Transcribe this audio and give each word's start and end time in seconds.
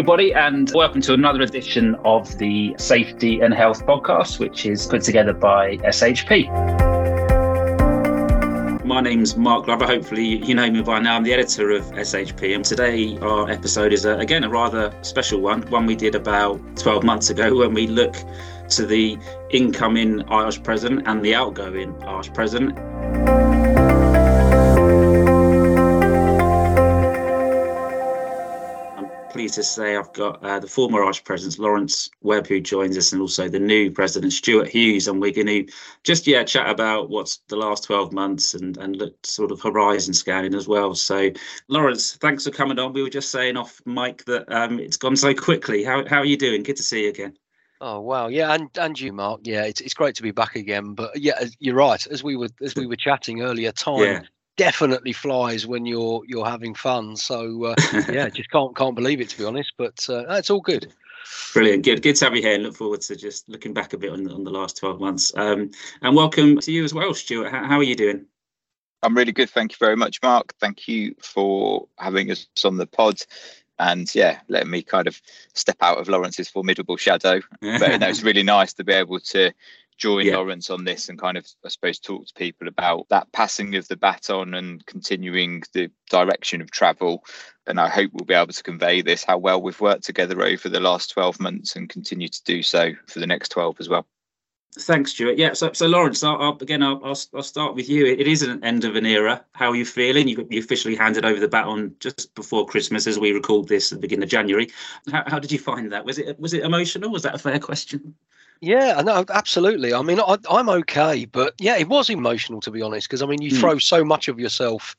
everybody, 0.00 0.32
and 0.32 0.72
welcome 0.74 1.02
to 1.02 1.12
another 1.12 1.42
edition 1.42 1.94
of 2.06 2.38
the 2.38 2.74
Safety 2.78 3.40
and 3.40 3.52
Health 3.52 3.84
Podcast, 3.84 4.38
which 4.38 4.64
is 4.64 4.86
put 4.86 5.02
together 5.02 5.34
by 5.34 5.76
SHP. 5.76 6.48
My 8.82 9.02
name's 9.02 9.36
Mark 9.36 9.66
Glover. 9.66 9.86
Hopefully, 9.86 10.42
you 10.42 10.54
know 10.54 10.70
me 10.70 10.80
by 10.80 11.00
now. 11.00 11.16
I'm 11.16 11.22
the 11.22 11.34
editor 11.34 11.72
of 11.72 11.84
SHP, 11.92 12.54
and 12.54 12.64
today 12.64 13.18
our 13.18 13.50
episode 13.50 13.92
is, 13.92 14.06
a, 14.06 14.16
again, 14.16 14.42
a 14.42 14.48
rather 14.48 14.90
special 15.02 15.42
one, 15.42 15.60
one 15.68 15.84
we 15.84 15.96
did 15.96 16.14
about 16.14 16.58
12 16.78 17.04
months 17.04 17.28
ago 17.28 17.54
when 17.58 17.74
we 17.74 17.86
look 17.86 18.16
to 18.70 18.86
the 18.86 19.18
incoming 19.50 20.20
IOSH 20.20 20.64
president 20.64 21.06
and 21.08 21.22
the 21.22 21.34
outgoing 21.34 21.92
IOSH 21.92 22.32
president. 22.32 22.74
Pleased 29.40 29.54
to 29.54 29.62
say 29.62 29.96
I've 29.96 30.12
got 30.12 30.44
uh, 30.44 30.58
the 30.58 30.66
former 30.66 31.00
IOSH 31.00 31.24
President 31.24 31.58
Lawrence 31.58 32.10
Webb 32.20 32.46
who 32.46 32.60
joins 32.60 32.98
us, 32.98 33.10
and 33.14 33.22
also 33.22 33.48
the 33.48 33.58
new 33.58 33.90
President 33.90 34.34
Stuart 34.34 34.68
Hughes, 34.68 35.08
and 35.08 35.18
we're 35.18 35.32
going 35.32 35.46
to 35.46 35.66
just 36.04 36.26
yeah 36.26 36.44
chat 36.44 36.68
about 36.68 37.08
what's 37.08 37.38
the 37.48 37.56
last 37.56 37.84
twelve 37.84 38.12
months 38.12 38.52
and 38.52 38.76
and 38.76 38.96
look 38.96 39.14
sort 39.24 39.50
of 39.50 39.62
horizon 39.62 40.12
scanning 40.12 40.54
as 40.54 40.68
well. 40.68 40.94
So, 40.94 41.30
Lawrence, 41.68 42.16
thanks 42.16 42.44
for 42.44 42.50
coming 42.50 42.78
on. 42.78 42.92
We 42.92 43.02
were 43.02 43.08
just 43.08 43.30
saying 43.30 43.56
off 43.56 43.80
mic 43.86 44.26
that 44.26 44.44
um, 44.52 44.78
it's 44.78 44.98
gone 44.98 45.16
so 45.16 45.32
quickly. 45.32 45.84
How 45.84 46.06
how 46.06 46.18
are 46.18 46.26
you 46.26 46.36
doing? 46.36 46.62
Good 46.62 46.76
to 46.76 46.82
see 46.82 47.04
you 47.04 47.08
again. 47.08 47.32
Oh 47.80 48.00
wow, 48.00 48.28
yeah, 48.28 48.52
and 48.52 48.68
and 48.76 49.00
you, 49.00 49.10
Mark. 49.10 49.40
Yeah, 49.44 49.64
it's 49.64 49.80
it's 49.80 49.94
great 49.94 50.16
to 50.16 50.22
be 50.22 50.32
back 50.32 50.54
again. 50.54 50.92
But 50.92 51.18
yeah, 51.18 51.42
you're 51.60 51.76
right. 51.76 52.06
As 52.08 52.22
we 52.22 52.36
were 52.36 52.50
as 52.60 52.74
we 52.74 52.86
were 52.86 52.96
chatting 52.96 53.40
earlier, 53.40 53.72
time 53.72 54.00
yeah 54.00 54.22
definitely 54.56 55.12
flies 55.12 55.66
when 55.66 55.86
you're 55.86 56.22
you're 56.26 56.46
having 56.46 56.74
fun. 56.74 57.16
So 57.16 57.64
uh, 57.64 57.74
yeah, 58.10 58.28
just 58.28 58.50
can't 58.50 58.76
can't 58.76 58.94
believe 58.94 59.20
it 59.20 59.28
to 59.30 59.38
be 59.38 59.44
honest. 59.44 59.72
But 59.76 60.06
uh, 60.08 60.24
it's 60.30 60.50
all 60.50 60.60
good. 60.60 60.92
Brilliant, 61.52 61.84
good, 61.84 62.02
good 62.02 62.16
to 62.16 62.24
have 62.24 62.34
you 62.34 62.42
here. 62.42 62.54
And 62.54 62.64
look 62.64 62.74
forward 62.74 63.02
to 63.02 63.14
just 63.14 63.48
looking 63.48 63.72
back 63.72 63.92
a 63.92 63.98
bit 63.98 64.10
on, 64.10 64.30
on 64.30 64.44
the 64.44 64.50
last 64.50 64.78
twelve 64.78 65.00
months. 65.00 65.32
Um, 65.36 65.70
and 66.02 66.16
welcome 66.16 66.58
to 66.60 66.72
you 66.72 66.84
as 66.84 66.94
well, 66.94 67.14
Stuart. 67.14 67.50
How, 67.50 67.64
how 67.64 67.76
are 67.78 67.84
you 67.84 67.96
doing? 67.96 68.26
I'm 69.02 69.16
really 69.16 69.32
good. 69.32 69.48
Thank 69.48 69.72
you 69.72 69.76
very 69.78 69.96
much, 69.96 70.20
Mark. 70.22 70.54
Thank 70.60 70.86
you 70.86 71.14
for 71.20 71.88
having 71.98 72.30
us 72.30 72.46
on 72.64 72.76
the 72.76 72.86
pod 72.86 73.22
and 73.78 74.14
yeah, 74.14 74.40
letting 74.48 74.70
me 74.70 74.82
kind 74.82 75.06
of 75.06 75.20
step 75.54 75.78
out 75.80 75.98
of 75.98 76.08
Lawrence's 76.08 76.50
formidable 76.50 76.98
shadow. 76.98 77.40
But 77.62 78.00
no, 78.00 78.08
it's 78.08 78.22
really 78.22 78.42
nice 78.42 78.74
to 78.74 78.84
be 78.84 78.92
able 78.92 79.20
to 79.20 79.52
join 80.00 80.26
yeah. 80.26 80.36
Lawrence 80.36 80.70
on 80.70 80.84
this 80.84 81.08
and 81.08 81.18
kind 81.18 81.36
of, 81.36 81.46
I 81.64 81.68
suppose, 81.68 81.98
talk 81.98 82.26
to 82.26 82.34
people 82.34 82.66
about 82.66 83.06
that 83.10 83.30
passing 83.32 83.76
of 83.76 83.86
the 83.86 83.96
baton 83.96 84.54
and 84.54 84.84
continuing 84.86 85.62
the 85.74 85.90
direction 86.10 86.60
of 86.60 86.70
travel. 86.70 87.22
And 87.66 87.78
I 87.78 87.88
hope 87.88 88.10
we'll 88.12 88.24
be 88.24 88.34
able 88.34 88.52
to 88.52 88.62
convey 88.62 89.02
this, 89.02 89.22
how 89.22 89.38
well 89.38 89.62
we've 89.62 89.80
worked 89.80 90.04
together 90.04 90.42
over 90.42 90.68
the 90.68 90.80
last 90.80 91.10
12 91.12 91.38
months 91.38 91.76
and 91.76 91.88
continue 91.88 92.28
to 92.28 92.42
do 92.44 92.62
so 92.62 92.92
for 93.06 93.20
the 93.20 93.26
next 93.26 93.50
12 93.50 93.76
as 93.78 93.88
well. 93.88 94.06
Thanks, 94.78 95.12
Stuart. 95.12 95.36
Yeah, 95.36 95.52
so, 95.52 95.72
so 95.72 95.88
Lawrence, 95.88 96.22
I'll, 96.22 96.40
I'll 96.40 96.58
again, 96.60 96.80
I'll, 96.80 97.00
I'll, 97.04 97.18
I'll, 97.34 97.42
start 97.42 97.74
with 97.74 97.88
you. 97.88 98.06
It, 98.06 98.20
it 98.20 98.28
is 98.28 98.42
an 98.42 98.62
end 98.62 98.84
of 98.84 98.94
an 98.94 99.04
era. 99.04 99.44
How 99.52 99.70
are 99.70 99.74
you 99.74 99.84
feeling? 99.84 100.28
You, 100.28 100.46
you 100.48 100.60
officially 100.60 100.94
handed 100.94 101.24
over 101.24 101.40
the 101.40 101.48
baton 101.48 101.96
just 101.98 102.32
before 102.36 102.66
Christmas, 102.66 103.08
as 103.08 103.18
we 103.18 103.32
record 103.32 103.66
this 103.66 103.90
at 103.90 103.98
the 103.98 104.02
beginning 104.02 104.22
of 104.22 104.28
January. 104.28 104.70
How, 105.10 105.24
how 105.26 105.38
did 105.40 105.50
you 105.50 105.58
find 105.58 105.90
that? 105.90 106.04
Was 106.04 106.18
it 106.18 106.38
was 106.38 106.54
it 106.54 106.62
emotional? 106.62 107.10
Was 107.10 107.24
that 107.24 107.34
a 107.34 107.38
fair 107.38 107.58
question? 107.58 108.14
Yeah, 108.62 109.00
no, 109.00 109.24
absolutely. 109.30 109.94
I 109.94 110.02
mean, 110.02 110.20
I, 110.20 110.36
am 110.50 110.68
okay, 110.68 111.24
but 111.24 111.54
yeah, 111.58 111.78
it 111.78 111.88
was 111.88 112.10
emotional 112.10 112.60
to 112.60 112.70
be 112.70 112.82
honest, 112.82 113.08
because 113.08 113.22
I 113.22 113.26
mean, 113.26 113.40
you 113.40 113.52
mm. 113.52 113.58
throw 113.58 113.78
so 113.78 114.04
much 114.04 114.28
of 114.28 114.38
yourself 114.38 114.94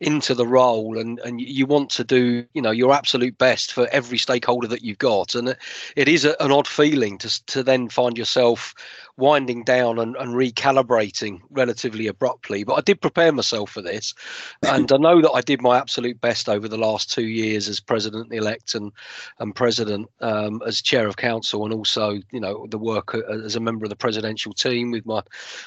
into 0.00 0.34
the 0.34 0.46
role, 0.46 0.96
and 0.96 1.18
and 1.18 1.38
you 1.38 1.66
want 1.66 1.90
to 1.90 2.04
do, 2.04 2.46
you 2.54 2.62
know, 2.62 2.70
your 2.70 2.94
absolute 2.94 3.36
best 3.36 3.72
for 3.72 3.86
every 3.88 4.16
stakeholder 4.16 4.66
that 4.68 4.82
you've 4.82 4.96
got, 4.96 5.34
and 5.34 5.50
it, 5.50 5.58
it 5.94 6.08
is 6.08 6.24
a, 6.24 6.42
an 6.42 6.52
odd 6.52 6.66
feeling 6.66 7.18
to 7.18 7.44
to 7.46 7.62
then 7.62 7.90
find 7.90 8.16
yourself 8.16 8.74
winding 9.16 9.64
down 9.64 9.98
and, 9.98 10.16
and 10.16 10.34
recalibrating 10.34 11.40
relatively 11.50 12.06
abruptly. 12.06 12.64
But 12.64 12.74
I 12.74 12.80
did 12.80 13.00
prepare 13.00 13.32
myself 13.32 13.70
for 13.70 13.82
this, 13.82 14.14
and 14.62 14.90
I 14.90 14.96
know 14.96 15.20
that 15.20 15.32
I 15.32 15.40
did 15.40 15.62
my 15.62 15.78
absolute 15.78 16.20
best 16.20 16.48
over 16.48 16.68
the 16.68 16.78
last 16.78 17.12
two 17.12 17.26
years 17.26 17.68
as 17.68 17.80
president 17.80 18.32
elect 18.32 18.74
and 18.74 18.92
and 19.38 19.54
president 19.54 20.08
um, 20.20 20.62
as 20.66 20.82
chair 20.82 21.06
of 21.06 21.16
council, 21.16 21.64
and 21.64 21.74
also 21.74 22.20
you 22.30 22.40
know 22.40 22.66
the 22.70 22.78
work 22.78 23.14
as 23.44 23.56
a 23.56 23.60
member 23.60 23.84
of 23.84 23.90
the 23.90 23.96
presidential 23.96 24.52
team 24.52 24.90
with 24.90 25.06
my 25.06 25.22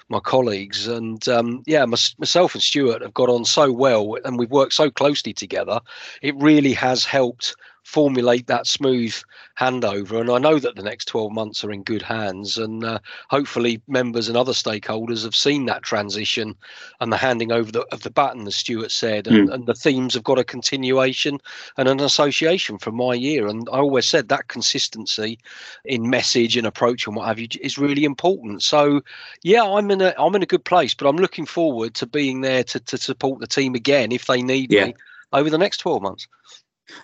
my 0.10 0.20
colleagues. 0.20 0.88
And 0.88 1.28
um, 1.28 1.64
yeah, 1.66 1.86
my, 1.86 1.98
myself 2.18 2.54
and 2.54 2.64
Stuart 2.64 3.02
have 3.02 3.14
got 3.14 3.30
on 3.30 3.46
so 3.46 3.72
well, 3.72 4.18
and 4.26 4.38
we've 4.38 4.52
worked 4.52 4.74
so 4.74 4.90
closely 4.90 5.34
together. 5.34 5.80
It 6.22 6.36
really 6.38 6.74
has 6.74 7.06
helped 7.06 7.56
formulate 7.86 8.48
that 8.48 8.66
smooth 8.66 9.16
handover. 9.60 10.20
And 10.20 10.32
I 10.32 10.40
know 10.40 10.58
that 10.58 10.76
the 10.76 10.84
next 10.84 11.06
12 11.06 11.32
months 11.32 11.64
are 11.64 11.72
in 11.72 11.84
good 11.84 12.02
hands. 12.02 12.58
And 12.58 12.84
uh, 12.84 13.00
hopefully, 13.30 13.80
members 13.88 14.28
and 14.28 14.36
other 14.36 14.54
stakeholders 14.54 15.24
have 15.24 15.36
seen 15.36 15.68
that 15.68 15.84
transition 15.84 16.56
and 17.00 17.14
the 17.14 17.18
handing 17.18 17.52
over 17.52 17.72
the, 17.72 17.82
of 17.94 18.02
the 18.02 18.10
baton, 18.10 18.48
as 18.48 18.56
Stuart 18.56 18.92
said. 18.92 19.28
And, 19.28 19.50
mm. 19.50 19.54
and 19.54 19.68
the 19.68 19.76
themes 19.76 20.16
have 20.16 20.24
got 20.24 20.40
a 20.40 20.44
continuation 20.44 21.40
and 21.78 21.88
an 21.88 22.00
association 22.00 22.80
from 22.80 22.96
my 22.96 23.14
year. 23.14 23.48
And 23.48 23.70
I 23.72 23.78
always 23.78 24.08
said 24.08 24.30
that 24.30 24.48
consistency 24.48 25.38
in 25.86 26.10
message 26.10 26.58
and 26.58 26.66
approach 26.66 27.06
and 27.06 27.16
what 27.16 27.28
have 27.28 27.40
you 27.40 27.48
is 27.62 27.78
really 27.78 28.04
important. 28.04 28.64
So, 28.64 29.02
yeah, 29.44 29.64
I'm 29.64 29.92
in 29.92 30.02
a 30.02 30.14
I'm 30.18 30.36
in 30.36 30.44
a 30.44 30.48
good 30.48 30.66
place, 30.66 30.96
but 30.96 31.08
I'm 31.08 31.18
looking 31.18 31.46
forward 31.46 31.94
to 31.96 32.08
being 32.08 32.42
there 32.42 32.64
to, 32.64 32.80
to 32.80 32.98
support 32.98 33.40
the 33.40 33.48
team 33.48 33.76
again 33.76 34.12
if 34.12 34.26
they 34.26 34.42
need 34.42 34.72
yeah. 34.72 34.88
me 34.88 34.96
over 35.34 35.52
the 35.52 35.58
next 35.60 35.78
12 35.78 36.02
months. 36.02 36.28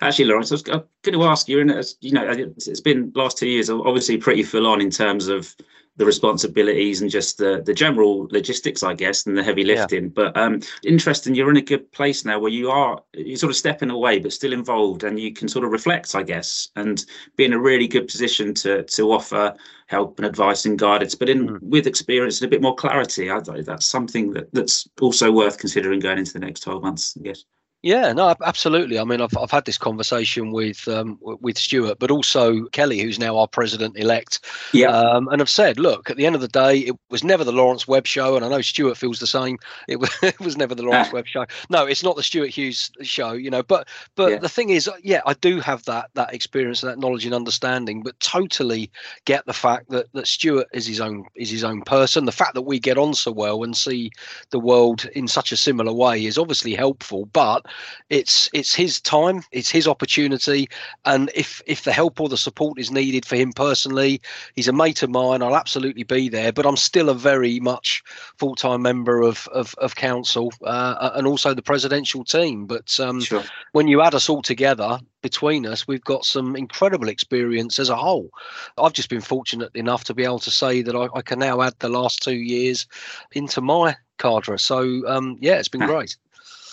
Actually, 0.01 0.25
Lawrence, 0.25 0.51
I 0.51 0.55
was 0.55 0.63
going 0.63 0.83
to 1.03 1.23
ask 1.23 1.47
you, 1.47 1.59
and 1.59 1.71
you 2.01 2.11
know, 2.11 2.27
it's 2.29 2.81
been 2.81 3.11
last 3.15 3.37
two 3.37 3.47
years 3.47 3.69
obviously 3.69 4.17
pretty 4.17 4.43
full 4.43 4.67
on 4.67 4.81
in 4.81 4.89
terms 4.89 5.27
of 5.27 5.55
the 5.97 6.05
responsibilities 6.05 7.01
and 7.01 7.11
just 7.11 7.37
the 7.37 7.61
the 7.65 7.73
general 7.73 8.27
logistics, 8.31 8.81
I 8.81 8.93
guess, 8.93 9.25
and 9.25 9.37
the 9.37 9.43
heavy 9.43 9.63
lifting. 9.63 10.05
Yeah. 10.05 10.11
But 10.13 10.37
um, 10.37 10.61
interesting, 10.83 11.35
you're 11.35 11.49
in 11.49 11.57
a 11.57 11.61
good 11.61 11.91
place 11.91 12.23
now 12.23 12.39
where 12.39 12.51
you 12.51 12.71
are 12.71 13.01
you're 13.13 13.37
sort 13.37 13.51
of 13.51 13.57
stepping 13.57 13.89
away, 13.89 14.19
but 14.19 14.33
still 14.33 14.53
involved, 14.53 15.03
and 15.03 15.19
you 15.19 15.33
can 15.33 15.47
sort 15.47 15.65
of 15.65 15.71
reflect, 15.71 16.15
I 16.15 16.23
guess, 16.23 16.69
and 16.75 17.05
be 17.35 17.45
in 17.45 17.53
a 17.53 17.59
really 17.59 17.87
good 17.87 18.07
position 18.07 18.53
to 18.55 18.83
to 18.83 19.11
offer 19.11 19.55
help 19.87 20.17
and 20.17 20.25
advice 20.25 20.65
and 20.65 20.79
guidance, 20.79 21.15
but 21.15 21.29
in 21.29 21.49
mm. 21.49 21.59
with 21.61 21.87
experience 21.87 22.39
and 22.39 22.47
a 22.47 22.51
bit 22.51 22.61
more 22.61 22.75
clarity. 22.75 23.29
I, 23.29 23.39
that's 23.39 23.85
something 23.85 24.31
that 24.31 24.53
that's 24.53 24.87
also 25.01 25.31
worth 25.31 25.57
considering 25.57 25.99
going 25.99 26.19
into 26.19 26.33
the 26.33 26.39
next 26.39 26.61
twelve 26.61 26.83
months, 26.83 27.17
I 27.19 27.23
guess. 27.23 27.43
Yeah, 27.83 28.13
no, 28.13 28.35
absolutely. 28.45 28.99
I 28.99 29.03
mean, 29.03 29.21
I've 29.21 29.35
I've 29.35 29.49
had 29.49 29.65
this 29.65 29.77
conversation 29.77 30.51
with 30.51 30.87
um, 30.87 31.17
with 31.21 31.57
Stuart, 31.57 31.97
but 31.97 32.11
also 32.11 32.65
Kelly, 32.67 32.99
who's 32.99 33.17
now 33.17 33.37
our 33.37 33.47
president 33.47 33.97
elect. 33.97 34.45
Yeah. 34.71 34.89
Um, 34.89 35.27
and 35.29 35.41
I've 35.41 35.49
said, 35.49 35.79
look, 35.79 36.09
at 36.09 36.17
the 36.17 36.27
end 36.27 36.35
of 36.35 36.41
the 36.41 36.47
day, 36.47 36.77
it 36.79 36.95
was 37.09 37.23
never 37.23 37.43
the 37.43 37.51
Lawrence 37.51 37.87
Webb 37.87 38.05
show, 38.05 38.35
and 38.35 38.45
I 38.45 38.49
know 38.49 38.61
Stuart 38.61 38.97
feels 38.97 39.19
the 39.19 39.25
same. 39.25 39.57
It 39.87 39.99
was, 39.99 40.11
it 40.21 40.39
was 40.39 40.57
never 40.57 40.75
the 40.75 40.83
Lawrence 40.83 41.07
ah. 41.09 41.13
Webb 41.15 41.27
show. 41.27 41.45
No, 41.71 41.87
it's 41.87 42.03
not 42.03 42.15
the 42.15 42.23
Stuart 42.23 42.49
Hughes 42.49 42.91
show, 43.01 43.31
you 43.33 43.49
know. 43.49 43.63
But 43.63 43.87
but 44.15 44.31
yeah. 44.31 44.37
the 44.37 44.49
thing 44.49 44.69
is, 44.69 44.87
yeah, 45.01 45.21
I 45.25 45.33
do 45.33 45.59
have 45.59 45.83
that 45.85 46.11
that 46.13 46.35
experience 46.35 46.83
and 46.83 46.91
that 46.91 46.99
knowledge 46.99 47.25
and 47.25 47.33
understanding, 47.33 48.03
but 48.03 48.19
totally 48.19 48.91
get 49.25 49.43
the 49.47 49.53
fact 49.53 49.89
that 49.89 50.05
that 50.13 50.27
Stuart 50.27 50.67
is 50.71 50.85
his 50.85 51.01
own 51.01 51.25
is 51.33 51.49
his 51.49 51.63
own 51.63 51.81
person. 51.81 52.25
The 52.25 52.31
fact 52.31 52.53
that 52.53 52.61
we 52.61 52.79
get 52.79 52.99
on 52.99 53.15
so 53.15 53.31
well 53.31 53.63
and 53.63 53.75
see 53.75 54.11
the 54.51 54.59
world 54.59 55.05
in 55.15 55.27
such 55.27 55.51
a 55.51 55.57
similar 55.57 55.93
way 55.93 56.25
is 56.25 56.37
obviously 56.37 56.75
helpful, 56.75 57.25
but 57.33 57.65
it's 58.09 58.49
it's 58.53 58.73
his 58.73 58.99
time, 58.99 59.41
it's 59.51 59.69
his 59.69 59.87
opportunity, 59.87 60.69
and 61.05 61.31
if 61.35 61.61
if 61.65 61.83
the 61.83 61.91
help 61.91 62.19
or 62.19 62.29
the 62.29 62.37
support 62.37 62.79
is 62.79 62.91
needed 62.91 63.25
for 63.25 63.35
him 63.35 63.53
personally, 63.53 64.21
he's 64.55 64.67
a 64.67 64.73
mate 64.73 65.03
of 65.03 65.09
mine. 65.09 65.41
I'll 65.41 65.55
absolutely 65.55 66.03
be 66.03 66.29
there, 66.29 66.51
but 66.51 66.65
I'm 66.65 66.77
still 66.77 67.09
a 67.09 67.15
very 67.15 67.59
much 67.59 68.03
full 68.37 68.55
time 68.55 68.81
member 68.81 69.21
of 69.21 69.47
of, 69.49 69.75
of 69.77 69.95
council 69.95 70.51
uh, 70.63 71.11
and 71.15 71.27
also 71.27 71.53
the 71.53 71.61
presidential 71.61 72.23
team. 72.23 72.65
But 72.65 72.99
um, 72.99 73.21
sure. 73.21 73.43
when 73.71 73.87
you 73.87 74.01
add 74.01 74.15
us 74.15 74.29
all 74.29 74.41
together, 74.41 74.99
between 75.21 75.65
us, 75.65 75.87
we've 75.87 76.03
got 76.03 76.25
some 76.25 76.55
incredible 76.55 77.07
experience 77.07 77.79
as 77.79 77.89
a 77.89 77.95
whole. 77.95 78.29
I've 78.77 78.93
just 78.93 79.09
been 79.09 79.21
fortunate 79.21 79.75
enough 79.75 80.03
to 80.05 80.13
be 80.13 80.23
able 80.23 80.39
to 80.39 80.51
say 80.51 80.81
that 80.81 80.95
I, 80.95 81.07
I 81.15 81.21
can 81.21 81.39
now 81.39 81.61
add 81.61 81.75
the 81.79 81.89
last 81.89 82.21
two 82.21 82.35
years 82.35 82.87
into 83.33 83.61
my 83.61 83.95
cadre. 84.17 84.57
So 84.57 85.07
um, 85.07 85.37
yeah, 85.39 85.55
it's 85.55 85.69
been 85.69 85.85
great. 85.85 86.17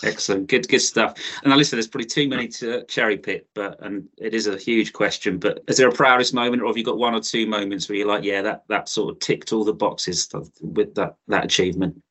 Excellent, 0.03 0.47
good, 0.47 0.67
good 0.67 0.79
stuff. 0.79 1.15
And 1.43 1.49
now, 1.49 1.57
listen, 1.57 1.77
there's 1.77 1.87
probably 1.87 2.07
too 2.07 2.29
many 2.29 2.47
to 2.49 2.83
cherry 2.85 3.17
pick, 3.17 3.47
but 3.53 3.79
and 3.81 4.07
it 4.17 4.33
is 4.33 4.47
a 4.47 4.57
huge 4.57 4.93
question. 4.93 5.37
But 5.37 5.63
is 5.67 5.77
there 5.77 5.89
a 5.89 5.93
proudest 5.93 6.33
moment, 6.33 6.61
or 6.61 6.67
have 6.67 6.77
you 6.77 6.83
got 6.85 6.97
one 6.97 7.13
or 7.13 7.19
two 7.19 7.45
moments 7.47 7.89
where 7.89 7.97
you're 7.97 8.07
like, 8.07 8.23
yeah, 8.23 8.41
that 8.41 8.63
that 8.69 8.87
sort 8.87 9.13
of 9.13 9.19
ticked 9.19 9.51
all 9.51 9.65
the 9.65 9.73
boxes 9.73 10.29
with 10.61 10.95
that 10.95 11.15
that 11.27 11.45
achievement? 11.45 12.01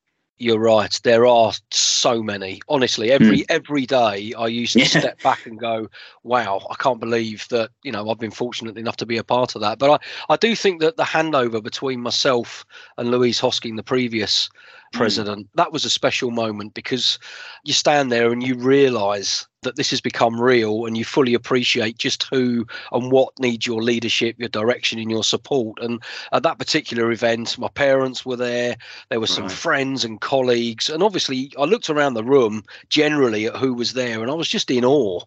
You're 0.41 0.61
right. 0.61 1.01
There 1.03 1.27
are 1.27 1.53
so 1.73 2.23
many. 2.23 2.61
Honestly, 2.69 3.11
every 3.11 3.39
mm. 3.39 3.47
every 3.49 3.87
day 3.87 4.33
I 4.39 4.47
used 4.47 4.75
to 4.75 4.81
yeah. 4.81 4.87
step 4.87 5.23
back 5.23 5.47
and 5.47 5.59
go, 5.59 5.89
"Wow, 6.23 6.65
I 6.71 6.75
can't 6.75 7.01
believe 7.01 7.49
that." 7.49 7.71
You 7.83 7.91
know, 7.91 8.09
I've 8.09 8.21
been 8.21 8.31
fortunate 8.31 8.79
enough 8.79 8.97
to 8.99 9.07
be 9.07 9.17
a 9.17 9.25
part 9.25 9.57
of 9.57 9.63
that. 9.63 9.79
But 9.79 9.91
I, 9.91 10.35
I 10.35 10.37
do 10.37 10.55
think 10.55 10.81
that 10.81 10.97
the 10.97 11.03
handover 11.03 11.61
between 11.61 12.01
myself 12.01 12.65
and 12.99 13.11
Louise 13.11 13.41
Hosking, 13.41 13.77
the 13.77 13.83
previous 13.83 14.49
president. 14.93 15.47
Mm. 15.47 15.51
That 15.55 15.73
was 15.73 15.85
a 15.85 15.91
special 15.91 16.31
moment 16.31 16.75
because 16.75 17.19
you 17.65 17.73
stand 17.73 18.11
there 18.11 18.33
and 18.33 18.43
you 18.43 18.55
realize 18.55 19.47
that 19.63 19.77
this 19.77 19.91
has 19.91 20.01
become 20.01 20.41
real 20.41 20.87
and 20.87 20.97
you 20.97 21.05
fully 21.05 21.35
appreciate 21.35 21.99
just 21.99 22.29
who 22.33 22.65
and 22.93 23.11
what 23.11 23.33
needs 23.41 23.67
your 23.67 23.83
leadership, 23.83 24.37
your 24.39 24.49
direction, 24.49 24.99
and 24.99 25.11
your 25.11 25.25
support. 25.25 25.79
And 25.81 26.01
at 26.33 26.45
that 26.45 26.59
particular 26.59 27.11
event, 27.11 27.59
my 27.59 27.69
parents 27.69 28.25
were 28.25 28.37
there, 28.37 28.77
there 29.11 29.21
were 29.21 29.27
some 29.27 29.45
right. 29.45 29.53
friends 29.53 30.05
and 30.05 30.21
colleagues. 30.21 30.89
And 30.89 31.03
obviously, 31.03 31.53
I 31.59 31.65
looked 31.65 31.91
around 31.91 32.15
the 32.15 32.25
room 32.25 32.63
generally 32.89 33.47
at 33.47 33.57
who 33.57 33.75
was 33.75 33.95
there 33.95 34.23
and 34.23 34.31
I 34.31 34.35
was 34.35 34.49
just 34.49 34.71
in 34.71 34.85
awe 34.85 35.21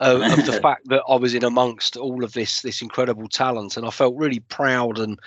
of, 0.00 0.22
of 0.38 0.46
the 0.46 0.60
fact 0.60 0.88
that 0.88 1.02
I 1.08 1.16
was 1.16 1.34
in 1.34 1.44
amongst 1.44 1.96
all 1.96 2.24
of 2.24 2.32
this 2.32 2.62
this 2.62 2.82
incredible 2.82 3.28
talent, 3.28 3.76
and 3.76 3.86
I 3.86 3.90
felt 3.90 4.16
really 4.16 4.40
proud 4.40 4.98
and 4.98 5.18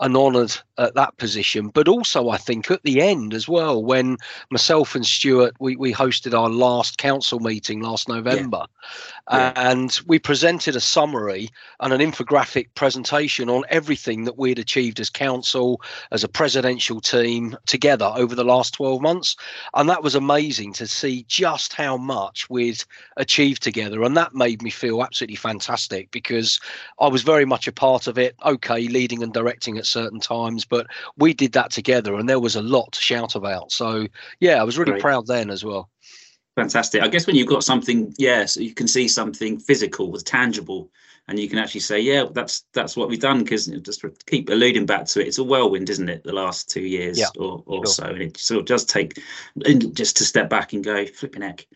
and 0.00 0.16
honoured 0.16 0.56
at 0.78 0.94
that 0.94 1.16
position. 1.18 1.68
But 1.68 1.86
also, 1.86 2.30
I 2.30 2.38
think 2.38 2.70
at 2.70 2.82
the 2.84 3.02
end 3.02 3.34
as 3.34 3.46
well, 3.46 3.84
when 3.84 4.16
myself 4.50 4.94
and 4.94 5.04
Stuart 5.04 5.54
we 5.60 5.76
we 5.76 5.92
hosted 5.92 6.38
our 6.38 6.48
last 6.48 6.98
council 6.98 7.40
meeting 7.40 7.80
last 7.80 8.08
November, 8.08 8.66
yeah. 9.30 9.36
Yeah. 9.38 9.52
and 9.56 10.00
we 10.06 10.18
presented 10.18 10.74
a 10.74 10.80
summary 10.80 11.50
and 11.80 11.92
an 11.92 12.00
infographic 12.00 12.68
presentation 12.74 13.50
on 13.50 13.64
everything 13.68 14.24
that 14.24 14.38
we'd 14.38 14.58
achieved 14.58 15.00
as 15.00 15.10
council, 15.10 15.82
as 16.12 16.24
a 16.24 16.28
presidential 16.28 17.00
team 17.00 17.56
together 17.66 18.10
over 18.14 18.34
the 18.34 18.44
last 18.44 18.74
twelve 18.74 19.02
months, 19.02 19.36
and 19.74 19.88
that 19.88 20.02
was 20.02 20.14
amazing 20.14 20.72
to 20.74 20.86
see 20.86 21.24
just 21.28 21.74
how 21.74 21.96
much 21.96 22.48
we'd 22.48 22.82
achieved 23.16 23.62
together, 23.62 24.02
and 24.02 24.16
that 24.20 24.34
made 24.34 24.62
me 24.62 24.70
feel 24.70 25.02
absolutely 25.02 25.36
fantastic 25.36 26.10
because 26.10 26.60
I 27.00 27.08
was 27.08 27.22
very 27.22 27.46
much 27.46 27.66
a 27.66 27.72
part 27.72 28.06
of 28.06 28.18
it. 28.18 28.36
Okay, 28.44 28.88
leading 28.88 29.22
and 29.22 29.32
directing 29.32 29.78
at 29.78 29.86
certain 29.86 30.20
times, 30.20 30.64
but 30.64 30.86
we 31.16 31.32
did 31.32 31.52
that 31.52 31.70
together, 31.70 32.14
and 32.14 32.28
there 32.28 32.40
was 32.40 32.56
a 32.56 32.62
lot 32.62 32.92
to 32.92 33.00
shout 33.00 33.34
about. 33.34 33.72
So 33.72 34.06
yeah, 34.40 34.60
I 34.60 34.64
was 34.64 34.78
really 34.78 34.92
Great. 34.92 35.02
proud 35.02 35.26
then 35.26 35.50
as 35.50 35.64
well. 35.64 35.88
Fantastic. 36.56 37.02
I 37.02 37.08
guess 37.08 37.26
when 37.26 37.36
you've 37.36 37.48
got 37.48 37.64
something, 37.64 38.12
yes, 38.18 38.56
you 38.56 38.74
can 38.74 38.88
see 38.88 39.08
something 39.08 39.58
physical, 39.58 40.12
tangible, 40.18 40.90
and 41.28 41.38
you 41.38 41.48
can 41.48 41.58
actually 41.58 41.80
say, 41.80 42.00
yeah, 42.00 42.24
that's 42.32 42.64
that's 42.74 42.96
what 42.96 43.08
we've 43.08 43.20
done. 43.20 43.42
Because 43.42 43.66
just 43.66 44.04
keep 44.26 44.50
alluding 44.50 44.84
back 44.84 45.06
to 45.06 45.20
it, 45.20 45.28
it's 45.28 45.38
a 45.38 45.44
whirlwind, 45.44 45.88
isn't 45.88 46.08
it? 46.08 46.24
The 46.24 46.32
last 46.32 46.68
two 46.68 46.82
years 46.82 47.18
yeah, 47.18 47.28
or, 47.38 47.62
or 47.66 47.86
sure. 47.86 47.94
so, 47.94 48.04
and 48.04 48.22
it 48.22 48.36
sort 48.36 48.60
of 48.60 48.66
does 48.66 48.84
take 48.84 49.18
just 49.94 50.16
to 50.18 50.24
step 50.24 50.50
back 50.50 50.72
and 50.72 50.84
go, 50.84 51.06
flipping 51.06 51.42
heck, 51.42 51.66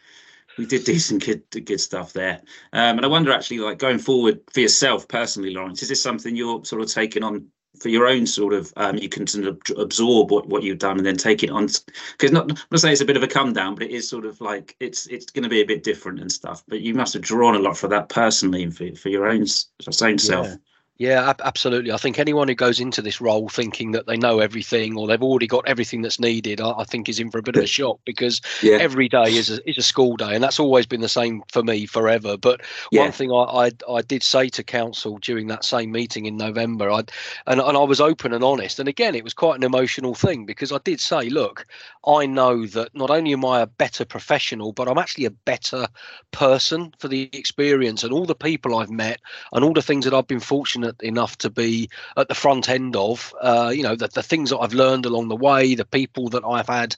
we 0.58 0.66
did 0.66 0.84
do 0.84 0.98
some 0.98 1.18
good 1.18 1.42
good 1.50 1.80
stuff 1.80 2.12
there. 2.12 2.40
Um, 2.72 2.96
and 2.96 3.04
I 3.04 3.08
wonder 3.08 3.32
actually, 3.32 3.58
like 3.58 3.78
going 3.78 3.98
forward 3.98 4.40
for 4.52 4.60
yourself 4.60 5.08
personally, 5.08 5.54
Lawrence, 5.54 5.82
is 5.82 5.88
this 5.88 6.02
something 6.02 6.36
you're 6.36 6.64
sort 6.64 6.82
of 6.82 6.88
taking 6.88 7.22
on 7.22 7.46
for 7.80 7.88
your 7.88 8.06
own 8.06 8.26
sort 8.26 8.54
of 8.54 8.72
um, 8.76 8.96
you 8.96 9.08
can 9.08 9.26
sort 9.26 9.46
of 9.46 9.58
absorb 9.78 10.30
what, 10.30 10.48
what 10.48 10.62
you've 10.62 10.78
done 10.78 10.96
and 10.96 11.06
then 11.06 11.16
take 11.16 11.42
it 11.42 11.50
on 11.50 11.66
because 12.12 12.30
not 12.30 12.50
I'm 12.50 12.56
not 12.70 12.80
say 12.80 12.92
it's 12.92 13.00
a 13.00 13.04
bit 13.04 13.16
of 13.16 13.22
a 13.22 13.28
come 13.28 13.52
down, 13.52 13.74
but 13.74 13.84
it 13.84 13.90
is 13.90 14.08
sort 14.08 14.26
of 14.26 14.40
like 14.40 14.76
it's 14.80 15.06
it's 15.06 15.26
going 15.26 15.42
to 15.42 15.48
be 15.48 15.60
a 15.60 15.66
bit 15.66 15.82
different 15.82 16.20
and 16.20 16.30
stuff. 16.30 16.62
But 16.68 16.80
you 16.80 16.94
must 16.94 17.14
have 17.14 17.22
drawn 17.22 17.56
a 17.56 17.60
lot 17.60 17.76
for 17.76 17.88
that 17.88 18.08
personally 18.08 18.70
for 18.70 18.94
for 18.94 19.08
your 19.08 19.26
own 19.26 19.46
your 19.46 20.08
own 20.08 20.10
yeah. 20.10 20.16
self. 20.16 20.48
Yeah, 20.96 21.32
absolutely. 21.44 21.90
I 21.90 21.96
think 21.96 22.20
anyone 22.20 22.46
who 22.46 22.54
goes 22.54 22.78
into 22.78 23.02
this 23.02 23.20
role 23.20 23.48
thinking 23.48 23.90
that 23.92 24.06
they 24.06 24.16
know 24.16 24.38
everything 24.38 24.96
or 24.96 25.08
they've 25.08 25.22
already 25.22 25.48
got 25.48 25.66
everything 25.66 26.02
that's 26.02 26.20
needed, 26.20 26.60
I, 26.60 26.70
I 26.70 26.84
think 26.84 27.08
is 27.08 27.18
in 27.18 27.32
for 27.32 27.38
a 27.38 27.42
bit 27.42 27.56
of 27.56 27.64
a 27.64 27.66
shock 27.66 27.98
because 28.04 28.40
yeah. 28.62 28.76
every 28.76 29.08
day 29.08 29.34
is 29.34 29.50
a, 29.50 29.68
is 29.68 29.76
a 29.76 29.82
school 29.82 30.16
day, 30.16 30.36
and 30.36 30.44
that's 30.44 30.60
always 30.60 30.86
been 30.86 31.00
the 31.00 31.08
same 31.08 31.42
for 31.50 31.64
me 31.64 31.86
forever. 31.86 32.36
But 32.36 32.60
yeah. 32.92 33.02
one 33.02 33.10
thing 33.10 33.32
I, 33.32 33.34
I, 33.34 33.70
I 33.90 34.02
did 34.02 34.22
say 34.22 34.48
to 34.50 34.62
council 34.62 35.18
during 35.20 35.48
that 35.48 35.64
same 35.64 35.90
meeting 35.90 36.26
in 36.26 36.36
November, 36.36 36.88
I 36.88 37.02
and 37.48 37.60
and 37.60 37.76
I 37.76 37.82
was 37.82 38.00
open 38.00 38.32
and 38.32 38.44
honest, 38.44 38.78
and 38.78 38.88
again 38.88 39.16
it 39.16 39.24
was 39.24 39.34
quite 39.34 39.56
an 39.56 39.64
emotional 39.64 40.14
thing 40.14 40.46
because 40.46 40.70
I 40.70 40.78
did 40.84 41.00
say, 41.00 41.28
look, 41.28 41.66
I 42.06 42.26
know 42.26 42.66
that 42.66 42.94
not 42.94 43.10
only 43.10 43.32
am 43.32 43.44
I 43.44 43.62
a 43.62 43.66
better 43.66 44.04
professional, 44.04 44.70
but 44.70 44.88
I'm 44.88 44.98
actually 44.98 45.24
a 45.24 45.30
better 45.30 45.88
person 46.30 46.94
for 47.00 47.08
the 47.08 47.30
experience 47.32 48.04
and 48.04 48.12
all 48.12 48.26
the 48.26 48.34
people 48.36 48.76
I've 48.76 48.90
met 48.90 49.20
and 49.52 49.64
all 49.64 49.72
the 49.72 49.82
things 49.82 50.04
that 50.04 50.14
I've 50.14 50.28
been 50.28 50.38
fortunate 50.38 50.83
fortunate 50.84 51.02
enough 51.06 51.38
to 51.38 51.50
be 51.50 51.88
at 52.16 52.28
the 52.28 52.34
front 52.34 52.68
end 52.68 52.96
of. 52.96 53.34
Uh, 53.40 53.72
you 53.74 53.82
know, 53.82 53.96
the, 53.96 54.08
the 54.08 54.22
things 54.22 54.50
that 54.50 54.58
I've 54.58 54.74
learned 54.74 55.06
along 55.06 55.28
the 55.28 55.36
way, 55.36 55.74
the 55.74 55.84
people 55.84 56.28
that 56.30 56.44
I've 56.44 56.68
had 56.68 56.96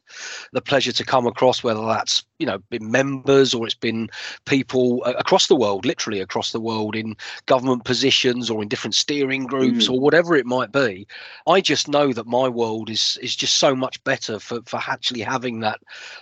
the 0.53 0.61
pleasure 0.61 0.93
to 0.93 1.05
come 1.05 1.27
across, 1.27 1.63
whether 1.63 1.85
that's 1.87 2.25
you 2.39 2.47
know 2.47 2.59
been 2.71 2.91
members 2.91 3.55
or 3.55 3.65
it's 3.65 3.75
been 3.75 4.11
people 4.45 5.03
across 5.05 5.47
the 5.47 5.57
world, 5.57 5.87
literally 5.87 6.21
across 6.21 6.53
the 6.53 6.61
world 6.61 6.95
in 6.95 7.17
government 7.47 7.85
positions 7.85 8.51
or 8.51 8.63
in 8.63 8.69
different 8.69 8.95
steering 8.95 9.47
groups 9.47 9.89
mm. 9.89 9.93
or 9.93 10.01
whatever 10.01 10.37
it 10.37 10.47
might 10.47 10.73
be. 10.73 11.07
I 11.47 11.61
just 11.61 11.89
know 11.89 12.13
that 12.13 12.27
my 12.27 12.49
world 12.49 12.91
is 12.91 13.19
is 13.23 13.37
just 13.37 13.57
so 13.57 13.75
much 13.75 14.03
better 14.05 14.39
for 14.39 14.61
for 14.67 14.81
actually 14.89 15.23
having 15.23 15.61
that 15.61 15.81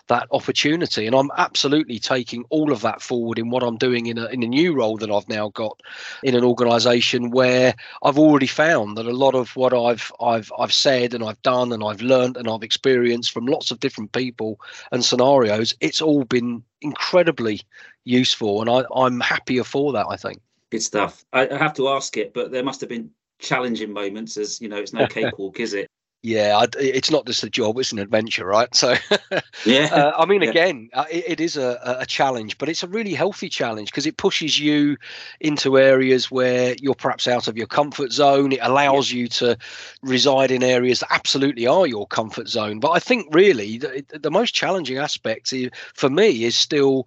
that 0.08 0.26
opportunity, 0.30 1.06
and 1.06 1.16
I'm 1.16 1.30
absolutely 1.36 1.98
taking 1.98 2.44
all 2.50 2.72
of 2.72 2.80
that 2.82 3.02
forward 3.02 3.38
in 3.38 3.50
what 3.50 3.62
I'm 3.62 3.78
doing 3.78 4.06
in 4.06 4.18
a 4.18 4.26
in 4.26 4.42
a 4.42 4.48
new 4.48 4.74
role 4.74 4.96
that 4.98 5.10
I've 5.10 5.28
now 5.28 5.48
got 5.50 5.80
in 6.22 6.34
an 6.34 6.44
organisation 6.44 7.30
where 7.30 7.53
where 7.54 7.74
I've 8.02 8.18
already 8.18 8.46
found 8.46 8.98
that 8.98 9.06
a 9.06 9.12
lot 9.12 9.34
of 9.34 9.54
what 9.56 9.72
I've 9.72 10.10
I've 10.20 10.52
I've 10.58 10.72
said 10.72 11.14
and 11.14 11.22
I've 11.22 11.40
done 11.42 11.72
and 11.72 11.84
I've 11.84 12.02
learned 12.02 12.36
and 12.36 12.48
I've 12.48 12.62
experienced 12.62 13.32
from 13.32 13.46
lots 13.46 13.70
of 13.70 13.80
different 13.80 14.12
people 14.12 14.60
and 14.90 15.04
scenarios, 15.04 15.74
it's 15.80 16.02
all 16.02 16.24
been 16.24 16.62
incredibly 16.80 17.60
useful, 18.04 18.60
and 18.60 18.68
I, 18.68 18.84
I'm 18.94 19.20
happier 19.20 19.64
for 19.64 19.92
that. 19.92 20.06
I 20.08 20.16
think. 20.16 20.40
Good 20.70 20.82
stuff. 20.82 21.24
I, 21.32 21.48
I 21.48 21.56
have 21.56 21.74
to 21.74 21.88
ask 21.88 22.16
it, 22.16 22.34
but 22.34 22.50
there 22.50 22.64
must 22.64 22.80
have 22.80 22.90
been 22.90 23.10
challenging 23.38 23.92
moments, 23.92 24.36
as 24.36 24.60
you 24.60 24.68
know, 24.68 24.78
it's 24.78 24.92
no 24.92 25.06
cakewalk, 25.18 25.60
is 25.60 25.74
it? 25.74 25.88
Yeah 26.24 26.64
it's 26.78 27.10
not 27.10 27.26
just 27.26 27.44
a 27.44 27.50
job 27.50 27.78
it's 27.78 27.92
an 27.92 27.98
adventure 27.98 28.46
right 28.46 28.74
so 28.74 28.94
yeah 29.66 29.90
uh, 29.92 30.12
i 30.16 30.24
mean 30.24 30.40
yeah. 30.40 30.48
again 30.48 30.88
uh, 30.94 31.04
it, 31.10 31.24
it 31.28 31.40
is 31.40 31.58
a, 31.58 31.78
a 32.00 32.06
challenge 32.06 32.56
but 32.56 32.66
it's 32.66 32.82
a 32.82 32.88
really 32.88 33.12
healthy 33.12 33.50
challenge 33.50 33.90
because 33.90 34.06
it 34.06 34.16
pushes 34.16 34.58
you 34.58 34.96
into 35.40 35.78
areas 35.78 36.30
where 36.30 36.74
you're 36.80 36.94
perhaps 36.94 37.28
out 37.28 37.46
of 37.46 37.58
your 37.58 37.66
comfort 37.66 38.10
zone 38.10 38.52
it 38.52 38.58
allows 38.62 39.12
yeah. 39.12 39.18
you 39.18 39.28
to 39.28 39.58
reside 40.00 40.50
in 40.50 40.62
areas 40.62 41.00
that 41.00 41.12
absolutely 41.12 41.66
are 41.66 41.86
your 41.86 42.06
comfort 42.06 42.48
zone 42.48 42.80
but 42.80 42.92
i 42.92 42.98
think 42.98 43.26
really 43.34 43.76
the, 43.76 44.02
the 44.14 44.30
most 44.30 44.54
challenging 44.54 44.96
aspect 44.96 45.52
for 45.92 46.08
me 46.08 46.44
is 46.44 46.56
still 46.56 47.06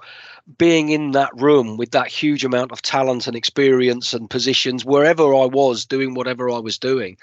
being 0.57 0.89
in 0.89 1.11
that 1.11 1.31
room 1.35 1.75
with 1.75 1.91
that 1.91 2.07
huge 2.07 2.45
amount 2.45 2.71
of 2.71 2.81
talent 2.81 3.27
and 3.27 3.35
experience 3.35 4.13
and 4.13 4.29
positions 4.29 4.85
wherever 4.85 5.23
I 5.35 5.45
was 5.45 5.85
doing 5.85 6.13
whatever 6.13 6.49
I 6.49 6.59
was 6.59 6.77
doing. 6.77 7.17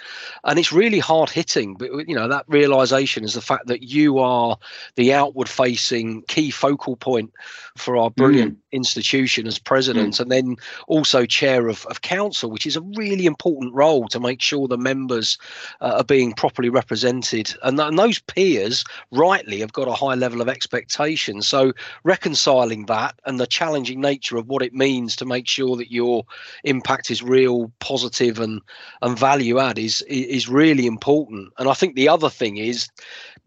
And 0.44 0.58
it's 0.58 0.72
really 0.72 0.98
hard 0.98 1.30
hitting, 1.30 1.74
but 1.74 1.90
you 2.06 2.14
know, 2.14 2.28
that 2.28 2.44
realization 2.48 3.24
is 3.24 3.34
the 3.34 3.40
fact 3.40 3.66
that 3.68 3.82
you 3.82 4.18
are 4.18 4.58
the 4.96 5.14
outward 5.14 5.48
facing 5.48 6.22
key 6.22 6.50
focal 6.50 6.96
point 6.96 7.32
for 7.76 7.96
our 7.96 8.10
brilliant 8.10 8.54
mm. 8.54 8.63
Institution 8.74 9.46
as 9.46 9.58
president 9.58 10.14
mm. 10.14 10.20
and 10.20 10.30
then 10.30 10.56
also 10.88 11.24
chair 11.24 11.68
of, 11.68 11.86
of 11.86 12.02
council, 12.02 12.50
which 12.50 12.66
is 12.66 12.76
a 12.76 12.80
really 12.96 13.26
important 13.26 13.72
role 13.74 14.08
to 14.08 14.20
make 14.20 14.42
sure 14.42 14.66
the 14.66 14.76
members 14.76 15.38
uh, 15.80 15.96
are 15.98 16.04
being 16.04 16.32
properly 16.32 16.68
represented. 16.68 17.54
And, 17.62 17.78
th- 17.78 17.88
and 17.88 17.98
those 17.98 18.18
peers 18.18 18.84
rightly 19.10 19.60
have 19.60 19.72
got 19.72 19.88
a 19.88 19.92
high 19.92 20.14
level 20.14 20.40
of 20.40 20.48
expectation. 20.48 21.42
So 21.42 21.72
reconciling 22.02 22.86
that 22.86 23.14
and 23.24 23.38
the 23.38 23.46
challenging 23.46 24.00
nature 24.00 24.36
of 24.36 24.48
what 24.48 24.62
it 24.62 24.74
means 24.74 25.16
to 25.16 25.24
make 25.24 25.46
sure 25.46 25.76
that 25.76 25.92
your 25.92 26.24
impact 26.64 27.10
is 27.10 27.22
real, 27.22 27.70
positive, 27.78 28.40
and 28.40 28.60
and 29.02 29.18
value 29.18 29.58
add 29.58 29.78
is 29.78 30.02
is 30.08 30.48
really 30.48 30.86
important. 30.86 31.52
And 31.58 31.68
I 31.68 31.74
think 31.74 31.94
the 31.94 32.08
other 32.08 32.30
thing 32.30 32.56
is 32.56 32.88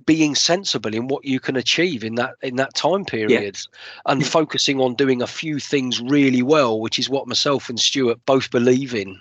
being 0.08 0.34
sensible 0.34 0.96
in 0.96 1.08
what 1.08 1.26
you 1.26 1.40
can 1.40 1.58
achieve 1.58 2.04
in 2.04 2.16
that 2.16 2.36
in 2.42 2.56
that 2.56 2.74
time 2.74 3.06
period 3.06 3.58
yeah. 3.58 4.12
and 4.12 4.22
mm. 4.24 4.26
focusing 4.26 4.80
on 4.80 4.96
doing 4.96 5.22
a 5.22 5.28
few 5.28 5.60
things 5.60 6.02
really 6.02 6.42
well 6.42 6.80
which 6.80 6.98
is 6.98 7.10
what 7.10 7.28
myself 7.28 7.70
and 7.70 7.80
Stuart 7.80 8.26
both 8.26 8.50
believe 8.50 8.96
in 8.96 9.20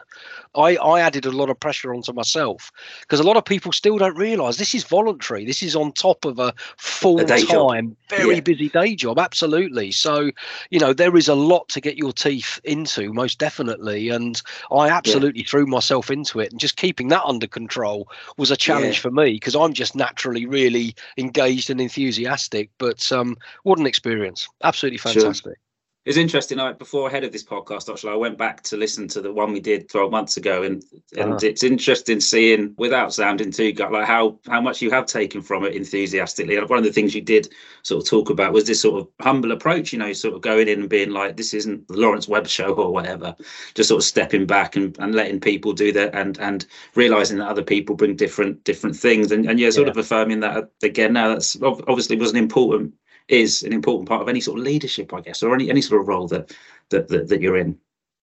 I, 0.57 0.77
I 0.77 1.01
added 1.01 1.27
a 1.27 1.31
lot 1.31 1.51
of 1.51 1.59
pressure 1.59 1.95
onto 1.95 2.13
myself 2.13 2.71
because 3.01 3.21
a 3.21 3.25
lot 3.25 3.37
of 3.37 3.45
people 3.45 3.73
still 3.73 3.99
don't 3.99 4.17
realize 4.17 4.57
this 4.57 4.75
is 4.75 4.85
voluntary. 4.85 5.45
This 5.45 5.63
is 5.63 5.77
on 5.77 5.93
top 5.93 6.25
of 6.25 6.39
a 6.39 6.55
full 6.77 7.19
time, 7.19 7.97
very 8.09 8.35
yeah. 8.35 8.41
busy 8.41 8.69
day 8.69 8.95
job. 8.95 9.19
Absolutely. 9.19 9.93
So, 9.93 10.31
you 10.71 10.81
know, 10.81 10.93
there 10.93 11.17
is 11.17 11.29
a 11.29 11.35
lot 11.35 11.69
to 11.71 11.81
get 11.81 11.97
your 11.97 12.13
teeth 12.13 12.61
into, 12.65 13.13
most 13.13 13.39
definitely. 13.39 14.09
And 14.09 14.41
I 14.71 14.89
absolutely 14.89 15.43
yeah. 15.43 15.49
threw 15.49 15.67
myself 15.67 16.11
into 16.11 16.41
it. 16.41 16.51
And 16.51 16.61
just 16.61 16.77
keeping 16.77 17.09
that 17.09 17.25
under 17.25 17.47
control 17.47 18.09
was 18.37 18.51
a 18.51 18.57
challenge 18.57 18.97
yeah. 18.97 19.03
for 19.03 19.11
me 19.11 19.33
because 19.33 19.55
I'm 19.55 19.73
just 19.73 19.95
naturally 19.95 20.47
really 20.47 20.95
engaged 21.17 21.71
and 21.71 21.81
enthusiastic. 21.81 22.71
But 22.79 23.11
um, 23.13 23.37
what 23.63 23.79
an 23.79 23.87
experience. 23.87 24.49
Absolutely 24.63 24.99
fantastic. 24.99 25.45
Sure. 25.45 25.66
It's 26.07 26.17
interesting. 26.17 26.61
I 26.61 26.73
before 26.73 27.09
ahead 27.09 27.25
of 27.25 27.33
this 27.33 27.43
podcast, 27.43 27.91
actually, 27.91 28.13
I 28.13 28.17
went 28.17 28.39
back 28.39 28.63
to 28.63 28.77
listen 28.77 29.09
to 29.09 29.21
the 29.21 29.33
one 29.33 29.53
we 29.53 29.59
did 29.59 29.89
12 29.89 30.13
months 30.13 30.37
ago, 30.37 30.63
and 30.63 30.85
and 31.17 31.33
uh-huh. 31.33 31.39
it's 31.43 31.65
interesting 31.65 32.21
seeing, 32.21 32.75
without 32.79 33.13
sounding 33.13 33.51
too 33.51 33.73
gut, 33.73 33.91
like 33.91 34.07
how 34.07 34.39
how 34.47 34.61
much 34.61 34.81
you 34.81 34.91
have 34.93 35.07
taken 35.07 35.43
from 35.43 35.65
it 35.65 35.75
enthusiastically. 35.75 36.55
And 36.55 36.69
one 36.69 36.79
of 36.79 36.85
the 36.85 36.93
things 36.93 37.13
you 37.13 37.23
did 37.23 37.53
sort 37.83 38.05
of 38.05 38.09
talk 38.09 38.31
about 38.31 38.53
was 38.53 38.69
this 38.69 38.81
sort 38.81 39.01
of 39.01 39.09
humble 39.21 39.51
approach, 39.51 39.93
you 39.93 39.99
know, 39.99 40.13
sort 40.13 40.35
of 40.35 40.43
going 40.43 40.69
in 40.69 40.81
and 40.81 40.89
being 40.89 41.11
like, 41.11 41.37
this 41.37 41.53
isn't 41.53 41.89
the 41.89 41.99
Lawrence 41.99 42.29
Webb 42.29 42.47
show 42.47 42.73
or 42.73 42.93
whatever, 42.93 43.35
just 43.75 43.89
sort 43.89 44.01
of 44.01 44.05
stepping 44.05 44.47
back 44.47 44.77
and, 44.77 44.97
and 45.01 45.13
letting 45.13 45.41
people 45.41 45.73
do 45.73 45.91
that 45.91 46.15
and 46.15 46.39
and 46.39 46.67
realizing 46.95 47.39
that 47.39 47.49
other 47.49 47.65
people 47.65 47.97
bring 47.97 48.15
different 48.15 48.63
different 48.63 48.95
things, 48.95 49.33
and 49.33 49.45
and 49.51 49.59
yeah, 49.59 49.71
sort 49.71 49.89
yeah. 49.89 49.91
of 49.91 49.97
affirming 49.97 50.39
that 50.39 50.71
again. 50.85 51.15
Now 51.15 51.31
that's 51.31 51.61
obviously 51.61 52.17
was 52.17 52.31
an 52.31 52.37
important 52.37 52.95
is 53.29 53.63
an 53.63 53.73
important 53.73 54.09
part 54.09 54.23
of 54.23 54.29
any 54.29 54.41
sort 54.41 54.59
of 54.59 54.65
leadership, 54.65 55.13
I 55.13 55.21
guess, 55.21 55.43
or 55.43 55.55
any 55.55 55.71
any 55.71 55.83
sort 55.83 56.01
of 56.01 56.09
role 56.09 56.29
that 56.29 56.55
that 56.91 57.09
that, 57.09 57.29
that 57.29 57.41
you're 57.41 57.57
in. 57.57 57.79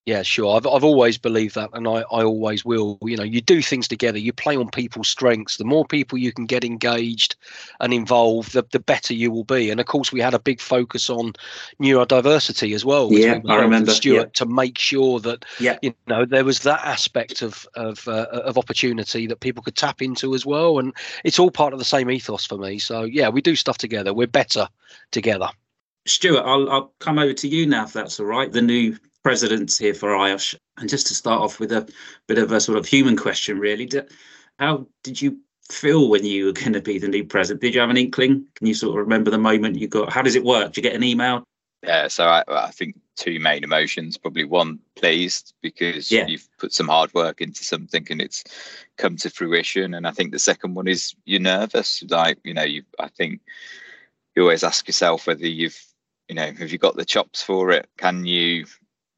Yeah, 0.05 0.21
sure. 0.21 0.57
I've 0.57 0.67
I've 0.67 0.83
always 0.83 1.17
believed 1.17 1.55
that, 1.55 1.69
and 1.71 1.87
I, 1.87 2.03
I 2.11 2.23
always 2.23 2.65
will. 2.65 2.97
You 3.03 3.15
know, 3.15 3.23
you 3.23 3.39
do 3.39 3.61
things 3.61 3.87
together. 3.87 4.17
You 4.17 4.33
play 4.33 4.57
on 4.57 4.69
people's 4.69 5.07
strengths. 5.07 5.55
The 5.55 5.63
more 5.63 5.85
people 5.85 6.17
you 6.17 6.33
can 6.33 6.45
get 6.45 6.65
engaged 6.65 7.37
and 7.79 7.93
involved, 7.93 8.51
the, 8.51 8.65
the 8.71 8.81
better 8.81 9.13
you 9.13 9.31
will 9.31 9.45
be. 9.45 9.69
And 9.69 9.79
of 9.79 9.85
course, 9.85 10.11
we 10.11 10.19
had 10.19 10.33
a 10.33 10.39
big 10.39 10.59
focus 10.59 11.09
on 11.09 11.33
neurodiversity 11.81 12.75
as 12.75 12.83
well. 12.83 13.13
Yeah, 13.13 13.39
I 13.47 13.55
remember 13.55 13.91
Stuart 13.91 14.15
yeah. 14.15 14.29
to 14.33 14.45
make 14.45 14.77
sure 14.77 15.21
that 15.21 15.45
yeah. 15.57 15.77
you 15.81 15.93
know 16.07 16.25
there 16.25 16.43
was 16.43 16.59
that 16.59 16.81
aspect 16.83 17.41
of 17.41 17.65
of 17.75 18.05
uh, 18.05 18.27
of 18.31 18.57
opportunity 18.57 19.25
that 19.27 19.39
people 19.39 19.63
could 19.63 19.77
tap 19.77 20.01
into 20.01 20.35
as 20.35 20.45
well. 20.45 20.79
And 20.79 20.93
it's 21.23 21.39
all 21.39 21.49
part 21.49 21.71
of 21.71 21.79
the 21.79 21.85
same 21.85 22.11
ethos 22.11 22.45
for 22.45 22.57
me. 22.57 22.77
So 22.77 23.03
yeah, 23.03 23.29
we 23.29 23.41
do 23.41 23.55
stuff 23.55 23.77
together. 23.77 24.13
We're 24.13 24.27
better 24.27 24.67
together. 25.11 25.47
Stuart, 26.05 26.43
I'll, 26.43 26.69
I'll 26.69 26.93
come 26.99 27.19
over 27.19 27.31
to 27.31 27.47
you 27.47 27.65
now 27.65 27.85
if 27.85 27.93
that's 27.93 28.19
all 28.19 28.25
right. 28.25 28.51
The 28.51 28.61
new 28.61 28.97
presidents 29.23 29.77
here 29.77 29.93
for 29.93 30.09
IOSH. 30.09 30.55
And 30.77 30.89
just 30.89 31.07
to 31.07 31.15
start 31.15 31.41
off 31.41 31.59
with 31.59 31.71
a 31.71 31.87
bit 32.27 32.37
of 32.37 32.51
a 32.51 32.59
sort 32.59 32.77
of 32.77 32.85
human 32.85 33.17
question, 33.17 33.57
really, 33.59 33.89
how 34.59 34.87
did 35.03 35.21
you 35.21 35.39
feel 35.71 36.09
when 36.09 36.25
you 36.25 36.45
were 36.45 36.53
going 36.53 36.73
to 36.73 36.81
be 36.81 36.99
the 36.99 37.07
new 37.07 37.23
president? 37.23 37.61
Did 37.61 37.73
you 37.73 37.81
have 37.81 37.89
an 37.89 37.97
inkling? 37.97 38.45
Can 38.55 38.67
you 38.67 38.73
sort 38.73 38.91
of 38.91 38.97
remember 38.97 39.31
the 39.31 39.37
moment 39.37 39.77
you 39.77 39.87
got? 39.87 40.11
How 40.11 40.21
does 40.21 40.35
it 40.35 40.43
work? 40.43 40.73
Do 40.73 40.79
you 40.81 40.83
get 40.83 40.95
an 40.95 41.03
email? 41.03 41.43
Yeah, 41.83 42.07
so 42.07 42.25
I, 42.25 42.43
I 42.47 42.71
think 42.71 42.95
two 43.17 43.39
main 43.39 43.63
emotions. 43.63 44.17
Probably 44.17 44.45
one, 44.45 44.79
pleased 44.95 45.53
because 45.61 46.11
yeah. 46.11 46.25
you've 46.27 46.47
put 46.57 46.71
some 46.71 46.87
hard 46.87 47.13
work 47.13 47.41
into 47.41 47.63
something 47.63 48.07
and 48.09 48.21
it's 48.21 48.43
come 48.97 49.17
to 49.17 49.29
fruition. 49.29 49.93
And 49.93 50.07
I 50.07 50.11
think 50.11 50.31
the 50.31 50.39
second 50.39 50.75
one 50.75 50.87
is 50.87 51.13
you're 51.25 51.41
nervous. 51.41 52.03
Like 52.09 52.39
you 52.43 52.53
know, 52.53 52.63
you 52.63 52.83
I 52.99 53.09
think 53.09 53.41
you 54.35 54.43
always 54.43 54.63
ask 54.63 54.87
yourself 54.87 55.27
whether 55.27 55.45
you've 55.45 55.79
you 56.29 56.35
know 56.35 56.53
have 56.57 56.71
you 56.71 56.77
got 56.77 56.95
the 56.95 57.05
chops 57.05 57.41
for 57.41 57.71
it? 57.71 57.89
Can 57.97 58.25
you 58.25 58.65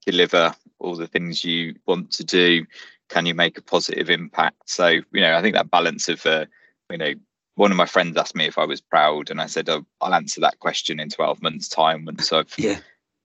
deliver 0.05 0.53
all 0.79 0.95
the 0.95 1.07
things 1.07 1.43
you 1.43 1.75
want 1.85 2.11
to 2.11 2.23
do? 2.23 2.65
Can 3.09 3.25
you 3.25 3.35
make 3.35 3.57
a 3.57 3.61
positive 3.61 4.09
impact? 4.09 4.69
So, 4.69 4.87
you 4.87 5.21
know, 5.21 5.35
I 5.35 5.41
think 5.41 5.55
that 5.55 5.71
balance 5.71 6.09
of, 6.09 6.25
uh, 6.25 6.45
you 6.89 6.97
know, 6.97 7.13
one 7.55 7.71
of 7.71 7.77
my 7.77 7.85
friends 7.85 8.17
asked 8.17 8.35
me 8.35 8.45
if 8.45 8.57
I 8.57 8.65
was 8.65 8.81
proud, 8.81 9.29
and 9.29 9.39
I 9.39 9.45
said, 9.45 9.69
oh, 9.69 9.85
I'll 10.01 10.13
answer 10.13 10.41
that 10.41 10.59
question 10.59 10.99
in 10.99 11.09
12 11.09 11.41
months' 11.41 11.69
time 11.69 12.05
once 12.05 12.31
I've, 12.31 12.53
yeah. 12.57 12.79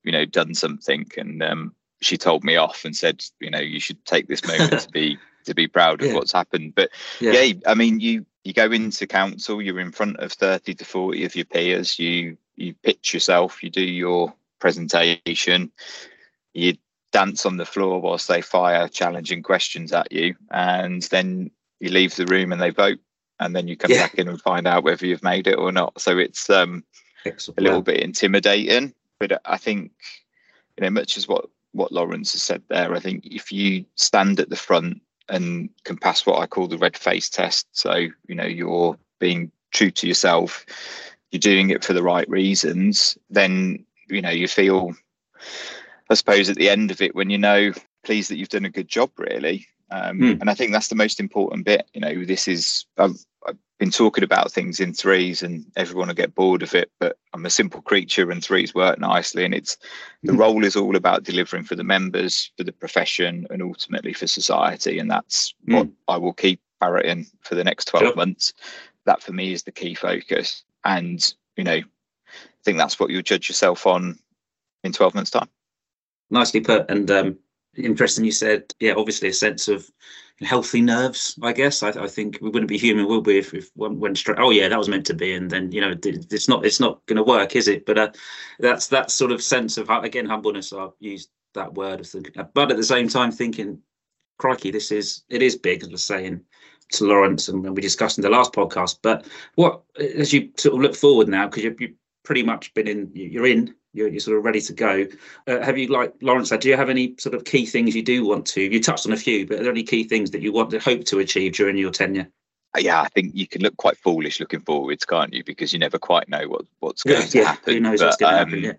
you 0.05 0.13
know, 0.13 0.25
done 0.25 0.55
something. 0.55 1.07
And 1.17 1.43
um, 1.43 1.75
she 2.01 2.17
told 2.17 2.45
me 2.45 2.57
off 2.57 2.85
and 2.85 2.95
said, 2.95 3.25
you 3.41 3.51
know, 3.51 3.59
you 3.59 3.81
should 3.81 4.05
take 4.05 4.29
this 4.29 4.47
moment 4.47 4.81
to 4.81 4.91
be 4.91 5.19
to 5.45 5.55
be 5.55 5.67
proud 5.67 6.03
of 6.03 6.09
yeah. 6.09 6.15
what's 6.15 6.33
happened. 6.33 6.75
But 6.75 6.91
yeah. 7.21 7.33
yeah, 7.33 7.55
I 7.67 7.75
mean, 7.75 8.01
you 8.01 8.25
you 8.45 8.53
go 8.53 8.71
into 8.71 9.07
council, 9.07 9.61
you're 9.61 9.81
in 9.81 9.93
front 9.93 10.19
of 10.19 10.33
30 10.33 10.75
to 10.75 10.85
40 10.85 11.25
of 11.25 11.37
your 11.37 11.45
peers, 11.45 11.99
you 11.99 12.37
you 12.57 12.75
pitch 12.75 13.15
yourself, 13.15 13.63
you 13.63 13.71
do 13.71 13.83
your 13.83 14.33
presentation, 14.59 15.73
you 16.55 16.75
dance 17.13 17.45
on 17.45 17.57
the 17.57 17.67
floor 17.67 18.01
whilst 18.01 18.29
they 18.29 18.41
fire 18.41 18.89
challenging 18.89 19.43
questions 19.43 19.93
at 19.93 20.11
you, 20.13 20.35
and 20.51 21.03
then 21.05 21.51
you 21.81 21.91
leave 21.91 22.15
the 22.17 22.27
room 22.27 22.53
and 22.53 22.61
they 22.61 22.71
vote, 22.71 22.99
and 23.39 23.55
then 23.55 23.69
you 23.69 23.77
come 23.77 23.91
yeah. 23.91 24.03
back 24.03 24.15
in 24.17 24.29
and 24.29 24.41
find 24.41 24.67
out 24.67 24.85
whether 24.85 25.07
you've 25.07 25.23
made 25.23 25.47
it 25.47 25.59
or 25.59 25.73
not. 25.73 26.01
So 26.01 26.19
it's 26.19 26.49
um, 26.51 26.85
a 27.27 27.61
little 27.61 27.83
bit 27.83 28.01
intimidating, 28.01 28.95
but 29.19 29.41
I 29.45 29.57
think 29.57 29.93
you 30.77 30.83
know 30.85 30.91
much 30.91 31.17
as 31.17 31.29
what 31.29 31.47
what 31.73 31.93
Lawrence 31.93 32.33
has 32.33 32.43
said 32.43 32.63
there. 32.69 32.95
I 32.95 33.01
think 33.01 33.27
if 33.27 33.53
you 33.53 33.85
stand 33.95 34.41
at 34.41 34.51
the 34.51 34.57
front 34.57 35.01
and 35.29 35.71
can 35.85 35.97
pass 35.97 36.27
what 36.27 36.41
I 36.41 36.47
call 36.47 36.67
the 36.67 36.79
red 36.79 36.97
face 36.97 37.29
test, 37.29 37.67
so 37.73 37.95
you 37.95 38.35
know 38.35 38.47
you're 38.47 38.97
being 39.19 39.51
true 39.73 39.91
to 39.91 40.07
yourself, 40.07 40.65
you're 41.31 41.41
doing 41.41 41.71
it 41.71 41.85
for 41.85 41.93
the 41.93 42.03
right 42.03 42.29
reasons, 42.29 43.17
then 43.29 43.85
you 44.09 44.23
know 44.23 44.31
you 44.31 44.49
feel 44.49 44.95
I 46.11 46.15
suppose 46.15 46.51
at 46.51 46.57
the 46.57 46.69
end 46.69 46.91
of 46.91 47.01
it, 47.01 47.15
when 47.15 47.31
you 47.31 47.39
know, 47.39 47.73
pleased 48.05 48.31
that 48.31 48.37
you've 48.37 48.49
done 48.49 48.65
a 48.65 48.71
good 48.71 48.89
job, 48.89 49.11
really. 49.17 49.67
Um, 49.91 50.19
mm. 50.19 50.41
And 50.41 50.51
I 50.51 50.55
think 50.55 50.73
that's 50.73 50.89
the 50.89 50.97
most 50.97 51.21
important 51.21 51.65
bit. 51.65 51.89
You 51.95 52.01
know, 52.01 52.25
this 52.25 52.49
is 52.49 52.85
I've, 52.99 53.17
I've, 53.47 53.57
been 53.79 53.91
talking 53.91 54.25
about 54.25 54.53
things 54.53 54.79
in 54.79 54.93
threes, 54.93 55.43
and 55.43 55.65
everyone 55.77 56.09
will 56.09 56.15
get 56.15 56.35
bored 56.35 56.63
of 56.63 56.75
it. 56.75 56.91
But 56.99 57.17
I'm 57.33 57.47
a 57.47 57.51
simple 57.51 57.81
creature, 57.81 58.31
and 58.31 58.43
threes 58.43 58.75
work 58.75 58.99
nicely. 58.99 59.45
And 59.45 59.55
it's 59.55 59.79
the 60.23 60.33
mm. 60.33 60.39
role 60.39 60.65
is 60.65 60.77
all 60.77 60.97
about 60.97 61.23
delivering 61.23 61.65
for 61.65 61.77
the 61.77 61.85
members, 61.85 62.51
for 62.59 62.65
the 62.65 62.73
profession, 62.73 63.47
and 63.49 63.63
ultimately 63.63 64.13
for 64.13 64.27
society. 64.27 64.99
And 64.99 65.11
that's 65.11 65.55
mm. 65.67 65.77
what 65.77 65.89
I 66.09 66.19
will 66.19 66.35
keep 66.35 66.61
parroting 66.81 67.27
for 67.43 67.55
the 67.55 67.65
next 67.65 67.87
12 67.87 68.07
sure. 68.07 68.17
months. 68.17 68.53
That 69.07 69.23
for 69.23 69.33
me 69.33 69.53
is 69.53 69.63
the 69.63 69.73
key 69.73 69.95
focus. 69.95 70.65
And 70.85 71.35
you 71.57 71.65
know, 71.65 71.77
I 71.79 72.63
think 72.65 72.79
that's 72.79 73.01
what 73.01 73.11
you'll 73.11 73.23
judge 73.23 73.49
yourself 73.49 73.87
on 73.87 74.19
in 74.85 74.93
12 74.93 75.15
months' 75.15 75.31
time 75.31 75.49
nicely 76.31 76.61
put. 76.61 76.91
And 76.91 77.11
um, 77.11 77.39
interesting 77.77 78.25
you 78.25 78.33
said 78.33 78.65
yeah 78.81 78.95
obviously 78.97 79.29
a 79.29 79.33
sense 79.33 79.69
of 79.69 79.89
healthy 80.41 80.81
nerves 80.81 81.39
i 81.43 81.53
guess. 81.53 81.83
I, 81.83 81.91
I 81.91 82.09
think 82.09 82.39
we 82.41 82.49
wouldn't 82.49 82.69
be 82.69 82.79
human 82.79 83.07
would 83.07 83.27
we 83.27 83.39
if, 83.39 83.71
one 83.75 84.01
went 84.01 84.19
straight 84.19 84.39
oh 84.41 84.51
yeah 84.51 84.69
that 84.69 84.79
was 84.79 84.89
meant 84.89 85.07
to 85.07 85.15
be 85.15 85.35
and 85.35 85.51
then 85.51 85.71
you 85.71 85.81
know 85.81 85.95
it's 86.03 86.49
not 86.49 86.65
it's 86.65 86.81
not 86.81 87.05
going 87.07 87.19
to 87.19 87.23
work 87.23 87.55
is 87.57 87.69
it? 87.69 87.87
But 87.87 87.99
uh, 87.99 88.13
that's 88.59 88.89
that 88.89 89.11
sort 89.11 89.33
of 89.33 89.43
sense 89.43 89.77
of 89.79 89.89
again 89.91 90.27
humbleness 90.27 90.73
i've 90.73 90.91
used 90.99 91.31
that 91.55 91.75
word 91.75 92.07
but 92.55 92.71
at 92.71 92.77
the 92.77 92.85
same 92.85 93.09
time 93.09 93.31
thinking 93.31 93.79
crikey 94.39 94.71
this 94.71 94.91
is 94.91 95.23
it 95.29 95.43
is 95.43 95.57
big 95.57 95.83
as 95.83 95.89
I 95.89 95.93
was 95.93 96.05
saying 96.05 96.41
to 96.93 97.05
Lawrence 97.05 97.49
and 97.49 97.63
we 97.63 97.83
discussed 97.83 98.19
in 98.19 98.23
the 98.23 98.31
last 98.31 98.53
podcast. 98.53 98.99
But 99.03 99.27
what 99.55 99.83
as 99.99 100.33
you 100.33 100.51
sort 100.57 100.75
of 100.75 100.81
look 100.81 100.97
forward 100.97 101.29
now, 101.29 101.47
because 101.47 101.65
you've, 101.65 101.81
you've, 101.81 101.95
pretty 102.23 102.43
much 102.43 102.75
been 102.75 102.87
in, 102.87 103.11
you're 103.15 103.47
in 103.47 103.75
you're, 103.93 104.09
you're 104.09 104.21
sort 104.21 104.39
of 104.39 104.45
ready 104.45 104.61
to 104.61 104.73
go. 104.73 105.07
Uh, 105.47 105.61
have 105.61 105.79
you, 105.79 105.89
like 105.89 106.15
Lawrence 106.21 106.49
said, 106.51 106.61
do 106.61 106.69
you 106.69 106.77
have 106.77 106.91
any 106.91 107.15
sort 107.19 107.35
of 107.35 107.45
key 107.45 107.67
things 107.67 107.95
you 107.95 108.03
do 108.03 108.27
want 108.27 108.47
to? 108.47 108.61
You 108.61 108.83
touched 108.83 109.07
on 109.07 109.13
a 109.13 109.17
few, 109.17 109.47
but 109.47 109.61
are 109.61 109.63
there 109.63 109.73
any 109.73 109.83
key 109.83 110.05
things 110.05 110.31
that 110.31 110.43
you 110.43 110.53
want 110.53 110.71
to 110.71 110.79
hope 110.79 111.05
to 111.07 111.19
achieve 111.19 111.55
during 111.55 111.77
your 111.77 111.91
tenure? 111.91 112.29
Uh, 112.77 112.81
yeah, 112.81 113.03
I 113.03 113.09
think 113.09 113.35
you 113.35 113.49
can 113.49 113.63
look 113.63 113.77
quite 113.77 113.97
foolish 113.97 114.39
looking 114.39 114.61
forwards, 114.61 115.05
can't 115.05 115.35
you? 115.35 115.43
Because 115.43 115.73
you 115.73 115.79
never 115.79 115.99
quite 115.99 116.29
know 116.29 116.49
what, 116.49 116.63
what's 116.79 117.03
going 117.03 117.21
yeah, 117.21 117.27
to 117.27 117.39
yeah, 117.39 117.45
happen. 117.45 117.75
Who 117.75 117.81
knows 117.81 117.99
but, 117.99 118.07
what's 118.07 118.17
going 118.17 118.33
to 118.35 118.43
um, 118.43 118.49
happen? 118.49 118.65
Yeah. 118.65 118.73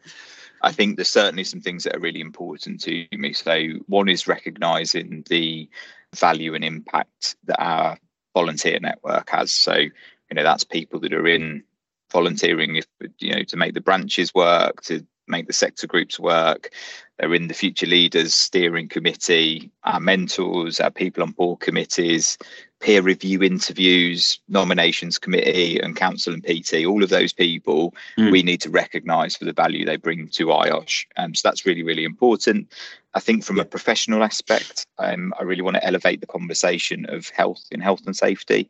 I 0.61 0.71
think 0.71 0.95
there's 0.95 1.09
certainly 1.09 1.43
some 1.43 1.59
things 1.59 1.83
that 1.83 1.95
are 1.95 1.99
really 1.99 2.21
important 2.21 2.81
to 2.81 3.07
me. 3.11 3.33
So 3.33 3.67
one 3.87 4.07
is 4.07 4.27
recognizing 4.27 5.25
the 5.27 5.67
value 6.15 6.53
and 6.53 6.63
impact 6.63 7.35
that 7.45 7.61
our 7.61 7.97
volunteer 8.33 8.79
network 8.79 9.29
has. 9.31 9.51
So, 9.51 9.73
you 9.75 9.91
know, 10.33 10.43
that's 10.43 10.63
people 10.63 10.99
that 11.01 11.13
are 11.13 11.27
in 11.27 11.63
volunteering 12.11 12.75
if 12.75 12.85
you 13.19 13.33
know 13.33 13.43
to 13.43 13.57
make 13.57 13.73
the 13.73 13.81
branches 13.81 14.33
work 14.33 14.81
to 14.83 15.05
make 15.31 15.47
the 15.47 15.53
sector 15.53 15.87
groups 15.87 16.19
work. 16.19 16.71
They're 17.17 17.33
in 17.33 17.47
the 17.47 17.53
future 17.53 17.85
leaders 17.85 18.33
steering 18.33 18.89
committee 18.89 19.71
our 19.83 19.99
mentors 19.99 20.79
our 20.79 20.89
people 20.91 21.23
on 21.23 21.31
board 21.31 21.59
committees 21.59 22.37
peer 22.79 23.03
review 23.03 23.43
interviews 23.43 24.39
nominations 24.47 25.19
committee 25.19 25.79
and 25.79 25.95
council 25.95 26.33
and 26.33 26.43
pt 26.43 26.83
all 26.83 27.03
of 27.03 27.09
those 27.09 27.31
people 27.31 27.93
mm. 28.17 28.31
we 28.31 28.41
need 28.41 28.59
to 28.61 28.71
recognize 28.71 29.35
for 29.35 29.45
the 29.45 29.53
value 29.53 29.85
they 29.85 29.97
bring 29.97 30.27
to 30.29 30.47
iosh 30.47 31.05
um, 31.17 31.35
so 31.35 31.47
that's 31.47 31.65
really 31.65 31.83
really 31.83 32.03
important. 32.03 32.71
I 33.13 33.19
think 33.19 33.43
from 33.43 33.59
a 33.59 33.65
professional 33.65 34.23
aspect 34.23 34.87
um, 34.97 35.31
i 35.39 35.43
really 35.43 35.61
want 35.61 35.75
to 35.75 35.85
elevate 35.85 36.21
the 36.21 36.27
conversation 36.27 37.05
of 37.07 37.29
health 37.29 37.63
in 37.69 37.81
health 37.81 38.01
and 38.07 38.15
safety 38.15 38.67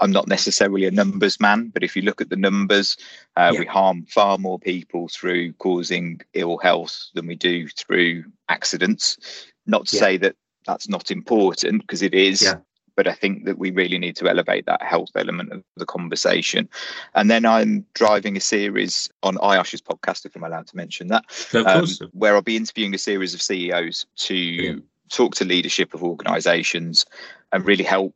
I'm 0.00 0.10
not 0.10 0.28
necessarily 0.28 0.86
a 0.86 0.90
numbers 0.90 1.38
man, 1.40 1.68
but 1.68 1.84
if 1.84 1.94
you 1.94 2.02
look 2.02 2.20
at 2.20 2.30
the 2.30 2.36
numbers, 2.36 2.96
uh, 3.36 3.50
yeah. 3.52 3.60
we 3.60 3.66
harm 3.66 4.06
far 4.06 4.38
more 4.38 4.58
people 4.58 5.08
through 5.08 5.52
causing 5.54 6.20
ill 6.34 6.58
health 6.58 7.08
than 7.14 7.26
we 7.26 7.36
do 7.36 7.68
through 7.68 8.24
accidents. 8.48 9.18
Not 9.66 9.86
to 9.88 9.96
yeah. 9.96 10.00
say 10.00 10.16
that 10.18 10.36
that's 10.66 10.88
not 10.88 11.10
important 11.10 11.82
because 11.82 12.02
it 12.02 12.14
is. 12.14 12.42
Yeah. 12.42 12.56
But 12.96 13.06
I 13.06 13.12
think 13.12 13.46
that 13.46 13.58
we 13.58 13.70
really 13.70 13.98
need 13.98 14.16
to 14.16 14.28
elevate 14.28 14.66
that 14.66 14.82
health 14.82 15.10
element 15.14 15.52
of 15.52 15.62
the 15.76 15.86
conversation. 15.86 16.68
And 17.14 17.30
then 17.30 17.46
I'm 17.46 17.86
driving 17.94 18.36
a 18.36 18.40
series 18.40 19.08
on 19.22 19.36
IOSH's 19.36 19.80
podcast, 19.80 20.26
if 20.26 20.36
I'm 20.36 20.44
allowed 20.44 20.66
to 20.66 20.76
mention 20.76 21.08
that, 21.08 21.24
um, 21.54 21.86
where 22.12 22.34
I'll 22.34 22.42
be 22.42 22.56
interviewing 22.56 22.94
a 22.94 22.98
series 22.98 23.32
of 23.32 23.40
CEOs 23.40 24.04
to 24.16 24.82
talk 25.08 25.34
to 25.36 25.44
leadership 25.44 25.94
of 25.94 26.02
organisations 26.02 27.06
and 27.52 27.64
really 27.64 27.84
help 27.84 28.14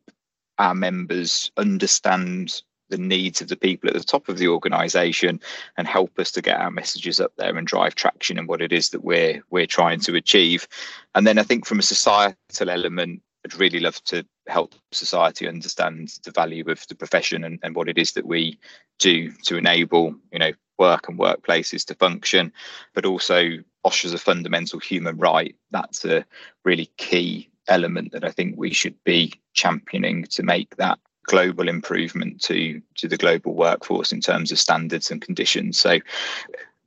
our 0.59 0.75
members 0.75 1.51
understand 1.57 2.61
the 2.89 2.97
needs 2.97 3.41
of 3.41 3.47
the 3.47 3.55
people 3.55 3.89
at 3.89 3.95
the 3.95 4.03
top 4.03 4.29
of 4.29 4.37
the 4.37 4.47
organization 4.47 5.39
and 5.77 5.87
help 5.87 6.19
us 6.19 6.31
to 6.31 6.41
get 6.41 6.59
our 6.59 6.69
messages 6.69 7.19
up 7.19 7.31
there 7.35 7.57
and 7.57 7.67
drive 7.67 7.95
traction 7.95 8.37
in 8.37 8.45
what 8.45 8.61
it 8.61 8.71
is 8.71 8.89
that 8.89 9.03
we're 9.03 9.41
we're 9.49 9.65
trying 9.65 9.99
to 9.99 10.15
achieve. 10.15 10.67
And 11.15 11.25
then 11.25 11.39
i 11.39 11.43
think 11.43 11.65
from 11.65 11.79
a 11.79 11.83
societal 11.83 12.69
element 12.69 13.21
i'd 13.43 13.59
really 13.59 13.79
love 13.79 14.03
to 14.03 14.23
help 14.47 14.75
society 14.91 15.47
understand 15.47 16.13
the 16.23 16.31
value 16.31 16.63
of 16.69 16.85
the 16.87 16.95
profession 16.95 17.43
and, 17.43 17.59
and 17.63 17.75
what 17.75 17.89
it 17.89 17.97
is 17.97 18.11
that 18.11 18.27
we 18.27 18.59
do 18.99 19.31
to 19.43 19.57
enable 19.57 20.15
you 20.31 20.37
know 20.37 20.51
work 20.77 21.07
and 21.07 21.17
workplaces 21.17 21.85
to 21.85 21.95
function 21.95 22.53
but 22.93 23.05
also 23.05 23.57
OSH 23.85 24.05
as 24.05 24.13
a 24.13 24.17
fundamental 24.17 24.79
human 24.79 25.17
right. 25.17 25.55
That's 25.71 26.03
a 26.05 26.25
really 26.65 26.87
key 26.97 27.49
element 27.67 28.11
that 28.11 28.23
i 28.23 28.29
think 28.29 28.55
we 28.57 28.73
should 28.73 28.95
be 29.03 29.33
championing 29.53 30.23
to 30.25 30.43
make 30.43 30.75
that 30.75 30.99
global 31.25 31.67
improvement 31.67 32.41
to 32.41 32.81
to 32.95 33.07
the 33.07 33.17
global 33.17 33.53
workforce 33.53 34.11
in 34.11 34.21
terms 34.21 34.51
of 34.51 34.59
standards 34.59 35.11
and 35.11 35.21
conditions. 35.21 35.77
So 35.79 35.99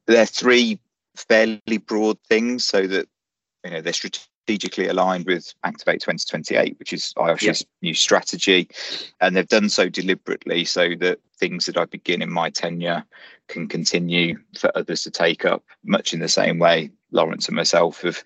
there 0.06 0.22
are 0.22 0.26
three 0.26 0.78
fairly 1.16 1.78
broad 1.78 2.18
things, 2.28 2.64
so 2.64 2.86
that 2.86 3.08
you 3.64 3.70
know 3.70 3.80
they're 3.80 3.92
strategically 4.48 4.88
aligned 4.88 5.26
with 5.26 5.52
Activate 5.62 6.00
2028, 6.00 6.78
which 6.78 6.94
is 6.94 7.12
IOSH's 7.18 7.66
new 7.82 7.92
strategy, 7.92 8.66
and 9.20 9.36
they've 9.36 9.46
done 9.46 9.68
so 9.68 9.90
deliberately 9.90 10.64
so 10.64 10.94
that 11.00 11.18
things 11.36 11.66
that 11.66 11.76
I 11.76 11.84
begin 11.84 12.22
in 12.22 12.32
my 12.32 12.48
tenure 12.48 13.04
can 13.48 13.68
continue 13.68 14.38
for 14.58 14.72
others 14.74 15.02
to 15.02 15.10
take 15.10 15.44
up, 15.44 15.62
much 15.84 16.14
in 16.14 16.20
the 16.20 16.28
same 16.28 16.58
way 16.58 16.90
Lawrence 17.10 17.46
and 17.46 17.56
myself 17.56 18.00
have 18.02 18.22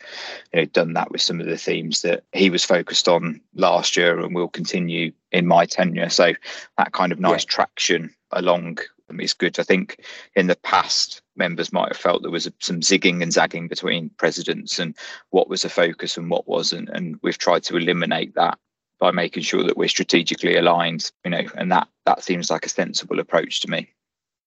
you 0.52 0.60
know, 0.60 0.66
done 0.66 0.92
that 0.92 1.10
with 1.10 1.22
some 1.22 1.40
of 1.40 1.46
the 1.46 1.58
themes 1.58 2.02
that 2.02 2.22
he 2.32 2.50
was 2.50 2.64
focused 2.64 3.08
on 3.08 3.40
last 3.54 3.96
year 3.96 4.20
and 4.20 4.32
will 4.32 4.48
continue 4.48 5.10
in 5.32 5.46
my 5.46 5.66
tenure. 5.66 6.08
So 6.08 6.34
that 6.78 6.92
kind 6.92 7.10
of 7.10 7.18
nice 7.18 7.44
yeah. 7.44 7.50
traction 7.50 8.14
along 8.30 8.78
is 9.20 9.34
good. 9.34 9.58
I 9.58 9.62
think 9.62 10.04
in 10.34 10.46
the 10.46 10.56
past, 10.56 11.22
members 11.36 11.72
might 11.72 11.88
have 11.88 11.96
felt 11.96 12.22
there 12.22 12.30
was 12.30 12.50
some 12.60 12.80
zigging 12.80 13.22
and 13.22 13.32
zagging 13.32 13.68
between 13.68 14.10
presidents 14.18 14.78
and 14.78 14.96
what 15.30 15.48
was 15.48 15.64
a 15.64 15.68
focus 15.68 16.16
and 16.16 16.30
what 16.30 16.48
wasn't. 16.48 16.88
And 16.90 17.18
we've 17.22 17.38
tried 17.38 17.62
to 17.64 17.76
eliminate 17.76 18.34
that 18.34 18.58
by 18.98 19.10
making 19.10 19.42
sure 19.42 19.64
that 19.64 19.76
we're 19.76 19.88
strategically 19.88 20.56
aligned, 20.56 21.10
you 21.24 21.30
know, 21.30 21.42
and 21.56 21.72
that 21.72 21.88
that 22.06 22.22
seems 22.22 22.50
like 22.50 22.64
a 22.64 22.68
sensible 22.68 23.18
approach 23.18 23.60
to 23.60 23.70
me. 23.70 23.88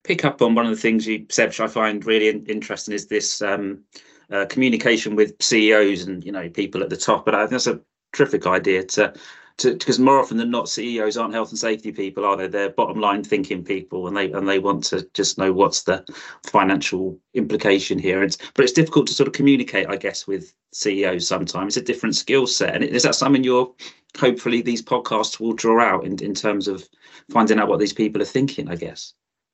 Pick 0.06 0.24
up 0.24 0.42
on 0.42 0.56
one 0.56 0.66
of 0.66 0.72
the 0.72 0.82
things 0.82 1.08
you 1.08 1.26
said, 1.30 1.50
which 1.50 1.60
I 1.60 1.68
find 1.68 2.06
really 2.06 2.30
interesting, 2.30 2.94
is 2.94 3.08
this 3.08 3.42
um, 3.42 3.84
uh, 4.32 4.46
communication 4.46 5.16
with 5.16 5.36
CEOs 5.42 6.04
and 6.04 6.24
you 6.24 6.32
know 6.32 6.50
people 6.50 6.84
at 6.84 6.90
the 6.90 6.98
top. 6.98 7.26
But 7.26 7.36
I 7.36 7.40
think 7.40 7.52
that's 7.52 7.68
a 7.68 7.82
terrific 8.14 8.48
idea 8.48 8.84
to 8.84 9.14
because 9.62 10.00
more 10.00 10.20
often 10.20 10.38
than 10.38 10.52
not, 10.52 10.68
CEOs 10.68 11.18
aren't 11.18 11.34
health 11.34 11.50
and 11.50 11.60
safety 11.60 11.92
people, 11.92 12.26
are 12.26 12.36
they? 12.36 12.48
They're 12.48 12.70
bottom 12.70 13.00
line 13.00 13.24
thinking 13.24 13.64
people, 13.64 14.08
and 14.08 14.16
they 14.16 14.32
and 14.32 14.48
they 14.48 14.60
want 14.60 14.84
to 14.86 15.08
just 15.14 15.38
know 15.38 15.54
what's 15.54 15.84
the 15.84 16.06
financial 16.46 17.18
implication 17.34 17.98
here. 17.98 18.22
It's, 18.24 18.38
but 18.54 18.64
it's 18.64 18.74
difficult 18.74 19.08
to 19.08 19.14
sort 19.14 19.28
of 19.28 19.34
communicate, 19.34 19.88
I 19.88 19.96
guess, 19.96 20.28
with 20.28 20.54
CEOs 20.74 21.28
sometimes. 21.28 21.78
It's 21.78 21.90
a 21.90 21.94
different 21.94 22.16
skill 22.16 22.48
set, 22.48 22.76
and 22.76 22.84
is 22.84 23.04
that 23.04 23.16
something 23.16 23.44
you're 23.44 23.72
hopefully 24.18 24.62
these 24.62 24.82
podcasts 24.82 25.40
will 25.40 25.54
draw 25.54 25.82
out 25.82 26.06
in 26.06 26.22
in 26.22 26.34
terms 26.34 26.68
of 26.68 26.88
finding 27.32 27.60
out 27.60 27.70
what 27.70 27.80
these 27.80 27.94
people 27.94 28.22
are 28.22 28.26
thinking? 28.26 28.70
I 28.70 28.76
guess. 28.76 29.14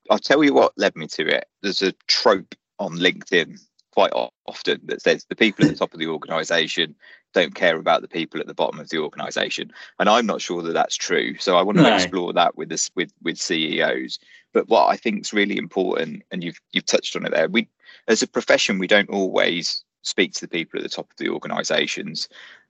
I'll 0.10 0.20
tell 0.20 0.44
you 0.44 0.54
what 0.54 0.74
led 0.78 0.96
me 0.96 1.08
to 1.08 1.28
it. 1.28 1.46
There's 1.62 1.84
a 1.84 1.94
trope 2.08 2.56
on 2.80 2.98
LinkedIn 2.98 3.60
quite 3.92 4.12
often 4.14 4.80
that 4.86 5.02
says 5.02 5.26
the 5.26 5.36
people 5.36 5.66
at 5.66 5.72
the 5.72 5.78
top 5.78 5.94
of 5.94 6.00
the 6.00 6.08
organization 6.08 6.96
don't 7.34 7.56
care 7.56 7.78
about 7.78 8.02
the 8.02 8.08
people 8.08 8.40
at 8.40 8.48
the 8.48 8.54
bottom 8.54 8.80
of 8.80 8.90
the 8.90 9.00
organization. 9.00 9.72
And 10.00 10.10
i'm 10.10 10.26
not 10.26 10.42
sure 10.42 10.62
that 10.64 10.74
that's 10.74 10.96
true. 10.96 11.38
So 11.38 11.58
i 11.58 11.62
want 11.62 11.78
to 11.78 11.84
no. 11.84 11.96
explore 11.96 12.34
that 12.34 12.58
with 12.58 12.70
this 12.70 12.90
with 12.96 13.12
with 13.22 13.38
ceos 13.38 14.20
but 14.54 14.68
what 14.68 14.88
i 14.88 14.98
think 14.98 15.22
is 15.22 15.34
really 15.34 15.58
important 15.58 16.24
and 16.32 16.44
you've 16.44 16.60
you've 16.72 16.86
touched 16.86 17.16
on 17.16 17.26
it 17.26 17.32
there 17.32 17.48
we 17.48 17.68
as 18.08 18.22
a 18.22 18.28
profession 18.28 18.80
we 18.80 18.88
don't 18.88 19.10
always 19.10 19.84
speak 20.04 20.34
to 20.34 20.42
the 20.42 20.48
people 20.48 20.80
at 20.80 20.84
the 20.84 20.90
top 20.90 21.10
of 21.12 21.18
the 21.18 21.30
organizations. 21.30 22.28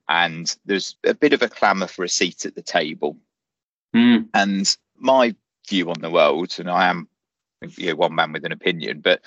And 0.08 0.54
there's 0.66 0.96
a 1.04 1.14
bit 1.14 1.32
of 1.32 1.42
a 1.42 1.48
clamor 1.48 1.86
for 1.86 2.04
a 2.04 2.08
seat 2.08 2.44
at 2.44 2.54
the 2.54 2.62
table. 2.62 3.16
Mm. 3.94 4.26
and 4.32 4.74
my 4.96 5.34
view 5.68 5.90
on 5.90 6.00
the 6.00 6.08
world 6.10 6.54
and 6.58 6.70
i 6.70 6.88
am 6.88 7.06
you 7.76 7.88
know, 7.88 7.96
one 7.96 8.14
man 8.14 8.32
with 8.32 8.44
an 8.44 8.52
opinion, 8.52 9.00
but 9.00 9.20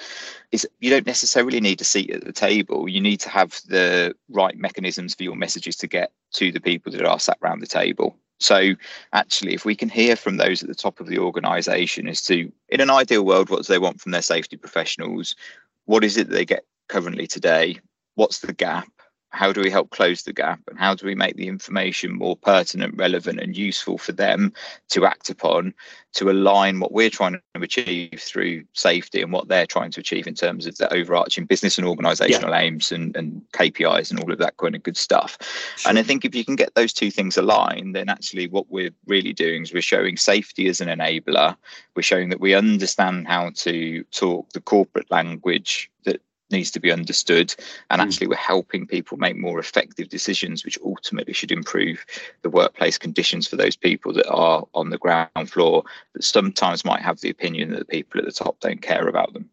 it's, 0.51 0.65
you 0.79 0.89
don't 0.89 1.05
necessarily 1.05 1.59
need 1.59 1.81
a 1.81 1.85
seat 1.85 2.11
at 2.11 2.23
the 2.23 2.31
table. 2.31 2.87
You 2.89 3.01
need 3.01 3.19
to 3.21 3.29
have 3.29 3.59
the 3.67 4.15
right 4.29 4.57
mechanisms 4.57 5.15
for 5.15 5.23
your 5.23 5.35
messages 5.35 5.75
to 5.77 5.87
get 5.87 6.11
to 6.33 6.51
the 6.51 6.59
people 6.59 6.91
that 6.91 7.05
are 7.05 7.19
sat 7.19 7.37
around 7.41 7.59
the 7.59 7.67
table. 7.67 8.17
So, 8.39 8.73
actually, 9.13 9.53
if 9.53 9.63
we 9.63 9.75
can 9.75 9.87
hear 9.87 10.15
from 10.15 10.37
those 10.37 10.61
at 10.61 10.67
the 10.67 10.75
top 10.75 10.99
of 10.99 11.07
the 11.07 11.19
organization 11.19 12.07
as 12.07 12.21
to, 12.23 12.51
in 12.69 12.81
an 12.81 12.89
ideal 12.89 13.25
world, 13.25 13.49
what 13.49 13.65
do 13.65 13.71
they 13.73 13.79
want 13.79 14.01
from 14.01 14.11
their 14.11 14.21
safety 14.21 14.57
professionals? 14.57 15.35
What 15.85 16.03
is 16.03 16.17
it 16.17 16.29
they 16.29 16.45
get 16.45 16.65
currently 16.89 17.27
today? 17.27 17.79
What's 18.15 18.39
the 18.39 18.53
gap? 18.53 18.89
How 19.35 19.51
do 19.51 19.61
we 19.61 19.69
help 19.69 19.89
close 19.89 20.23
the 20.23 20.33
gap 20.33 20.59
and 20.69 20.79
how 20.79 20.95
do 20.95 21.05
we 21.05 21.13
make 21.13 21.35
the 21.35 21.47
information 21.47 22.13
more 22.13 22.37
pertinent 22.37 22.95
relevant 22.97 23.39
and 23.39 23.57
useful 23.57 23.97
for 23.97 24.13
them 24.13 24.53
to 24.89 25.05
act 25.05 25.29
upon 25.29 25.73
to 26.13 26.29
align 26.29 26.79
what 26.79 26.93
we're 26.93 27.09
trying 27.09 27.33
to 27.33 27.61
achieve 27.61 28.17
through 28.17 28.63
safety 28.73 29.21
and 29.21 29.33
what 29.33 29.49
they're 29.49 29.65
trying 29.65 29.91
to 29.91 29.99
achieve 29.99 30.25
in 30.25 30.33
terms 30.33 30.65
of 30.65 30.77
the 30.77 30.91
overarching 30.93 31.45
business 31.45 31.77
and 31.77 31.85
organizational 31.85 32.51
yeah. 32.51 32.59
aims 32.61 32.91
and, 32.91 33.15
and 33.17 33.41
kpis 33.51 34.09
and 34.09 34.19
all 34.21 34.31
of 34.31 34.39
that 34.39 34.55
kind 34.57 34.75
of 34.75 34.83
good 34.83 34.97
stuff 34.97 35.37
sure. 35.75 35.89
and 35.89 35.99
i 35.99 36.03
think 36.03 36.23
if 36.23 36.33
you 36.33 36.45
can 36.45 36.55
get 36.55 36.73
those 36.75 36.93
two 36.93 37.11
things 37.11 37.37
aligned 37.37 37.93
then 37.93 38.07
actually 38.07 38.47
what 38.47 38.69
we're 38.69 38.91
really 39.05 39.33
doing 39.33 39.63
is 39.63 39.73
we're 39.73 39.81
showing 39.81 40.15
safety 40.15 40.67
as 40.67 40.79
an 40.79 40.87
enabler 40.87 41.55
we're 41.95 42.01
showing 42.01 42.29
that 42.29 42.39
we 42.39 42.53
understand 42.53 43.27
how 43.27 43.51
to 43.55 44.03
talk 44.05 44.49
the 44.51 44.61
corporate 44.61 45.11
language 45.11 45.91
that 46.05 46.21
needs 46.51 46.71
to 46.71 46.79
be 46.79 46.91
understood 46.91 47.53
and 47.89 47.99
mm. 48.01 48.05
actually 48.05 48.27
we're 48.27 48.35
helping 48.35 48.85
people 48.85 49.17
make 49.17 49.35
more 49.35 49.59
effective 49.59 50.09
decisions 50.09 50.63
which 50.63 50.77
ultimately 50.83 51.33
should 51.33 51.51
improve 51.51 52.05
the 52.43 52.49
workplace 52.49 52.97
conditions 52.97 53.47
for 53.47 53.55
those 53.55 53.75
people 53.75 54.13
that 54.13 54.29
are 54.29 54.65
on 54.73 54.89
the 54.89 54.97
ground 54.97 55.49
floor 55.49 55.83
that 56.13 56.23
sometimes 56.23 56.85
might 56.85 57.01
have 57.01 57.19
the 57.21 57.29
opinion 57.29 57.71
that 57.71 57.79
the 57.79 57.85
people 57.85 58.19
at 58.19 58.25
the 58.25 58.31
top 58.31 58.59
don't 58.59 58.81
care 58.81 59.07
about 59.07 59.33
them. 59.33 59.49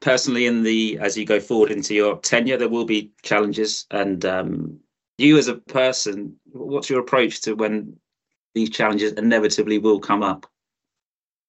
Personally 0.00 0.46
in 0.46 0.62
the 0.62 0.98
as 1.00 1.16
you 1.16 1.24
go 1.24 1.38
forward 1.38 1.70
into 1.70 1.94
your 1.94 2.16
tenure 2.18 2.56
there 2.56 2.68
will 2.68 2.86
be 2.86 3.10
challenges 3.22 3.86
and 3.90 4.24
um, 4.24 4.78
you 5.18 5.36
as 5.38 5.48
a 5.48 5.54
person 5.54 6.34
what's 6.52 6.90
your 6.90 7.00
approach 7.00 7.42
to 7.42 7.54
when 7.54 7.96
these 8.54 8.70
challenges 8.70 9.12
inevitably 9.12 9.78
will 9.78 10.00
come 10.00 10.22
up? 10.22 10.46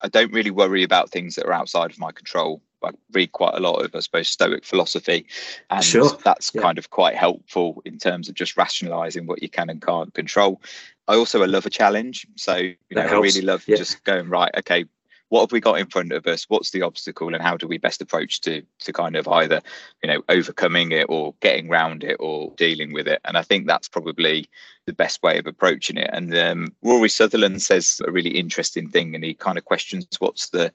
I 0.02 0.10
don't 0.10 0.34
really 0.34 0.52
worry 0.52 0.84
about 0.84 1.10
things 1.10 1.36
that 1.36 1.46
are 1.46 1.54
outside 1.54 1.92
of 1.92 2.00
my 2.00 2.12
control 2.12 2.62
I 2.84 2.92
read 3.12 3.32
quite 3.32 3.56
a 3.56 3.60
lot 3.60 3.84
of, 3.84 3.96
I 3.96 4.00
suppose, 4.00 4.30
Stoic 4.30 4.66
philosophy, 4.66 5.26
and 5.70 5.84
sure. 5.84 6.12
that's 6.24 6.52
yeah. 6.54 6.62
kind 6.62 6.78
of 6.78 6.90
quite 6.90 7.16
helpful 7.16 7.82
in 7.86 7.98
terms 7.98 8.30
of 8.30 8.36
just 8.36 8.58
rationalising 8.58 9.26
what 9.26 9.42
you 9.42 9.50
can 9.50 9.70
and 9.70 9.82
can't 9.82 10.14
control. 10.14 10.62
I 11.08 11.16
also 11.16 11.46
love 11.46 11.66
a 11.66 11.70
challenge, 11.70 12.26
so 12.36 12.56
you 12.56 12.76
know, 12.92 13.02
I 13.02 13.20
really 13.20 13.42
love 13.42 13.64
yeah. 13.68 13.78
just 13.78 14.04
going 14.04 14.30
right. 14.30 14.52
Okay, 14.58 14.86
what 15.34 15.42
have 15.42 15.52
we 15.52 15.60
got 15.60 15.80
in 15.80 15.88
front 15.88 16.12
of 16.12 16.28
us? 16.28 16.46
What's 16.48 16.70
the 16.70 16.84
obstacle, 16.84 17.34
and 17.34 17.42
how 17.42 17.58
do 17.58 17.68
we 17.68 17.80
best 17.80 18.02
approach 18.02 18.40
to 18.42 18.62
to 18.80 18.94
kind 18.94 19.16
of 19.16 19.28
either 19.28 19.62
you 20.04 20.08
know 20.08 20.22
overcoming 20.30 20.92
it 20.92 21.08
or 21.10 21.34
getting 21.40 21.70
around 21.70 22.04
it 22.04 22.18
or 22.20 22.54
dealing 22.56 22.94
with 22.94 23.08
it? 23.08 23.20
And 23.26 23.36
I 23.36 23.42
think 23.42 23.66
that's 23.66 23.88
probably 23.88 24.48
the 24.86 24.94
best 24.94 25.24
way 25.24 25.40
of 25.40 25.48
approaching 25.48 25.98
it. 25.98 26.10
And 26.14 26.38
um, 26.38 26.76
Rory 26.84 27.10
Sutherland 27.10 27.64
says 27.64 28.00
a 28.06 28.12
really 28.12 28.30
interesting 28.30 28.90
thing, 28.90 29.16
and 29.16 29.24
he 29.24 29.34
kind 29.34 29.58
of 29.58 29.66
questions 29.66 30.08
what's 30.20 30.50
the 30.50 30.72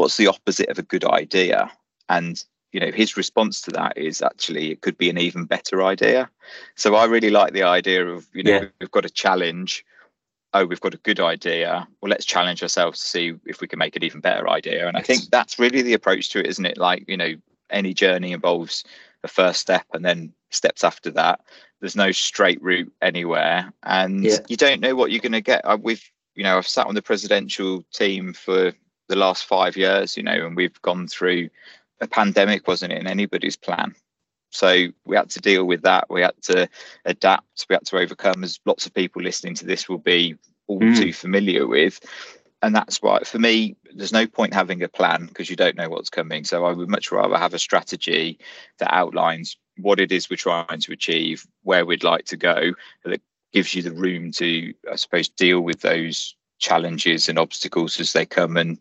what's 0.00 0.16
the 0.16 0.28
opposite 0.28 0.70
of 0.70 0.78
a 0.78 0.82
good 0.82 1.04
idea? 1.04 1.70
And 2.08 2.42
you 2.72 2.80
know 2.80 2.90
his 2.90 3.16
response 3.16 3.60
to 3.62 3.70
that 3.72 3.98
is 3.98 4.22
actually 4.22 4.70
it 4.70 4.80
could 4.80 4.96
be 4.96 5.10
an 5.10 5.18
even 5.18 5.44
better 5.44 5.82
idea. 5.82 6.30
So 6.74 6.94
i 6.94 7.04
really 7.04 7.30
like 7.30 7.52
the 7.52 7.64
idea 7.64 8.06
of 8.06 8.26
you 8.32 8.42
know 8.42 8.52
yeah. 8.52 8.66
we've 8.80 8.90
got 8.90 9.04
a 9.04 9.10
challenge. 9.10 9.84
Oh 10.54 10.64
we've 10.64 10.80
got 10.80 10.94
a 10.94 10.98
good 11.08 11.20
idea. 11.20 11.86
Well 12.00 12.10
let's 12.10 12.24
challenge 12.24 12.62
ourselves 12.62 13.00
to 13.00 13.06
see 13.06 13.34
if 13.44 13.60
we 13.60 13.68
can 13.68 13.78
make 13.78 13.94
an 13.94 14.04
even 14.04 14.20
better 14.20 14.48
idea. 14.48 14.88
And 14.88 14.96
i 14.96 15.02
think 15.02 15.22
that's 15.30 15.58
really 15.58 15.82
the 15.82 15.94
approach 15.94 16.30
to 16.30 16.40
it 16.40 16.46
isn't 16.46 16.66
it? 16.66 16.78
Like 16.78 17.04
you 17.06 17.16
know 17.16 17.34
any 17.68 17.92
journey 17.92 18.32
involves 18.32 18.84
a 19.22 19.28
first 19.28 19.60
step 19.60 19.84
and 19.92 20.04
then 20.04 20.32
steps 20.50 20.82
after 20.82 21.10
that. 21.10 21.40
There's 21.80 21.96
no 21.96 22.10
straight 22.10 22.62
route 22.62 22.92
anywhere. 23.02 23.72
And 23.82 24.24
yeah. 24.24 24.38
you 24.48 24.56
don't 24.56 24.80
know 24.80 24.94
what 24.94 25.10
you're 25.10 25.20
going 25.20 25.32
to 25.32 25.40
get 25.42 25.62
we've 25.82 26.10
you 26.36 26.44
know 26.44 26.56
i've 26.56 26.66
sat 26.66 26.86
on 26.86 26.94
the 26.94 27.02
presidential 27.02 27.84
team 27.92 28.32
for 28.32 28.72
the 29.10 29.16
last 29.16 29.44
five 29.44 29.76
years, 29.76 30.16
you 30.16 30.22
know, 30.22 30.46
and 30.46 30.56
we've 30.56 30.80
gone 30.82 31.06
through 31.08 31.50
a 32.00 32.06
pandemic, 32.06 32.66
wasn't 32.66 32.92
in 32.92 33.06
anybody's 33.06 33.56
plan. 33.56 33.94
So 34.50 34.86
we 35.04 35.16
had 35.16 35.30
to 35.30 35.40
deal 35.40 35.64
with 35.64 35.82
that. 35.82 36.06
We 36.08 36.22
had 36.22 36.40
to 36.42 36.68
adapt. 37.04 37.66
We 37.68 37.74
had 37.74 37.86
to 37.86 37.98
overcome, 37.98 38.42
as 38.42 38.58
lots 38.64 38.86
of 38.86 38.94
people 38.94 39.22
listening 39.22 39.54
to 39.56 39.66
this 39.66 39.88
will 39.88 39.98
be 39.98 40.36
all 40.66 40.80
mm. 40.80 40.96
too 40.96 41.12
familiar 41.12 41.66
with. 41.66 42.00
And 42.62 42.74
that's 42.74 43.00
why, 43.00 43.20
for 43.20 43.38
me, 43.38 43.76
there's 43.94 44.12
no 44.12 44.26
point 44.26 44.54
having 44.54 44.82
a 44.82 44.88
plan 44.88 45.26
because 45.26 45.50
you 45.50 45.56
don't 45.56 45.76
know 45.76 45.88
what's 45.88 46.10
coming. 46.10 46.44
So 46.44 46.64
I 46.64 46.72
would 46.72 46.88
much 46.88 47.10
rather 47.10 47.36
have 47.36 47.54
a 47.54 47.58
strategy 47.58 48.38
that 48.78 48.94
outlines 48.94 49.56
what 49.78 50.00
it 50.00 50.12
is 50.12 50.28
we're 50.28 50.36
trying 50.36 50.80
to 50.80 50.92
achieve, 50.92 51.46
where 51.62 51.86
we'd 51.86 52.04
like 52.04 52.26
to 52.26 52.36
go, 52.36 52.72
that 53.04 53.22
gives 53.52 53.74
you 53.74 53.82
the 53.82 53.92
room 53.92 54.30
to, 54.32 54.74
I 54.90 54.96
suppose, 54.96 55.28
deal 55.28 55.60
with 55.62 55.80
those 55.80 56.36
challenges 56.60 57.28
and 57.28 57.38
obstacles 57.38 57.98
as 57.98 58.12
they 58.12 58.24
come 58.24 58.56
and 58.56 58.78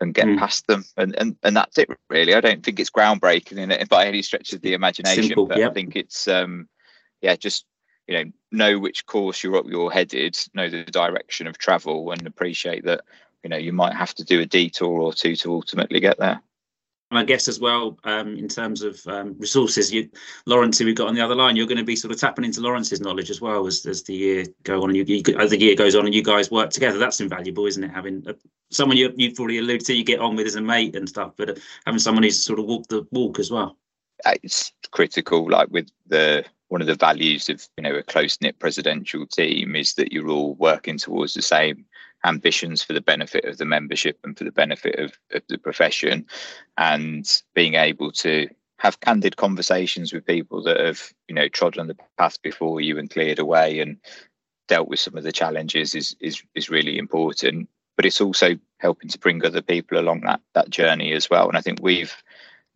and 0.00 0.14
get 0.14 0.26
mm. 0.26 0.38
past 0.38 0.66
them 0.66 0.84
and, 0.96 1.14
and 1.16 1.36
and 1.42 1.56
that's 1.56 1.78
it 1.78 1.88
really 2.08 2.34
i 2.34 2.40
don't 2.40 2.64
think 2.64 2.80
it's 2.80 2.90
groundbreaking 2.90 3.58
in 3.58 3.70
it 3.70 3.88
by 3.88 4.06
any 4.06 4.22
stretch 4.22 4.52
of 4.52 4.60
the 4.62 4.72
imagination 4.74 5.24
Simple, 5.24 5.46
but 5.46 5.58
yep. 5.58 5.70
i 5.70 5.74
think 5.74 5.96
it's 5.96 6.26
um 6.26 6.68
yeah 7.20 7.36
just 7.36 7.64
you 8.06 8.14
know 8.16 8.30
know 8.50 8.78
which 8.78 9.06
course 9.06 9.42
you're 9.42 9.56
up 9.56 9.66
you're 9.68 9.90
headed 9.90 10.36
know 10.54 10.68
the 10.68 10.84
direction 10.84 11.46
of 11.46 11.58
travel 11.58 12.10
and 12.10 12.26
appreciate 12.26 12.84
that 12.84 13.02
you 13.42 13.50
know 13.50 13.56
you 13.56 13.72
might 13.72 13.94
have 13.94 14.14
to 14.14 14.24
do 14.24 14.40
a 14.40 14.46
detour 14.46 15.00
or 15.00 15.12
two 15.12 15.36
to 15.36 15.52
ultimately 15.52 16.00
get 16.00 16.18
there 16.18 16.40
I 17.10 17.24
guess 17.24 17.48
as 17.48 17.58
well, 17.58 17.98
um, 18.04 18.36
in 18.36 18.48
terms 18.48 18.82
of 18.82 19.00
um, 19.06 19.34
resources, 19.38 19.92
you, 19.92 20.10
Lawrence, 20.44 20.78
who 20.78 20.84
we've 20.84 20.94
got 20.94 21.08
on 21.08 21.14
the 21.14 21.24
other 21.24 21.34
line, 21.34 21.56
you're 21.56 21.66
going 21.66 21.78
to 21.78 21.84
be 21.84 21.96
sort 21.96 22.12
of 22.12 22.20
tapping 22.20 22.44
into 22.44 22.60
Lawrence's 22.60 23.00
knowledge 23.00 23.30
as 23.30 23.40
well 23.40 23.66
as, 23.66 23.86
as 23.86 24.02
the 24.02 24.14
year 24.14 24.44
go 24.64 24.82
on, 24.82 24.90
and 24.90 24.96
you, 24.96 25.04
you, 25.04 25.38
as 25.38 25.50
the 25.50 25.58
year 25.58 25.74
goes 25.74 25.94
on, 25.94 26.04
and 26.04 26.14
you 26.14 26.22
guys 26.22 26.50
work 26.50 26.68
together. 26.68 26.98
That's 26.98 27.20
invaluable, 27.20 27.64
isn't 27.64 27.82
it? 27.82 27.90
Having 27.90 28.24
a, 28.26 28.34
someone 28.70 28.98
you, 28.98 29.10
you've 29.16 29.40
already 29.40 29.58
alluded 29.58 29.86
to, 29.86 29.94
you 29.94 30.04
get 30.04 30.20
on 30.20 30.36
with 30.36 30.46
as 30.46 30.56
a 30.56 30.60
mate 30.60 30.96
and 30.96 31.08
stuff, 31.08 31.32
but 31.36 31.50
uh, 31.50 31.54
having 31.86 31.98
someone 31.98 32.24
who's 32.24 32.42
sort 32.42 32.58
of 32.58 32.66
walked 32.66 32.90
the 32.90 33.06
walk 33.10 33.38
as 33.38 33.50
well. 33.50 33.78
It's 34.42 34.72
critical, 34.90 35.48
like 35.48 35.70
with 35.70 35.88
the 36.08 36.44
one 36.68 36.82
of 36.82 36.86
the 36.86 36.94
values 36.94 37.48
of 37.48 37.66
you 37.78 37.84
know 37.84 37.94
a 37.94 38.02
close 38.02 38.38
knit 38.42 38.58
presidential 38.58 39.26
team 39.26 39.74
is 39.74 39.94
that 39.94 40.12
you're 40.12 40.28
all 40.28 40.54
working 40.56 40.98
towards 40.98 41.32
the 41.32 41.40
same 41.40 41.86
ambitions 42.24 42.82
for 42.82 42.92
the 42.92 43.00
benefit 43.00 43.44
of 43.44 43.58
the 43.58 43.64
membership 43.64 44.18
and 44.24 44.36
for 44.36 44.44
the 44.44 44.52
benefit 44.52 44.98
of, 44.98 45.12
of 45.32 45.42
the 45.48 45.58
profession 45.58 46.26
and 46.76 47.42
being 47.54 47.74
able 47.74 48.10
to 48.10 48.48
have 48.78 49.00
candid 49.00 49.36
conversations 49.36 50.12
with 50.12 50.26
people 50.26 50.62
that 50.62 50.78
have 50.78 51.12
you 51.28 51.34
know 51.34 51.48
trodden 51.48 51.88
the 51.88 51.96
path 52.16 52.40
before 52.42 52.80
you 52.80 52.98
and 52.98 53.10
cleared 53.10 53.38
away 53.38 53.80
and 53.80 53.98
dealt 54.68 54.88
with 54.88 55.00
some 55.00 55.16
of 55.16 55.24
the 55.24 55.32
challenges 55.32 55.94
is 55.94 56.16
is 56.20 56.42
is 56.54 56.70
really 56.70 56.98
important. 56.98 57.68
But 57.96 58.06
it's 58.06 58.20
also 58.20 58.56
helping 58.78 59.08
to 59.08 59.18
bring 59.18 59.44
other 59.44 59.62
people 59.62 59.98
along 59.98 60.20
that 60.20 60.40
that 60.54 60.70
journey 60.70 61.12
as 61.12 61.28
well. 61.28 61.48
And 61.48 61.56
i 61.56 61.60
think 61.60 61.80
we've 61.82 62.14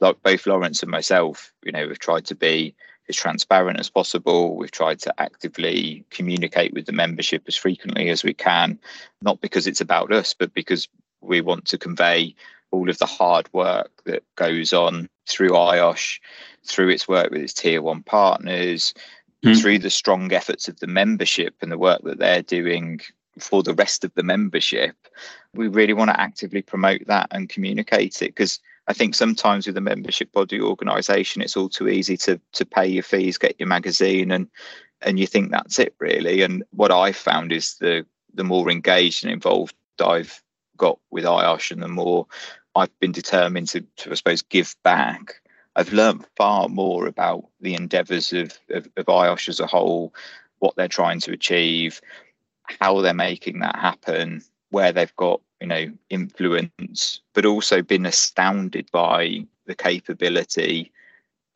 like 0.01 0.21
both 0.23 0.47
lawrence 0.47 0.83
and 0.83 0.91
myself 0.91 1.53
you 1.65 1.73
know 1.73 1.89
have 1.89 1.99
tried 1.99 2.25
to 2.27 2.35
be 2.35 2.75
as 3.09 3.17
transparent 3.17 3.81
as 3.81 3.91
possible. 3.91 4.57
We've 4.57 4.71
tried 4.71 5.01
to 5.01 5.21
actively 5.21 6.05
communicate 6.11 6.73
with 6.73 6.87
the 6.87 6.93
membership 6.93 7.45
as 7.47 7.57
frequently 7.57 8.09
as 8.11 8.25
we 8.25 8.35
can, 8.35 8.79
not 9.21 9.41
because 9.41 9.67
it's 9.67 9.81
about 9.81 10.13
us, 10.13 10.35
but 10.35 10.55
because 10.55 10.89
we 11.21 11.41
want 11.41 11.67
to 11.67 11.79
convey 11.79 12.35
all 12.71 12.89
of 12.89 12.99
the 12.99 13.07
hard 13.07 13.49
work 13.53 13.91
that 14.05 14.23
goes 14.37 14.73
on 14.73 15.09
through 15.29 15.51
IOSH, 15.51 16.21
through 16.65 16.89
its 16.89 17.07
work 17.07 17.31
with 17.31 17.43
its 17.43 17.53
tier 17.53 17.83
one 17.83 18.03
partners, 18.03 18.95
mm. 19.45 19.61
through 19.61 19.79
the 19.79 19.91
strong 19.91 20.33
efforts 20.33 20.69
of 20.69 20.79
the 20.81 20.87
membership 20.87 21.55
and 21.61 21.71
the 21.71 21.79
work 21.79 22.03
that 22.05 22.19
they're 22.19 22.43
doing 22.43 23.01
for 23.39 23.63
the 23.63 23.75
rest 23.75 24.05
of 24.05 24.13
the 24.15 24.23
membership. 24.23 24.97
We 25.55 25.69
really 25.69 25.93
want 25.93 26.11
to 26.11 26.21
actively 26.21 26.63
promote 26.63 27.07
that 27.07 27.29
and 27.31 27.49
communicate 27.49 28.23
it 28.23 28.29
because 28.29 28.59
I 28.89 28.93
think 28.93 29.15
sometimes 29.15 29.67
with 29.67 29.77
a 29.77 29.81
membership 29.81 30.33
body 30.33 30.61
organisation, 30.61 31.43
it's 31.43 31.57
all 31.57 31.69
too 31.69 31.89
easy 31.89 32.17
to 32.19 32.41
to 32.53 32.65
pay 32.65 32.87
your 32.87 33.03
fees, 33.03 33.39
get 33.39 33.57
your 33.59 33.69
magazine, 33.69 34.31
and 34.31 34.49
and 35.03 35.19
you 35.19 35.27
think 35.27 35.51
that's 35.51 35.79
it 35.79 35.95
really. 35.99 36.43
And 36.43 36.65
what 36.71 36.93
I 36.93 37.13
found 37.13 37.53
is 37.53 37.77
the 37.77 38.05
the 38.35 38.45
more 38.45 38.71
engaged 38.71 39.25
and 39.25 39.33
involved 39.33 39.75
I've 40.01 40.43
got 40.77 40.99
with 41.11 41.25
IOSH, 41.25 41.71
and 41.71 41.83
the 41.83 41.89
more 41.89 42.27
I've 42.75 42.99
been 42.99 43.13
determined 43.13 43.69
to, 43.69 43.83
to 43.99 44.11
I 44.11 44.15
suppose, 44.15 44.43
give 44.43 44.75
back. 44.83 45.41
I've 45.77 45.93
learned 45.93 46.27
far 46.37 46.69
more 46.69 47.07
about 47.07 47.45
the 47.61 47.75
endeavours 47.75 48.33
of, 48.33 48.59
of, 48.71 48.89
of 48.97 49.07
IOSH 49.07 49.49
as 49.49 49.61
a 49.61 49.67
whole, 49.67 50.15
what 50.59 50.77
they're 50.77 50.89
trying 50.89 51.21
to 51.21 51.33
achieve, 51.33 52.01
how 52.81 53.01
they're 53.01 53.15
making 53.15 53.61
that 53.61 53.77
happen, 53.77 54.43
where 54.71 54.93
they've 54.93 55.17
got 55.17 55.41
you 55.63 55.69
know 55.69 55.87
influence 56.11 57.21
but 57.35 57.47
also 57.47 57.81
been 57.81 58.05
astounded 58.05 58.91
by 58.91 59.47
the 59.67 59.75
capability 59.75 60.93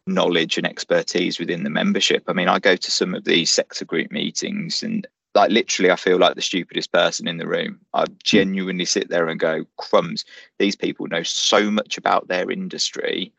knowledge 0.07 0.57
and 0.57 0.67
expertise 0.67 1.41
within 1.41 1.65
the 1.65 1.71
membership. 1.71 2.23
I 2.29 2.33
mean 2.33 2.49
i 2.49 2.61
go 2.61 2.77
to 2.77 2.91
some 2.91 3.15
of 3.15 3.25
these 3.25 3.51
sector 3.51 3.85
group 3.85 4.13
meetings 4.13 4.85
and 4.85 5.07
like 5.35 5.51
literally 5.51 5.91
i 5.91 5.97
feel 5.97 6.19
like 6.19 6.37
the 6.37 6.41
stupidest 6.43 6.93
person 6.93 7.27
in 7.27 7.39
the 7.39 7.49
room. 7.49 7.81
I 7.93 8.05
genuinely 8.23 8.85
sit 8.85 9.09
there 9.09 9.29
and 9.29 9.41
go 9.41 9.67
crumbs 9.77 10.25
these 10.59 10.77
people 10.77 11.09
know 11.09 11.25
so 11.25 11.69
much 11.71 11.99
about 11.99 12.29
their 12.29 12.49
industry 12.49 13.33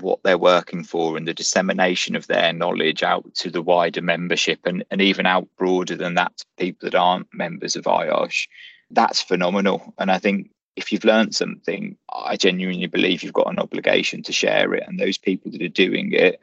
what 0.00 0.18
they're 0.24 0.36
working 0.36 0.82
for 0.82 1.16
and 1.16 1.28
the 1.28 1.32
dissemination 1.32 2.16
of 2.16 2.26
their 2.26 2.52
knowledge 2.52 3.04
out 3.04 3.32
to 3.34 3.48
the 3.48 3.62
wider 3.62 4.02
membership 4.02 4.58
and, 4.64 4.84
and 4.90 5.00
even 5.00 5.24
out 5.24 5.46
broader 5.56 5.94
than 5.94 6.14
that 6.14 6.36
to 6.36 6.44
people 6.58 6.90
that 6.90 6.98
aren't 6.98 7.32
members 7.32 7.76
of 7.76 7.84
IOSH 7.84 8.48
that's 8.90 9.22
phenomenal. 9.22 9.94
And 9.98 10.10
I 10.10 10.18
think 10.18 10.50
if 10.76 10.92
you've 10.92 11.04
learned 11.04 11.34
something, 11.34 11.96
I 12.12 12.36
genuinely 12.36 12.86
believe 12.86 13.22
you've 13.22 13.32
got 13.32 13.50
an 13.50 13.58
obligation 13.58 14.22
to 14.24 14.32
share 14.32 14.74
it. 14.74 14.84
And 14.86 14.98
those 14.98 15.18
people 15.18 15.50
that 15.52 15.62
are 15.62 15.68
doing 15.68 16.12
it, 16.12 16.40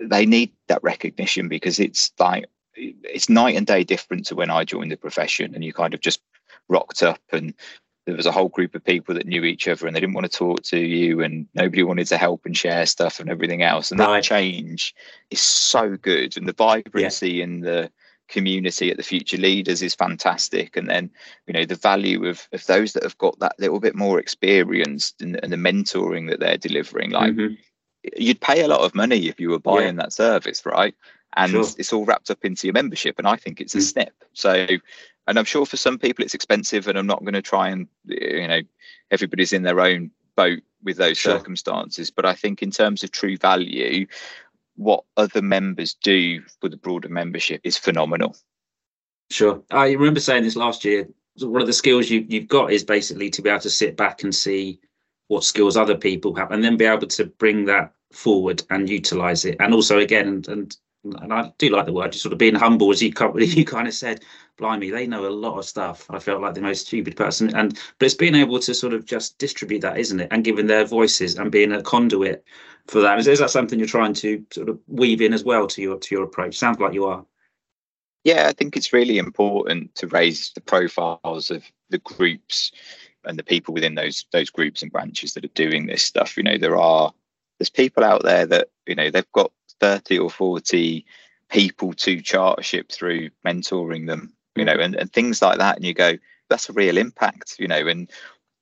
they 0.00 0.26
need 0.26 0.52
that 0.68 0.82
recognition 0.82 1.48
because 1.48 1.80
it's 1.80 2.12
like 2.18 2.46
it's 2.76 3.28
night 3.28 3.56
and 3.56 3.66
day 3.66 3.82
different 3.82 4.26
to 4.26 4.34
when 4.34 4.50
I 4.50 4.64
joined 4.64 4.92
the 4.92 4.96
profession 4.96 5.54
and 5.54 5.64
you 5.64 5.72
kind 5.72 5.94
of 5.94 6.00
just 6.00 6.20
rocked 6.68 7.02
up 7.02 7.20
and 7.32 7.54
there 8.04 8.14
was 8.14 8.26
a 8.26 8.32
whole 8.32 8.48
group 8.48 8.74
of 8.74 8.84
people 8.84 9.14
that 9.14 9.26
knew 9.26 9.42
each 9.44 9.66
other 9.66 9.86
and 9.86 9.96
they 9.96 10.00
didn't 10.00 10.14
want 10.14 10.30
to 10.30 10.38
talk 10.38 10.62
to 10.62 10.78
you 10.78 11.22
and 11.22 11.46
nobody 11.54 11.82
wanted 11.82 12.06
to 12.06 12.16
help 12.16 12.46
and 12.46 12.56
share 12.56 12.86
stuff 12.86 13.18
and 13.18 13.28
everything 13.28 13.62
else. 13.62 13.90
And 13.90 13.98
right. 13.98 14.16
that 14.16 14.22
change 14.22 14.94
is 15.30 15.40
so 15.40 15.96
good. 15.96 16.36
And 16.36 16.46
the 16.46 16.52
vibrancy 16.52 17.32
yeah. 17.32 17.44
and 17.44 17.64
the 17.64 17.90
community 18.28 18.90
at 18.90 18.96
the 18.96 19.02
future 19.02 19.36
leaders 19.36 19.82
is 19.82 19.94
fantastic 19.94 20.76
and 20.76 20.88
then 20.88 21.10
you 21.46 21.54
know 21.54 21.64
the 21.64 21.76
value 21.76 22.26
of, 22.26 22.48
of 22.52 22.64
those 22.66 22.92
that 22.92 23.02
have 23.02 23.16
got 23.18 23.38
that 23.38 23.54
little 23.58 23.80
bit 23.80 23.94
more 23.94 24.18
experienced 24.18 25.20
and, 25.22 25.38
and 25.42 25.52
the 25.52 25.56
mentoring 25.56 26.28
that 26.28 26.40
they're 26.40 26.56
delivering 26.56 27.10
like 27.10 27.32
mm-hmm. 27.32 27.54
you'd 28.16 28.40
pay 28.40 28.62
a 28.62 28.68
lot 28.68 28.80
of 28.80 28.94
money 28.94 29.28
if 29.28 29.38
you 29.38 29.50
were 29.50 29.58
buying 29.58 29.96
yeah. 29.96 30.02
that 30.02 30.12
service 30.12 30.66
right 30.66 30.94
and 31.36 31.52
sure. 31.52 31.64
it's 31.78 31.92
all 31.92 32.04
wrapped 32.04 32.30
up 32.30 32.44
into 32.44 32.66
your 32.66 32.74
membership 32.74 33.16
and 33.18 33.28
i 33.28 33.36
think 33.36 33.60
it's 33.60 33.74
a 33.74 33.78
mm. 33.78 33.82
snip 33.82 34.14
so 34.32 34.66
and 35.28 35.38
i'm 35.38 35.44
sure 35.44 35.66
for 35.66 35.76
some 35.76 35.98
people 35.98 36.24
it's 36.24 36.34
expensive 36.34 36.88
and 36.88 36.98
i'm 36.98 37.06
not 37.06 37.20
going 37.20 37.34
to 37.34 37.42
try 37.42 37.68
and 37.68 37.86
you 38.06 38.48
know 38.48 38.60
everybody's 39.10 39.52
in 39.52 39.62
their 39.62 39.80
own 39.80 40.10
boat 40.34 40.60
with 40.82 40.96
those 40.96 41.16
sure. 41.16 41.38
circumstances 41.38 42.10
but 42.10 42.26
i 42.26 42.34
think 42.34 42.62
in 42.62 42.70
terms 42.70 43.04
of 43.04 43.10
true 43.12 43.36
value 43.36 44.06
what 44.76 45.04
other 45.16 45.42
members 45.42 45.94
do 46.02 46.42
for 46.60 46.68
the 46.68 46.76
broader 46.76 47.08
membership 47.08 47.60
is 47.64 47.76
phenomenal. 47.76 48.36
Sure. 49.30 49.62
I 49.70 49.92
remember 49.92 50.20
saying 50.20 50.44
this 50.44 50.56
last 50.56 50.84
year. 50.84 51.08
One 51.38 51.60
of 51.60 51.66
the 51.66 51.72
skills 51.72 52.08
you, 52.08 52.24
you've 52.28 52.48
got 52.48 52.72
is 52.72 52.84
basically 52.84 53.28
to 53.30 53.42
be 53.42 53.50
able 53.50 53.60
to 53.60 53.70
sit 53.70 53.96
back 53.96 54.22
and 54.22 54.34
see 54.34 54.80
what 55.28 55.44
skills 55.44 55.76
other 55.76 55.96
people 55.96 56.34
have 56.34 56.50
and 56.50 56.64
then 56.64 56.76
be 56.76 56.84
able 56.84 57.06
to 57.06 57.26
bring 57.26 57.64
that 57.66 57.92
forward 58.12 58.62
and 58.70 58.88
utilize 58.88 59.44
it. 59.44 59.56
And 59.60 59.74
also, 59.74 59.98
again, 59.98 60.28
and, 60.28 60.48
and 60.48 60.76
and 61.20 61.32
I 61.32 61.52
do 61.58 61.70
like 61.70 61.86
the 61.86 61.92
word, 61.92 62.12
just 62.12 62.22
sort 62.22 62.32
of 62.32 62.38
being 62.38 62.54
humble, 62.54 62.90
as 62.90 63.02
you 63.02 63.12
you 63.38 63.64
kind 63.64 63.88
of 63.88 63.94
said, 63.94 64.22
blimey, 64.56 64.90
they 64.90 65.06
know 65.06 65.26
a 65.26 65.28
lot 65.28 65.58
of 65.58 65.64
stuff. 65.64 66.06
I 66.10 66.18
felt 66.18 66.40
like 66.40 66.54
the 66.54 66.60
most 66.60 66.86
stupid 66.86 67.16
person, 67.16 67.54
and 67.54 67.78
but 67.98 68.06
it's 68.06 68.14
being 68.14 68.34
able 68.34 68.58
to 68.60 68.74
sort 68.74 68.94
of 68.94 69.04
just 69.04 69.38
distribute 69.38 69.80
that, 69.80 69.98
isn't 69.98 70.20
it, 70.20 70.28
and 70.30 70.44
giving 70.44 70.66
their 70.66 70.84
voices 70.84 71.36
and 71.36 71.52
being 71.52 71.72
a 71.72 71.82
conduit 71.82 72.44
for 72.86 73.00
that. 73.00 73.18
Is, 73.18 73.28
is 73.28 73.38
that 73.40 73.50
something 73.50 73.78
you're 73.78 73.88
trying 73.88 74.14
to 74.14 74.44
sort 74.52 74.68
of 74.68 74.78
weave 74.86 75.20
in 75.20 75.32
as 75.32 75.44
well 75.44 75.66
to 75.68 75.82
your 75.82 75.98
to 75.98 76.14
your 76.14 76.24
approach? 76.24 76.56
Sounds 76.56 76.78
like 76.78 76.94
you 76.94 77.04
are. 77.04 77.24
Yeah, 78.24 78.48
I 78.48 78.52
think 78.52 78.76
it's 78.76 78.92
really 78.92 79.18
important 79.18 79.94
to 79.96 80.08
raise 80.08 80.50
the 80.54 80.60
profiles 80.60 81.50
of 81.50 81.64
the 81.90 81.98
groups 81.98 82.72
and 83.24 83.38
the 83.38 83.44
people 83.44 83.74
within 83.74 83.94
those 83.94 84.26
those 84.32 84.50
groups 84.50 84.82
and 84.82 84.90
branches 84.90 85.34
that 85.34 85.44
are 85.44 85.48
doing 85.54 85.86
this 85.86 86.02
stuff. 86.02 86.36
You 86.36 86.42
know, 86.42 86.58
there 86.58 86.76
are 86.76 87.12
there's 87.58 87.70
people 87.70 88.04
out 88.04 88.22
there 88.22 88.46
that 88.46 88.68
you 88.86 88.94
know 88.94 89.10
they've 89.10 89.32
got 89.32 89.52
30 89.80 90.18
or 90.18 90.30
40 90.30 91.04
people 91.48 91.92
to 91.94 92.16
chartership 92.18 92.90
through 92.90 93.30
mentoring 93.44 94.06
them 94.06 94.32
you 94.56 94.64
know 94.64 94.72
and, 94.72 94.94
and 94.94 95.12
things 95.12 95.40
like 95.42 95.58
that. 95.58 95.76
And 95.76 95.84
you 95.84 95.94
go 95.94 96.14
that's 96.48 96.68
a 96.68 96.72
real 96.72 96.96
impact 96.96 97.56
you 97.58 97.68
know 97.68 97.86
and 97.86 98.10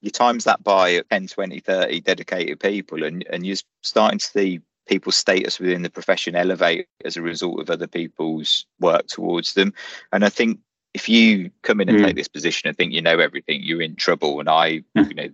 you 0.00 0.10
times 0.10 0.44
that 0.44 0.62
by 0.62 1.00
10 1.10 1.28
20 1.28 1.60
30 1.60 2.00
dedicated 2.00 2.60
people 2.60 3.04
and, 3.04 3.24
and 3.30 3.46
you're 3.46 3.56
starting 3.82 4.18
to 4.18 4.26
see 4.26 4.60
people's 4.86 5.16
status 5.16 5.58
within 5.58 5.80
the 5.80 5.88
profession 5.88 6.36
elevate 6.36 6.86
as 7.06 7.16
a 7.16 7.22
result 7.22 7.58
of 7.58 7.70
other 7.70 7.86
people's 7.86 8.66
work 8.80 9.06
towards 9.06 9.54
them. 9.54 9.72
And 10.12 10.24
i 10.24 10.28
think 10.28 10.58
if 10.92 11.08
you 11.08 11.50
come 11.62 11.80
in 11.80 11.88
and 11.88 11.98
mm. 11.98 12.04
take 12.04 12.16
this 12.16 12.28
position 12.28 12.68
and 12.68 12.76
think 12.76 12.92
you 12.92 13.02
know 13.02 13.18
everything 13.18 13.62
you're 13.62 13.82
in 13.82 13.96
trouble. 13.96 14.40
And 14.40 14.48
i 14.48 14.82
you 14.94 15.14
know 15.14 15.28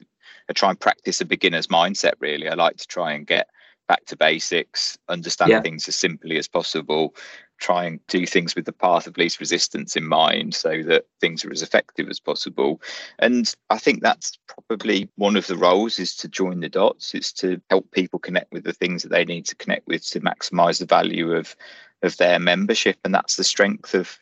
I 0.48 0.52
try 0.52 0.70
and 0.70 0.80
practice 0.80 1.20
a 1.20 1.24
beginner's 1.24 1.68
mindset 1.68 2.14
really. 2.18 2.48
I 2.48 2.54
like 2.54 2.76
to 2.78 2.86
try 2.86 3.12
and 3.12 3.26
get 3.26 3.48
back 3.90 4.04
to 4.06 4.16
basics, 4.16 4.96
understand 5.08 5.50
yeah. 5.50 5.60
things 5.60 5.88
as 5.88 5.96
simply 5.96 6.38
as 6.38 6.46
possible, 6.46 7.12
try 7.58 7.84
and 7.84 7.98
do 8.06 8.24
things 8.24 8.54
with 8.54 8.64
the 8.64 8.72
path 8.72 9.08
of 9.08 9.18
least 9.18 9.40
resistance 9.40 9.96
in 9.96 10.06
mind 10.06 10.54
so 10.54 10.80
that 10.84 11.06
things 11.20 11.44
are 11.44 11.50
as 11.50 11.60
effective 11.60 12.08
as 12.08 12.20
possible. 12.20 12.80
And 13.18 13.52
I 13.68 13.78
think 13.78 14.00
that's 14.00 14.38
probably 14.46 15.08
one 15.16 15.34
of 15.34 15.48
the 15.48 15.56
roles 15.56 15.98
is 15.98 16.14
to 16.18 16.28
join 16.28 16.60
the 16.60 16.68
dots, 16.68 17.16
it's 17.16 17.32
to 17.32 17.60
help 17.68 17.90
people 17.90 18.20
connect 18.20 18.52
with 18.52 18.62
the 18.62 18.72
things 18.72 19.02
that 19.02 19.08
they 19.08 19.24
need 19.24 19.44
to 19.46 19.56
connect 19.56 19.88
with 19.88 20.06
to 20.10 20.20
maximize 20.20 20.78
the 20.78 20.86
value 20.86 21.32
of 21.32 21.56
of 22.02 22.16
their 22.16 22.38
membership. 22.38 22.96
And 23.04 23.12
that's 23.12 23.34
the 23.34 23.44
strength 23.44 23.92
of 23.94 24.16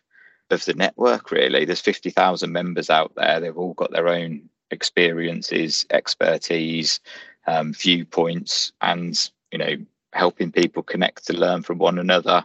of 0.48 0.64
the 0.64 0.72
network. 0.72 1.30
Really, 1.30 1.66
there's 1.66 1.82
fifty 1.92 2.08
thousand 2.08 2.52
members 2.52 2.88
out 2.88 3.12
there. 3.16 3.38
They've 3.38 3.62
all 3.62 3.74
got 3.74 3.92
their 3.92 4.08
own 4.08 4.48
experiences, 4.70 5.84
expertise, 5.90 7.00
um, 7.46 7.74
viewpoints, 7.74 8.72
and 8.80 9.30
you 9.52 9.58
know 9.58 9.76
helping 10.12 10.50
people 10.50 10.82
connect 10.82 11.26
to 11.26 11.34
learn 11.34 11.62
from 11.62 11.78
one 11.78 11.98
another 11.98 12.44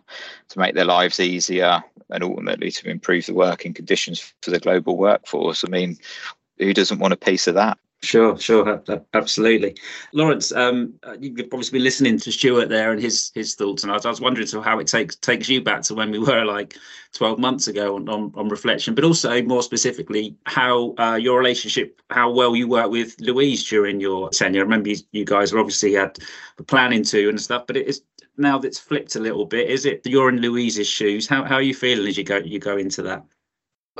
to 0.49 0.59
make 0.59 0.75
their 0.75 0.85
lives 0.85 1.19
easier 1.19 1.81
and 2.09 2.23
ultimately 2.23 2.69
to 2.69 2.89
improve 2.89 3.25
the 3.25 3.33
working 3.33 3.73
conditions 3.73 4.33
for 4.41 4.51
the 4.51 4.59
global 4.59 4.97
workforce. 4.97 5.63
I 5.65 5.69
mean, 5.69 5.97
who 6.57 6.73
doesn't 6.73 6.99
want 6.99 7.13
a 7.13 7.17
piece 7.17 7.47
of 7.47 7.55
that? 7.55 7.77
Sure, 8.03 8.37
sure, 8.37 8.83
absolutely. 9.13 9.77
Lawrence, 10.11 10.51
um, 10.51 10.93
uh, 11.03 11.15
you've 11.21 11.39
obviously 11.53 11.79
been 11.79 11.85
listening 11.85 12.17
to 12.19 12.33
Stuart 12.33 12.67
there 12.67 12.91
and 12.91 13.01
his 13.01 13.31
his 13.33 13.55
thoughts, 13.55 13.81
and 13.83 13.91
I 13.93 13.95
was, 13.95 14.05
I 14.05 14.09
was 14.09 14.19
wondering 14.19 14.45
so 14.45 14.59
how 14.59 14.77
it 14.79 14.87
takes 14.87 15.15
takes 15.15 15.47
you 15.47 15.61
back 15.61 15.83
to 15.83 15.95
when 15.95 16.11
we 16.11 16.19
were 16.29 16.43
like 16.43 16.75
twelve 17.13 17.39
months 17.39 17.69
ago 17.69 17.95
on 17.95 18.09
on, 18.09 18.33
on 18.35 18.49
reflection, 18.49 18.93
but 18.93 19.05
also 19.05 19.41
more 19.43 19.63
specifically 19.63 20.35
how 20.47 20.93
uh, 20.97 21.15
your 21.15 21.37
relationship, 21.37 22.01
how 22.09 22.29
well 22.29 22.57
you 22.57 22.67
worked 22.67 22.91
with 22.91 23.15
Louise 23.21 23.63
during 23.69 24.01
your 24.01 24.29
tenure. 24.31 24.59
I 24.59 24.63
remember 24.63 24.89
you, 24.89 24.97
you 25.13 25.23
guys 25.23 25.53
were 25.53 25.59
obviously 25.59 25.93
had 25.93 26.17
planning 26.67 27.03
to 27.05 27.29
and 27.29 27.39
stuff, 27.39 27.65
but 27.67 27.77
it 27.77 27.87
is 27.87 28.01
now 28.35 28.57
that's 28.59 28.79
flipped 28.79 29.15
a 29.15 29.21
little 29.21 29.45
bit. 29.45 29.69
Is 29.69 29.85
it 29.85 30.05
you're 30.05 30.27
in 30.27 30.41
Louise's 30.41 30.87
shoes? 30.87 31.25
How 31.25 31.45
how 31.45 31.55
are 31.55 31.61
you 31.61 31.73
feeling 31.73 32.05
as 32.09 32.17
you 32.17 32.25
go 32.25 32.37
you 32.39 32.59
go 32.59 32.75
into 32.75 33.01
that? 33.03 33.23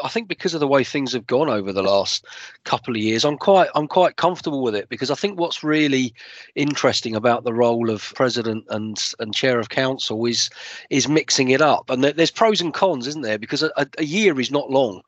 I 0.04 0.08
think 0.08 0.28
because 0.28 0.54
of 0.54 0.60
the 0.60 0.68
way 0.68 0.84
things 0.84 1.14
have 1.14 1.28
gone 1.28 1.50
over 1.50 1.72
the 1.72 1.84
last 1.84 2.26
couple 2.64 2.96
of 2.96 3.02
years, 3.02 3.24
I'm 3.26 3.38
quite 3.38 3.70
I'm 3.76 3.88
quite 3.88 4.16
comfortable 4.16 4.64
with 4.64 4.76
it 4.76 4.90
because 4.90 5.12
I 5.12 5.16
think 5.16 5.40
what's 5.40 5.64
really 5.64 6.14
interesting 6.56 7.16
about 7.16 7.44
the 7.44 7.54
role 7.54 7.90
of 7.90 8.12
president 8.16 8.66
and 8.70 8.98
and 9.20 9.34
chair 9.36 9.60
of 9.60 9.70
council 9.70 10.26
is 10.26 10.50
is 10.90 11.08
mixing 11.08 11.50
it 11.50 11.62
up, 11.62 11.90
and 11.90 12.04
there's 12.04 12.32
pros 12.32 12.62
and 12.62 12.74
cons, 12.74 13.08
isn't 13.08 13.22
there? 13.22 13.38
Because 13.38 13.62
a, 13.62 13.88
a 13.98 14.04
year 14.04 14.40
is 14.40 14.52
not 14.52 14.72
long 14.72 15.04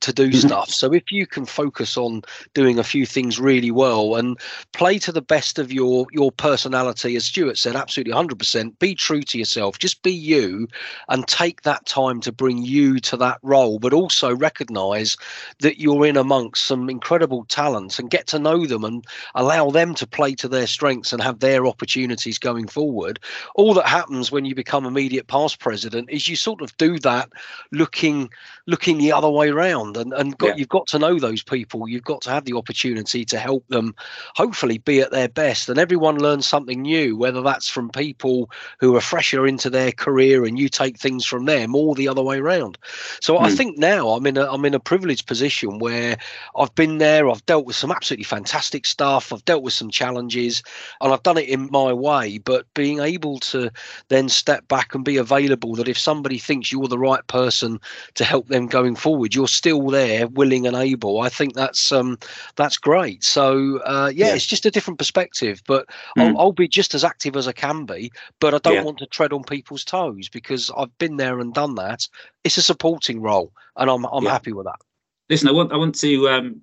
to 0.00 0.12
do 0.12 0.28
mm-hmm. 0.28 0.46
stuff. 0.46 0.70
So 0.70 0.92
if 0.92 1.10
you 1.10 1.26
can 1.26 1.44
focus 1.44 1.96
on 1.96 2.22
doing 2.54 2.78
a 2.78 2.84
few 2.84 3.06
things 3.06 3.38
really 3.38 3.70
well 3.70 4.16
and 4.16 4.38
play 4.72 4.98
to 5.00 5.12
the 5.12 5.22
best 5.22 5.58
of 5.58 5.72
your 5.72 6.06
your 6.12 6.32
personality, 6.32 7.16
as 7.16 7.26
Stuart 7.26 7.58
said, 7.58 7.76
absolutely 7.76 8.14
100%. 8.14 8.78
Be 8.78 8.94
true 8.94 9.22
to 9.22 9.38
yourself. 9.38 9.78
Just 9.78 10.02
be 10.02 10.12
you, 10.12 10.68
and 11.08 11.26
take 11.26 11.62
that 11.62 11.86
time 11.86 12.20
to 12.20 12.32
bring 12.32 12.58
you 12.58 12.98
to 13.00 13.16
that 13.18 13.38
role, 13.42 13.78
but 13.78 13.92
also 13.92 14.34
recognise 14.34 15.16
that 15.60 15.80
you're 15.80 16.06
in 16.06 16.16
amongst 16.16 16.66
some 16.66 16.88
incredible 16.88 17.44
talents 17.46 17.98
and 17.98 18.10
get 18.10 18.26
to 18.28 18.38
know 18.38 18.66
them 18.66 18.84
and 18.84 19.04
allow 19.34 19.70
them 19.70 19.94
to 19.94 20.06
play 20.06 20.34
to 20.34 20.48
their 20.48 20.66
strengths 20.66 21.12
and 21.12 21.22
have 21.22 21.40
their 21.40 21.66
opportunities 21.66 22.38
going 22.38 22.66
forward. 22.66 23.18
All 23.54 23.74
that 23.74 23.86
happens 23.86 24.32
when 24.32 24.44
you 24.44 24.54
become 24.54 24.86
immediate 24.86 25.26
past 25.26 25.58
president 25.58 26.10
is 26.10 26.28
you 26.28 26.36
sort 26.36 26.62
of 26.62 26.76
do 26.76 26.98
that 27.00 27.30
looking 27.72 28.30
looking 28.66 28.98
the 28.98 29.12
other 29.12 29.30
way 29.30 29.48
around 29.48 29.89
around 29.90 30.12
and, 30.12 30.20
and 30.20 30.38
got, 30.38 30.48
yeah. 30.48 30.54
you've 30.56 30.68
got 30.68 30.86
to 30.88 30.98
know 30.98 31.18
those 31.18 31.42
people 31.42 31.88
you've 31.88 32.04
got 32.04 32.20
to 32.22 32.30
have 32.30 32.44
the 32.44 32.54
opportunity 32.54 33.24
to 33.24 33.38
help 33.38 33.66
them 33.68 33.94
hopefully 34.34 34.78
be 34.78 35.00
at 35.00 35.10
their 35.10 35.28
best 35.28 35.68
and 35.68 35.78
everyone 35.78 36.18
learns 36.18 36.46
something 36.46 36.82
new 36.82 37.16
whether 37.16 37.42
that's 37.42 37.68
from 37.68 37.90
people 37.90 38.50
who 38.78 38.96
are 38.96 39.00
fresher 39.00 39.46
into 39.46 39.70
their 39.70 39.92
career 39.92 40.44
and 40.44 40.58
you 40.58 40.68
take 40.68 40.98
things 40.98 41.24
from 41.24 41.44
them 41.44 41.74
or 41.74 41.94
the 41.94 42.08
other 42.08 42.22
way 42.22 42.38
around 42.38 42.78
so 43.20 43.36
mm. 43.36 43.40
i 43.40 43.48
hmm. 43.48 43.56
think 43.56 43.78
now 43.78 44.08
i'm 44.10 44.26
in 44.26 44.36
a 44.36 44.50
i'm 44.52 44.64
in 44.64 44.74
a 44.74 44.80
privileged 44.80 45.26
position 45.26 45.78
where 45.78 46.16
i've 46.56 46.74
been 46.74 46.98
there 46.98 47.28
i've 47.28 47.44
dealt 47.46 47.66
with 47.66 47.76
some 47.76 47.90
absolutely 47.90 48.24
fantastic 48.24 48.86
stuff 48.86 49.32
i've 49.32 49.44
dealt 49.44 49.62
with 49.62 49.72
some 49.72 49.90
challenges 49.90 50.62
and 51.00 51.12
i've 51.12 51.22
done 51.22 51.38
it 51.38 51.48
in 51.48 51.68
my 51.70 51.92
way 51.92 52.38
but 52.38 52.66
being 52.74 53.00
able 53.00 53.38
to 53.38 53.70
then 54.08 54.28
step 54.28 54.66
back 54.68 54.94
and 54.94 55.04
be 55.04 55.16
available 55.16 55.74
that 55.74 55.88
if 55.88 55.98
somebody 55.98 56.38
thinks 56.38 56.72
you're 56.72 56.88
the 56.88 56.98
right 56.98 57.26
person 57.26 57.80
to 58.14 58.24
help 58.24 58.48
them 58.48 58.66
going 58.66 58.94
forward 58.94 59.34
you're 59.34 59.48
still 59.48 59.79
still 59.80 59.90
there, 59.90 60.26
willing 60.28 60.66
and 60.66 60.76
able, 60.76 61.20
I 61.20 61.28
think 61.28 61.54
that's 61.54 61.92
um, 61.92 62.18
that's 62.56 62.76
great. 62.76 63.24
So 63.24 63.80
uh, 63.84 64.10
yeah, 64.14 64.28
yeah, 64.28 64.34
it's 64.34 64.46
just 64.46 64.66
a 64.66 64.70
different 64.70 64.98
perspective. 64.98 65.62
But 65.66 65.86
mm. 66.16 66.22
I'll, 66.22 66.38
I'll, 66.38 66.52
be 66.52 66.68
just 66.68 66.94
as 66.94 67.04
active 67.04 67.36
as 67.36 67.48
I 67.48 67.52
can 67.52 67.84
be. 67.86 68.12
But 68.40 68.54
I 68.54 68.58
don't 68.58 68.74
yeah. 68.74 68.82
want 68.82 68.98
to 68.98 69.06
tread 69.06 69.32
on 69.32 69.44
people's 69.44 69.84
toes 69.84 70.28
because 70.28 70.70
I've 70.76 70.96
been 70.98 71.16
there 71.16 71.40
and 71.40 71.54
done 71.54 71.74
that. 71.76 72.06
It's 72.44 72.56
a 72.56 72.62
supporting 72.62 73.20
role, 73.20 73.52
and 73.76 73.90
I'm 73.90 74.04
I'm 74.06 74.24
yeah. 74.24 74.30
happy 74.30 74.52
with 74.52 74.66
that. 74.66 74.80
Listen, 75.28 75.48
I 75.48 75.52
want 75.52 75.72
I 75.72 75.76
want 75.76 75.94
to 75.96 76.28
um, 76.28 76.60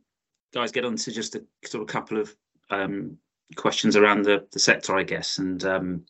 guys 0.53 0.71
get 0.71 0.86
on 0.86 0.95
to 0.97 1.12
just 1.12 1.36
a 1.36 1.43
sort 1.65 1.82
of 1.82 1.88
couple 1.88 2.19
of 2.19 2.36
um, 2.69 3.17
questions 3.56 3.95
around 3.95 4.23
the 4.23 4.45
the 4.51 4.60
sector, 4.60 4.95
I 4.95 5.03
guess, 5.03 5.38
and 5.38 5.63
um, 5.63 6.06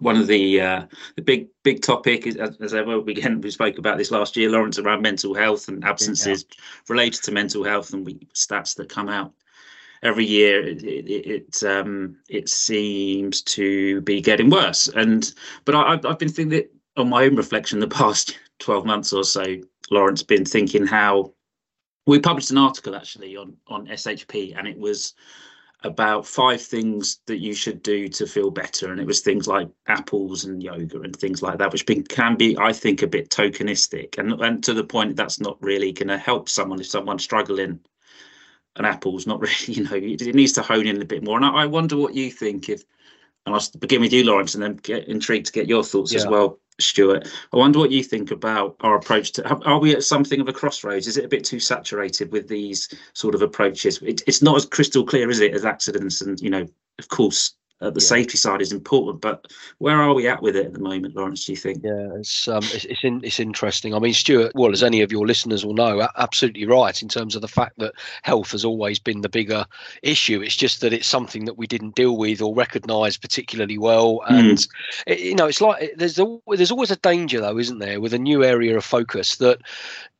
one 0.00 0.16
of 0.16 0.26
the 0.26 0.60
uh, 0.60 0.86
the 1.16 1.22
big 1.22 1.48
big 1.62 1.82
topic 1.82 2.26
is 2.26 2.36
as, 2.36 2.56
as 2.60 2.74
ever 2.74 2.98
again 3.08 3.40
we 3.40 3.50
spoke 3.50 3.78
about 3.78 3.98
this 3.98 4.10
last 4.10 4.36
year 4.36 4.50
lawrence 4.50 4.78
around 4.78 5.02
mental 5.02 5.34
health 5.34 5.68
and 5.68 5.84
absences 5.84 6.44
yeah. 6.48 6.64
related 6.88 7.22
to 7.22 7.32
mental 7.32 7.64
health 7.64 7.92
and 7.92 8.04
we 8.04 8.14
stats 8.34 8.74
that 8.76 8.88
come 8.88 9.08
out 9.08 9.32
every 10.02 10.24
year 10.24 10.66
it 10.66 10.82
it, 10.82 11.06
it 11.08 11.64
um 11.64 12.16
it 12.28 12.48
seems 12.48 13.42
to 13.42 14.00
be 14.02 14.20
getting 14.20 14.50
worse 14.50 14.88
and 14.88 15.32
but 15.64 15.74
I, 15.74 15.92
i've 16.08 16.18
been 16.18 16.28
thinking 16.28 16.50
that 16.50 16.70
on 16.96 17.08
my 17.08 17.24
own 17.24 17.36
reflection 17.36 17.80
the 17.80 17.88
past 17.88 18.38
12 18.60 18.86
months 18.86 19.12
or 19.12 19.24
so 19.24 19.44
lawrence 19.90 20.22
been 20.22 20.44
thinking 20.44 20.86
how 20.86 21.32
we 22.06 22.18
published 22.18 22.50
an 22.50 22.58
article 22.58 22.94
actually 22.94 23.36
on 23.36 23.56
on 23.66 23.86
shp 23.86 24.56
and 24.56 24.68
it 24.68 24.78
was 24.78 25.14
about 25.84 26.26
five 26.26 26.62
things 26.62 27.20
that 27.26 27.38
you 27.38 27.52
should 27.52 27.82
do 27.82 28.08
to 28.08 28.26
feel 28.26 28.50
better. 28.50 28.90
And 28.90 28.98
it 28.98 29.06
was 29.06 29.20
things 29.20 29.46
like 29.46 29.68
apples 29.86 30.44
and 30.44 30.62
yoga 30.62 31.02
and 31.02 31.14
things 31.14 31.42
like 31.42 31.58
that 31.58 31.72
which 31.72 31.86
can 32.08 32.36
be 32.36 32.56
i 32.58 32.72
think 32.72 33.02
a 33.02 33.06
bit 33.06 33.30
tokenistic. 33.30 34.18
And, 34.18 34.32
and 34.40 34.64
to 34.64 34.72
the 34.72 34.84
point 34.84 35.16
that's 35.16 35.40
not 35.40 35.62
really 35.62 35.92
going 35.92 36.08
to 36.08 36.18
help 36.18 36.48
someone 36.48 36.80
if 36.80 36.86
someone's 36.86 37.22
struggling 37.22 37.80
an 38.76 38.84
apple's 38.86 39.26
not 39.26 39.40
really 39.40 39.54
you 39.66 39.84
know 39.84 39.94
it 39.94 40.34
needs 40.34 40.52
to 40.54 40.62
hone 40.62 40.86
in 40.86 41.00
a 41.00 41.04
bit 41.04 41.22
more. 41.22 41.36
And 41.36 41.46
i, 41.46 41.50
I 41.50 41.66
wonder 41.66 41.96
what 41.96 42.14
you 42.14 42.30
think 42.30 42.68
if 42.68 42.82
and 43.44 43.54
i'll 43.54 43.62
begin 43.78 44.00
with 44.00 44.12
you 44.12 44.24
lawrence 44.24 44.54
and 44.54 44.62
then 44.62 44.76
get 44.76 45.06
intrigued 45.06 45.46
to 45.46 45.52
get 45.52 45.68
your 45.68 45.84
thoughts 45.84 46.12
yeah. 46.12 46.20
as 46.20 46.26
well 46.26 46.58
Stuart, 46.80 47.28
I 47.52 47.56
wonder 47.56 47.78
what 47.78 47.92
you 47.92 48.02
think 48.02 48.30
about 48.30 48.76
our 48.80 48.96
approach 48.96 49.32
to. 49.32 49.48
Are 49.48 49.78
we 49.78 49.94
at 49.94 50.02
something 50.02 50.40
of 50.40 50.48
a 50.48 50.52
crossroads? 50.52 51.06
Is 51.06 51.16
it 51.16 51.24
a 51.24 51.28
bit 51.28 51.44
too 51.44 51.60
saturated 51.60 52.32
with 52.32 52.48
these 52.48 52.88
sort 53.12 53.34
of 53.34 53.42
approaches? 53.42 54.02
It, 54.02 54.22
it's 54.26 54.42
not 54.42 54.56
as 54.56 54.66
crystal 54.66 55.04
clear, 55.04 55.30
is 55.30 55.40
it, 55.40 55.54
as 55.54 55.64
accidents 55.64 56.20
and 56.20 56.40
you 56.40 56.50
know, 56.50 56.66
of 56.98 57.08
course, 57.08 57.54
uh, 57.80 57.90
the 57.90 58.00
yeah. 58.00 58.06
safety 58.06 58.36
side 58.36 58.62
is 58.62 58.72
important, 58.72 59.20
but 59.20 59.46
where 59.78 60.00
are 60.00 60.14
we 60.14 60.28
at 60.28 60.42
with 60.42 60.56
it 60.56 60.66
at 60.66 60.72
the 60.72 60.78
moment, 60.78 61.16
Lawrence? 61.16 61.44
Do 61.44 61.52
you 61.52 61.56
think? 61.56 61.82
Yeah, 61.82 62.08
it's 62.16 62.46
um, 62.46 62.62
it's 62.62 62.84
it's, 62.84 63.04
in, 63.04 63.20
it's 63.24 63.40
interesting. 63.40 63.94
I 63.94 63.98
mean, 63.98 64.14
Stuart, 64.14 64.52
well, 64.54 64.72
as 64.72 64.82
any 64.82 65.02
of 65.02 65.10
your 65.10 65.26
listeners 65.26 65.64
will 65.64 65.74
know, 65.74 66.06
absolutely 66.16 66.66
right 66.66 67.02
in 67.02 67.08
terms 67.08 67.34
of 67.34 67.42
the 67.42 67.48
fact 67.48 67.78
that 67.78 67.94
health 68.22 68.52
has 68.52 68.64
always 68.64 68.98
been 68.98 69.22
the 69.22 69.28
bigger 69.28 69.66
issue. 70.02 70.40
It's 70.40 70.56
just 70.56 70.80
that 70.80 70.92
it's 70.92 71.08
something 71.08 71.44
that 71.46 71.58
we 71.58 71.66
didn't 71.66 71.96
deal 71.96 72.16
with 72.16 72.40
or 72.40 72.54
recognise 72.54 73.16
particularly 73.16 73.78
well, 73.78 74.22
and 74.28 74.58
mm. 74.58 74.68
it, 75.06 75.18
you 75.20 75.34
know, 75.34 75.46
it's 75.46 75.60
like 75.60 75.94
there's 75.96 76.18
there's 76.48 76.70
always 76.70 76.90
a 76.90 76.96
danger 76.96 77.40
though, 77.40 77.58
isn't 77.58 77.80
there, 77.80 78.00
with 78.00 78.14
a 78.14 78.18
new 78.18 78.44
area 78.44 78.76
of 78.76 78.84
focus 78.84 79.36
that 79.36 79.60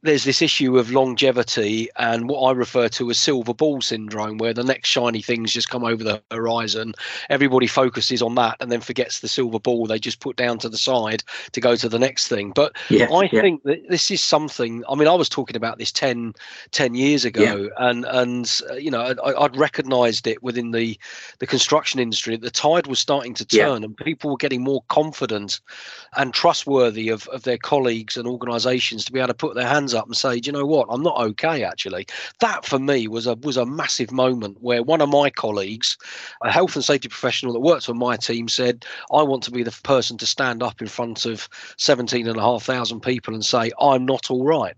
there's 0.05 0.25
this 0.25 0.43
issue 0.43 0.79
of 0.79 0.91
longevity 0.91 1.89
and 1.97 2.29
what 2.29 2.41
I 2.43 2.53
refer 2.53 2.89
to 2.91 3.11
as 3.11 3.19
silver 3.19 3.55
ball 3.55 3.81
syndrome, 3.81 4.37
where 4.37 4.53
the 4.53 4.63
next 4.63 4.91
shiny 4.91 5.23
things 5.23 5.51
just 5.51 5.71
come 5.71 5.83
over 5.83 6.05
the 6.05 6.23
horizon. 6.31 6.93
Everybody 7.31 7.67
focuses 7.67 8.21
on 8.21 8.35
that 8.35 8.59
and 8.61 8.71
then 8.71 8.83
forgets 8.83 9.21
the 9.21 9.29
silver 9.29 9.59
ball 9.59 9.87
they 9.87 9.99
just 9.99 10.21
put 10.21 10.37
down 10.37 10.59
to 10.59 10.69
the 10.69 10.77
side 10.77 11.25
to 11.53 11.61
go 11.61 11.75
to 11.75 11.89
the 11.89 11.99
next 11.99 12.29
thing. 12.29 12.53
But 12.55 12.77
yeah, 12.91 13.11
I 13.11 13.31
yeah. 13.33 13.41
think 13.41 13.63
that 13.63 13.89
this 13.89 14.11
is 14.11 14.23
something. 14.23 14.85
I 14.91 14.95
mean, 14.95 15.09
I 15.09 15.15
was 15.15 15.31
talking 15.31 15.57
about 15.57 15.79
this 15.79 15.91
10, 15.91 16.35
10 16.71 16.95
years 16.95 17.25
ago, 17.25 17.43
yeah. 17.43 17.89
and 17.89 18.05
and 18.05 18.61
uh, 18.71 18.75
you 18.75 18.91
know, 18.91 19.15
I, 19.25 19.43
would 19.43 19.57
recognised 19.57 20.27
it 20.27 20.43
within 20.43 20.73
the 20.73 20.99
the 21.39 21.47
construction 21.47 21.99
industry. 21.99 22.37
The 22.37 22.51
tide 22.51 22.89
was 22.89 22.99
starting 22.99 23.33
to 23.35 23.45
turn, 23.47 23.83
and 23.83 23.97
people 23.97 24.31
were 24.31 24.37
getting 24.37 24.63
more 24.63 24.83
confident 24.89 25.61
and 26.15 26.35
trustworthy 26.35 27.09
of 27.09 27.27
of 27.29 27.45
their 27.45 27.59
colleagues 27.59 28.19
and 28.19 28.29
organisations 28.29 29.07
to 29.07 29.13
be 29.13 29.19
able 29.19 29.29
to 29.29 29.35
put 29.35 29.55
their 29.55 29.67
hands 29.67 29.94
up 29.95 30.07
and 30.07 30.17
say, 30.17 30.41
"Do 30.41 30.49
you 30.49 30.53
know 30.53 30.67
what, 30.67 30.89
I'm 30.91 31.03
not 31.03 31.21
okay 31.21 31.65
actually. 31.65 32.07
That 32.41 32.65
for 32.65 32.79
me 32.79 33.09
was 33.09 33.27
a 33.27 33.35
was 33.37 33.57
a 33.57 33.67
massive 33.67 34.11
moment 34.11 34.59
where 34.61 34.83
one 34.83 35.01
of 35.01 35.09
my 35.09 35.31
colleagues, 35.31 35.97
a 36.43 36.51
health 36.51 36.75
and 36.75 36.85
safety 36.85 37.09
professional 37.09 37.53
that 37.53 37.61
worked 37.61 37.89
on 37.89 37.99
my 37.99 38.17
team, 38.17 38.49
said, 38.49 38.85
I 39.13 39.23
want 39.23 39.43
to 39.45 39.51
be 39.51 39.63
the 39.63 39.77
person 39.83 40.17
to 40.19 40.27
stand 40.27 40.63
up 40.63 40.81
in 40.81 40.89
front 40.89 41.27
of 41.27 41.49
17 41.77 42.27
and 42.27 42.37
a 42.37 42.41
half 42.41 42.65
thousand 42.65 43.01
people 43.01 43.35
and 43.35 43.45
say, 43.45 43.71
I'm 43.81 44.05
not 44.05 44.31
all 44.31 44.45
right. 44.45 44.75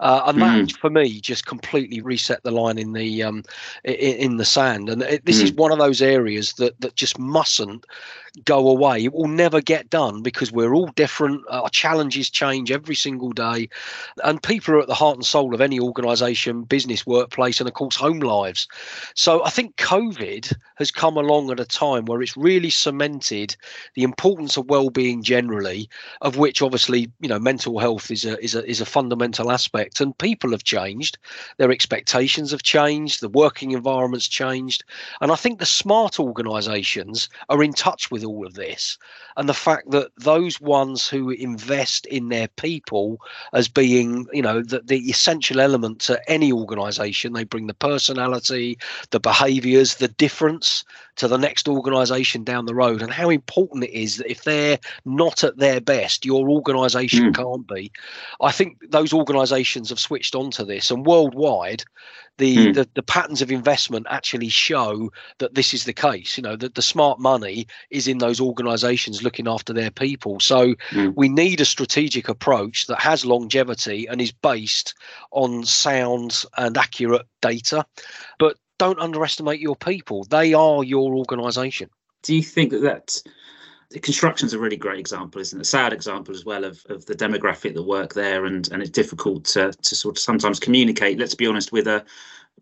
Uh, 0.00 0.22
and 0.26 0.38
mm. 0.38 0.68
that 0.68 0.78
for 0.78 0.90
me 0.90 1.20
just 1.20 1.46
completely 1.46 2.00
reset 2.00 2.42
the 2.42 2.50
line 2.50 2.78
in 2.78 2.92
the 2.92 3.22
um, 3.22 3.42
in, 3.84 3.94
in 3.94 4.36
the 4.36 4.44
sand. 4.44 4.88
And 4.88 5.02
it, 5.02 5.24
this 5.24 5.40
mm. 5.40 5.44
is 5.44 5.52
one 5.52 5.72
of 5.72 5.78
those 5.78 6.02
areas 6.02 6.54
that 6.54 6.80
that 6.80 6.96
just 6.96 7.18
mustn't 7.18 7.86
go 8.44 8.68
away. 8.68 9.04
It 9.04 9.12
will 9.12 9.28
never 9.28 9.60
get 9.60 9.90
done 9.90 10.22
because 10.22 10.52
we're 10.52 10.74
all 10.74 10.88
different. 10.88 11.42
Our 11.50 11.68
challenges 11.68 12.30
change 12.30 12.70
every 12.70 12.94
single 12.94 13.30
day. 13.32 13.68
And 14.24 14.42
people 14.42 14.74
are 14.74 14.80
at 14.80 14.86
the 14.86 14.94
heart 14.94 15.16
and 15.16 15.24
soul 15.24 15.54
of 15.54 15.60
any 15.60 15.80
organization, 15.80 16.62
business, 16.62 17.06
workplace, 17.06 17.60
and 17.60 17.68
of 17.68 17.74
course, 17.74 17.96
home 17.96 18.20
lives. 18.20 18.68
So 19.14 19.44
I 19.44 19.50
think 19.50 19.76
COVID 19.76 20.52
has 20.80 20.90
come 20.90 21.18
along 21.18 21.50
at 21.50 21.60
a 21.60 21.64
time 21.64 22.06
where 22.06 22.22
it's 22.22 22.36
really 22.36 22.70
cemented 22.70 23.54
the 23.94 24.02
importance 24.02 24.56
of 24.56 24.68
well-being 24.68 25.22
generally, 25.22 25.88
of 26.22 26.38
which 26.38 26.62
obviously 26.62 27.12
you 27.20 27.28
know 27.28 27.38
mental 27.38 27.78
health 27.78 28.10
is 28.10 28.24
a 28.24 28.42
is 28.42 28.54
a 28.54 28.68
is 28.68 28.80
a 28.80 28.86
fundamental 28.86 29.52
aspect. 29.52 30.00
And 30.00 30.16
people 30.16 30.50
have 30.52 30.64
changed, 30.64 31.18
their 31.58 31.70
expectations 31.70 32.50
have 32.50 32.62
changed, 32.62 33.20
the 33.20 33.28
working 33.28 33.72
environment's 33.72 34.26
changed, 34.26 34.82
and 35.20 35.30
I 35.30 35.36
think 35.36 35.58
the 35.58 35.66
smart 35.66 36.18
organisations 36.18 37.28
are 37.50 37.62
in 37.62 37.74
touch 37.74 38.10
with 38.10 38.24
all 38.24 38.46
of 38.46 38.54
this, 38.54 38.96
and 39.36 39.48
the 39.48 39.54
fact 39.54 39.90
that 39.90 40.10
those 40.16 40.60
ones 40.62 41.06
who 41.06 41.28
invest 41.30 42.06
in 42.06 42.30
their 42.30 42.48
people 42.48 43.20
as 43.52 43.68
being 43.68 44.26
you 44.32 44.42
know 44.42 44.62
the, 44.62 44.80
the 44.80 45.10
essential 45.10 45.60
element 45.60 46.00
to 46.00 46.18
any 46.30 46.50
organisation, 46.50 47.34
they 47.34 47.44
bring 47.44 47.66
the 47.66 47.74
personality, 47.74 48.78
the 49.10 49.20
behaviours, 49.20 49.96
the 49.96 50.08
difference 50.08 50.69
to 51.16 51.28
the 51.28 51.38
next 51.38 51.68
organisation 51.68 52.44
down 52.44 52.66
the 52.66 52.74
road, 52.74 53.02
and 53.02 53.12
how 53.12 53.30
important 53.30 53.84
it 53.84 53.92
is 53.92 54.16
that 54.16 54.30
if 54.30 54.44
they're 54.44 54.78
not 55.04 55.44
at 55.44 55.58
their 55.58 55.80
best, 55.80 56.24
your 56.24 56.48
organisation 56.48 57.32
mm. 57.32 57.34
can't 57.34 57.66
be. 57.66 57.92
I 58.40 58.52
think 58.52 58.78
those 58.90 59.12
organisations 59.12 59.90
have 59.90 60.00
switched 60.00 60.34
onto 60.34 60.64
this, 60.64 60.90
and 60.90 61.06
worldwide, 61.06 61.84
the, 62.38 62.56
mm. 62.56 62.74
the, 62.74 62.88
the 62.94 63.02
patterns 63.02 63.42
of 63.42 63.50
investment 63.50 64.06
actually 64.08 64.48
show 64.48 65.10
that 65.38 65.54
this 65.54 65.74
is 65.74 65.84
the 65.84 65.92
case. 65.92 66.36
You 66.36 66.42
know 66.42 66.56
that 66.56 66.74
the 66.74 66.82
smart 66.82 67.20
money 67.20 67.66
is 67.90 68.08
in 68.08 68.18
those 68.18 68.40
organisations 68.40 69.22
looking 69.22 69.46
after 69.46 69.72
their 69.72 69.90
people. 69.90 70.40
So 70.40 70.74
mm. 70.90 71.12
we 71.16 71.28
need 71.28 71.60
a 71.60 71.64
strategic 71.66 72.28
approach 72.28 72.86
that 72.86 73.00
has 73.00 73.24
longevity 73.24 74.06
and 74.08 74.20
is 74.20 74.32
based 74.32 74.94
on 75.32 75.64
sound 75.64 76.44
and 76.56 76.76
accurate 76.76 77.26
data, 77.42 77.84
but 78.38 78.56
don't 78.80 78.98
underestimate 78.98 79.60
your 79.60 79.76
people. 79.76 80.24
They 80.24 80.54
are 80.54 80.82
your 80.82 81.14
organisation. 81.14 81.90
Do 82.22 82.34
you 82.34 82.42
think 82.42 82.70
that 82.70 82.80
that's 82.80 83.22
construction's 84.02 84.54
a 84.54 84.58
really 84.58 84.76
great 84.76 84.98
example, 84.98 85.40
isn't 85.40 85.58
it? 85.58 85.62
A 85.62 85.64
sad 85.64 85.92
example 85.92 86.34
as 86.34 86.46
well 86.46 86.64
of, 86.64 86.82
of 86.88 87.04
the 87.04 87.14
demographic 87.14 87.74
that 87.74 87.82
work 87.82 88.14
there, 88.14 88.46
and 88.46 88.66
and 88.72 88.80
it's 88.82 88.90
difficult 88.90 89.44
to 89.46 89.72
to 89.72 89.94
sort 89.94 90.16
of 90.16 90.18
sometimes 90.18 90.58
communicate. 90.58 91.18
Let's 91.18 91.34
be 91.34 91.46
honest 91.46 91.72
with 91.72 91.86
a 91.86 92.04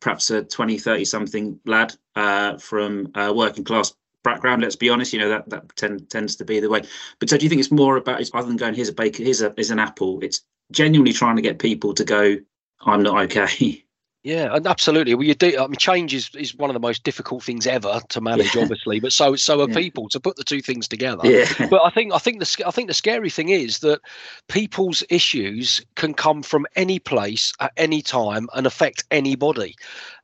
perhaps 0.01 0.31
a 0.31 0.43
20, 0.43 0.79
30 0.79 1.05
something 1.05 1.61
lad 1.67 1.95
uh, 2.15 2.57
from 2.59 3.11
a 3.15 3.33
working 3.33 3.65
class 3.65 3.95
background. 4.25 4.63
Let's 4.63 4.77
be 4.77 4.91
honest, 4.91 5.13
you 5.13 5.21
know 5.21 5.29
that 5.29 5.49
that 5.51 5.77
tend, 5.77 6.11
tends 6.11 6.35
to 6.37 6.45
be 6.45 6.59
the 6.59 6.69
way. 6.69 6.83
But 7.21 7.31
so 7.31 7.39
do 7.39 7.45
you 7.45 7.49
think 7.49 7.61
it's 7.61 7.71
more 7.71 7.97
about 7.97 8.29
other 8.35 8.49
than 8.49 8.57
going 8.57 8.75
here's 8.75 8.89
a 8.89 8.93
bacon, 8.93 9.25
here's 9.25 9.43
a 9.43 9.53
here's 9.55 9.71
an 9.71 9.79
apple? 9.79 10.19
It's 10.21 10.43
genuinely 10.73 11.13
trying 11.13 11.37
to 11.37 11.43
get 11.43 11.61
people 11.61 11.95
to 11.95 12.05
go, 12.05 12.37
I'm 12.81 13.03
not 13.05 13.23
okay. 13.25 13.85
Yeah, 14.29 14.55
and 14.55 14.67
absolutely. 14.67 15.15
Well, 15.15 15.25
you 15.25 15.35
do. 15.35 15.59
I 15.59 15.67
mean, 15.69 15.77
change 15.77 16.13
is, 16.13 16.29
is 16.35 16.55
one 16.55 16.69
of 16.69 16.75
the 16.75 16.81
most 16.81 17.03
difficult 17.03 17.43
things 17.43 17.67
ever 17.67 17.99
to 18.11 18.21
manage, 18.21 18.55
yeah. 18.55 18.61
obviously. 18.61 19.01
But 19.01 19.11
so 19.11 19.37
so 19.37 19.63
are 19.63 19.69
yeah. 19.71 19.75
people 19.75 20.07
to 20.11 20.21
put 20.21 20.37
the 20.37 20.45
two 20.45 20.61
things 20.61 20.87
together. 20.87 21.27
Yeah. 21.27 21.47
But 21.71 21.81
I 21.83 21.89
think 21.89 22.13
I 22.13 22.19
think 22.19 22.39
the 22.39 22.65
I 22.67 22.71
think 22.71 22.89
the 22.89 22.95
scary 22.95 23.31
thing 23.31 23.49
is 23.49 23.79
that 23.79 24.03
people's 24.49 25.03
issues 25.09 25.81
can 25.95 26.13
come 26.13 26.43
from 26.43 26.67
any 26.77 26.99
place 26.99 27.55
at 27.61 27.73
any 27.79 28.03
time 28.03 28.51
and 28.53 28.67
affect 28.67 29.05
anybody. 29.11 29.75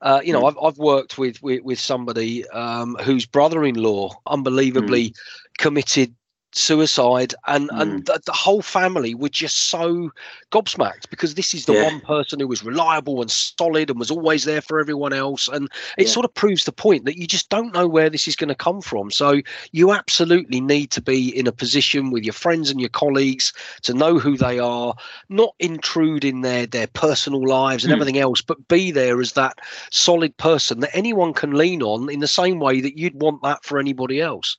Uh, 0.02 0.20
you 0.22 0.34
know, 0.34 0.42
mm. 0.42 0.48
I've 0.48 0.58
I've 0.62 0.78
worked 0.78 1.16
with 1.16 1.42
with, 1.42 1.62
with 1.62 1.78
somebody 1.78 2.46
um, 2.48 2.96
whose 2.96 3.24
brother-in-law 3.24 4.10
unbelievably 4.26 5.10
mm. 5.10 5.16
committed 5.56 6.14
suicide 6.54 7.34
and 7.46 7.68
mm. 7.70 7.80
and 7.80 8.06
the, 8.06 8.20
the, 8.24 8.32
whole 8.32 8.62
family 8.62 9.14
were 9.14 9.28
just 9.28 9.56
so 9.56 10.10
gobsmacked 10.52 11.10
because 11.10 11.34
this 11.34 11.52
is 11.52 11.66
the 11.66 11.72
yeah. 11.72 11.84
one 11.84 12.00
person 12.00 12.38
who 12.38 12.46
was 12.46 12.64
reliable 12.64 13.20
and 13.20 13.30
solid 13.30 13.90
and 13.90 13.98
was 13.98 14.10
always 14.10 14.44
there 14.44 14.60
for 14.60 14.80
everyone 14.80 15.12
else 15.12 15.48
and 15.48 15.64
it 15.98 16.06
yeah. 16.06 16.08
sort 16.08 16.24
of 16.24 16.32
proves 16.34 16.64
the 16.64 16.72
point 16.72 17.04
that 17.04 17.18
you 17.18 17.26
just 17.26 17.48
don't 17.48 17.74
know 17.74 17.88
where 17.88 18.08
this 18.08 18.28
is 18.28 18.36
going 18.36 18.48
to 18.48 18.54
come 18.54 18.80
from 18.80 19.10
so 19.10 19.40
you 19.72 19.92
absolutely 19.92 20.60
need 20.60 20.90
to 20.90 21.02
be 21.02 21.36
in 21.36 21.46
a 21.46 21.52
position 21.52 22.10
with 22.10 22.22
your 22.22 22.32
friends 22.32 22.70
and 22.70 22.80
your 22.80 22.90
colleagues 22.90 23.52
to 23.82 23.92
know 23.92 24.18
who 24.18 24.36
they 24.36 24.58
are 24.58 24.94
not 25.28 25.54
intrude 25.58 26.24
in 26.24 26.42
their 26.42 26.66
their 26.66 26.86
personal 26.86 27.46
lives 27.46 27.84
and 27.84 27.90
mm. 27.90 27.94
everything 27.96 28.18
else 28.18 28.40
but 28.40 28.68
be 28.68 28.92
there 28.92 29.20
as 29.20 29.32
that 29.32 29.58
solid 29.90 30.36
person 30.36 30.80
that 30.80 30.94
anyone 30.94 31.32
can 31.32 31.52
lean 31.52 31.82
on 31.82 32.08
in 32.10 32.20
the 32.20 32.28
same 32.28 32.60
way 32.60 32.80
that 32.80 32.96
you'd 32.96 33.20
want 33.20 33.42
that 33.42 33.64
for 33.64 33.78
anybody 33.78 34.20
else 34.20 34.56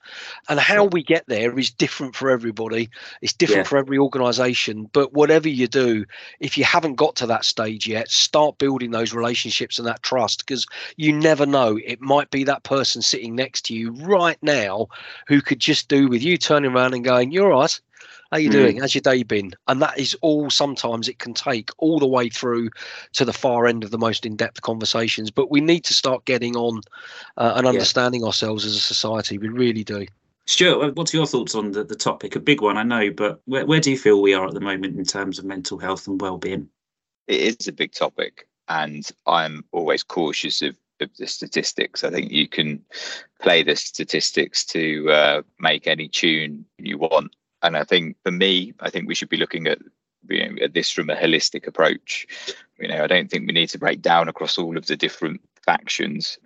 and 0.49 0.59
how 0.59 0.85
we 0.85 1.01
get 1.01 1.25
there 1.27 1.57
is 1.57 1.69
different 1.69 1.84
for 1.87 2.29
everybody. 2.29 2.89
It's 3.21 3.33
different 3.33 3.65
yeah. 3.65 3.69
for 3.69 3.77
every 3.77 3.97
organization. 3.97 4.89
But 4.93 5.13
whatever 5.13 5.49
you 5.49 5.67
do, 5.67 6.05
if 6.39 6.57
you 6.57 6.63
haven't 6.63 6.95
got 6.95 7.15
to 7.17 7.27
that 7.27 7.45
stage 7.45 7.87
yet, 7.87 8.09
start 8.09 8.57
building 8.57 8.91
those 8.91 9.13
relationships 9.13 9.77
and 9.77 9.87
that 9.87 10.03
trust 10.03 10.45
because 10.45 10.65
you 10.97 11.13
never 11.13 11.45
know. 11.45 11.79
It 11.85 12.01
might 12.01 12.29
be 12.31 12.43
that 12.45 12.63
person 12.63 13.01
sitting 13.01 13.35
next 13.35 13.65
to 13.65 13.75
you 13.75 13.91
right 13.91 14.37
now 14.41 14.87
who 15.27 15.41
could 15.41 15.59
just 15.59 15.87
do 15.87 16.07
with 16.07 16.23
you 16.23 16.37
turning 16.37 16.71
around 16.71 16.93
and 16.93 17.03
going, 17.03 17.31
You're 17.31 17.49
right. 17.49 17.79
How 18.31 18.37
you 18.37 18.49
mm. 18.49 18.53
doing? 18.53 18.77
How's 18.79 18.95
your 18.95 19.01
day 19.01 19.23
been? 19.23 19.53
And 19.67 19.81
that 19.81 19.97
is 19.97 20.15
all 20.21 20.49
sometimes 20.49 21.07
it 21.07 21.19
can 21.19 21.33
take 21.33 21.69
all 21.77 21.99
the 21.99 22.07
way 22.07 22.29
through 22.29 22.69
to 23.13 23.25
the 23.25 23.33
far 23.33 23.67
end 23.67 23.83
of 23.83 23.91
the 23.91 23.97
most 23.97 24.25
in-depth 24.25 24.61
conversations. 24.61 25.31
But 25.31 25.51
we 25.51 25.61
need 25.61 25.83
to 25.85 25.93
start 25.93 26.25
getting 26.25 26.55
on 26.55 26.81
uh, 27.37 27.53
and 27.55 27.67
understanding 27.67 28.21
yeah. 28.21 28.27
ourselves 28.27 28.65
as 28.65 28.75
a 28.75 28.79
society. 28.79 29.37
We 29.37 29.49
really 29.49 29.83
do. 29.83 30.07
Stuart, 30.47 30.95
what's 30.95 31.13
your 31.13 31.25
thoughts 31.25 31.55
on 31.55 31.71
the, 31.71 31.83
the 31.83 31.95
topic? 31.95 32.35
A 32.35 32.39
big 32.39 32.61
one, 32.61 32.77
I 32.77 32.83
know, 32.83 33.09
but 33.11 33.41
where, 33.45 33.65
where 33.65 33.79
do 33.79 33.89
you 33.89 33.97
feel 33.97 34.21
we 34.21 34.33
are 34.33 34.47
at 34.47 34.53
the 34.53 34.59
moment 34.59 34.97
in 34.97 35.05
terms 35.05 35.39
of 35.39 35.45
mental 35.45 35.79
health 35.79 36.07
and 36.07 36.21
well-being? 36.21 36.69
It 37.27 37.59
is 37.59 37.67
a 37.67 37.73
big 37.73 37.93
topic, 37.93 38.47
and 38.67 39.09
I'm 39.25 39.65
always 39.71 40.03
cautious 40.03 40.61
of, 40.61 40.77
of 41.01 41.09
the 41.17 41.25
statistics. 41.25 42.03
I 42.03 42.11
think 42.11 42.31
you 42.31 42.47
can 42.47 42.83
play 43.41 43.63
the 43.63 43.75
statistics 43.75 44.63
to 44.67 45.09
uh, 45.09 45.41
make 45.59 45.87
any 45.87 46.07
tune 46.07 46.65
you 46.77 46.99
want, 46.99 47.35
and 47.63 47.75
I 47.75 47.83
think 47.83 48.15
for 48.23 48.31
me, 48.31 48.75
I 48.79 48.91
think 48.91 49.07
we 49.07 49.15
should 49.15 49.29
be 49.29 49.37
looking 49.37 49.65
at 49.65 49.79
you 50.29 50.49
know, 50.49 50.63
at 50.63 50.73
this 50.73 50.91
from 50.91 51.09
a 51.09 51.15
holistic 51.15 51.65
approach. 51.65 52.27
You 52.77 52.87
know, 52.87 53.03
I 53.03 53.07
don't 53.07 53.29
think 53.29 53.47
we 53.47 53.53
need 53.53 53.69
to 53.69 53.79
break 53.79 54.01
down 54.01 54.29
across 54.29 54.59
all 54.59 54.77
of 54.77 54.85
the 54.85 54.95
different 54.95 55.41
factions. 55.63 56.37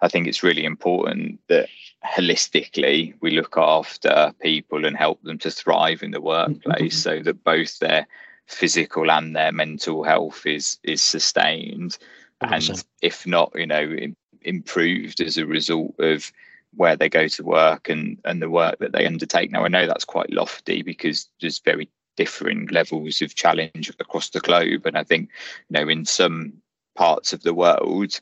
I 0.00 0.08
think 0.08 0.26
it's 0.26 0.42
really 0.42 0.64
important 0.64 1.40
that 1.48 1.68
holistically 2.04 3.14
we 3.20 3.30
look 3.32 3.56
after 3.56 4.32
people 4.40 4.84
and 4.84 4.96
help 4.96 5.20
them 5.22 5.38
to 5.38 5.50
thrive 5.50 6.02
in 6.02 6.12
the 6.12 6.20
workplace 6.20 6.94
mm-hmm. 6.94 7.18
so 7.18 7.22
that 7.22 7.42
both 7.44 7.78
their 7.78 8.06
physical 8.46 9.10
and 9.10 9.34
their 9.34 9.52
mental 9.52 10.04
health 10.04 10.46
is 10.46 10.78
is 10.84 11.02
sustained 11.02 11.98
awesome. 12.40 12.74
and 12.74 12.84
if 13.02 13.26
not 13.26 13.52
you 13.54 13.66
know 13.66 13.96
improved 14.42 15.20
as 15.20 15.36
a 15.36 15.46
result 15.46 15.94
of 15.98 16.32
where 16.74 16.96
they 16.96 17.08
go 17.08 17.26
to 17.26 17.42
work 17.42 17.88
and 17.88 18.18
and 18.24 18.40
the 18.40 18.50
work 18.50 18.78
that 18.78 18.92
they 18.92 19.06
undertake 19.06 19.50
now 19.50 19.64
i 19.64 19.68
know 19.68 19.86
that's 19.86 20.04
quite 20.04 20.32
lofty 20.32 20.82
because 20.82 21.28
there's 21.40 21.58
very 21.58 21.88
differing 22.16 22.66
levels 22.66 23.20
of 23.22 23.34
challenge 23.34 23.90
across 23.98 24.30
the 24.30 24.40
globe 24.40 24.86
and 24.86 24.96
i 24.96 25.02
think 25.02 25.28
you 25.68 25.80
know 25.80 25.88
in 25.88 26.04
some 26.04 26.52
parts 26.94 27.32
of 27.32 27.42
the 27.42 27.54
world 27.54 28.20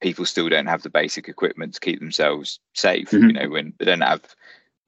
people 0.00 0.24
still 0.24 0.48
don't 0.48 0.66
have 0.66 0.82
the 0.82 0.90
basic 0.90 1.28
equipment 1.28 1.74
to 1.74 1.80
keep 1.80 2.00
themselves 2.00 2.60
safe. 2.74 3.10
Mm-hmm. 3.10 3.26
You 3.26 3.32
know, 3.32 3.48
when 3.48 3.72
they 3.78 3.84
don't 3.84 4.00
have 4.00 4.22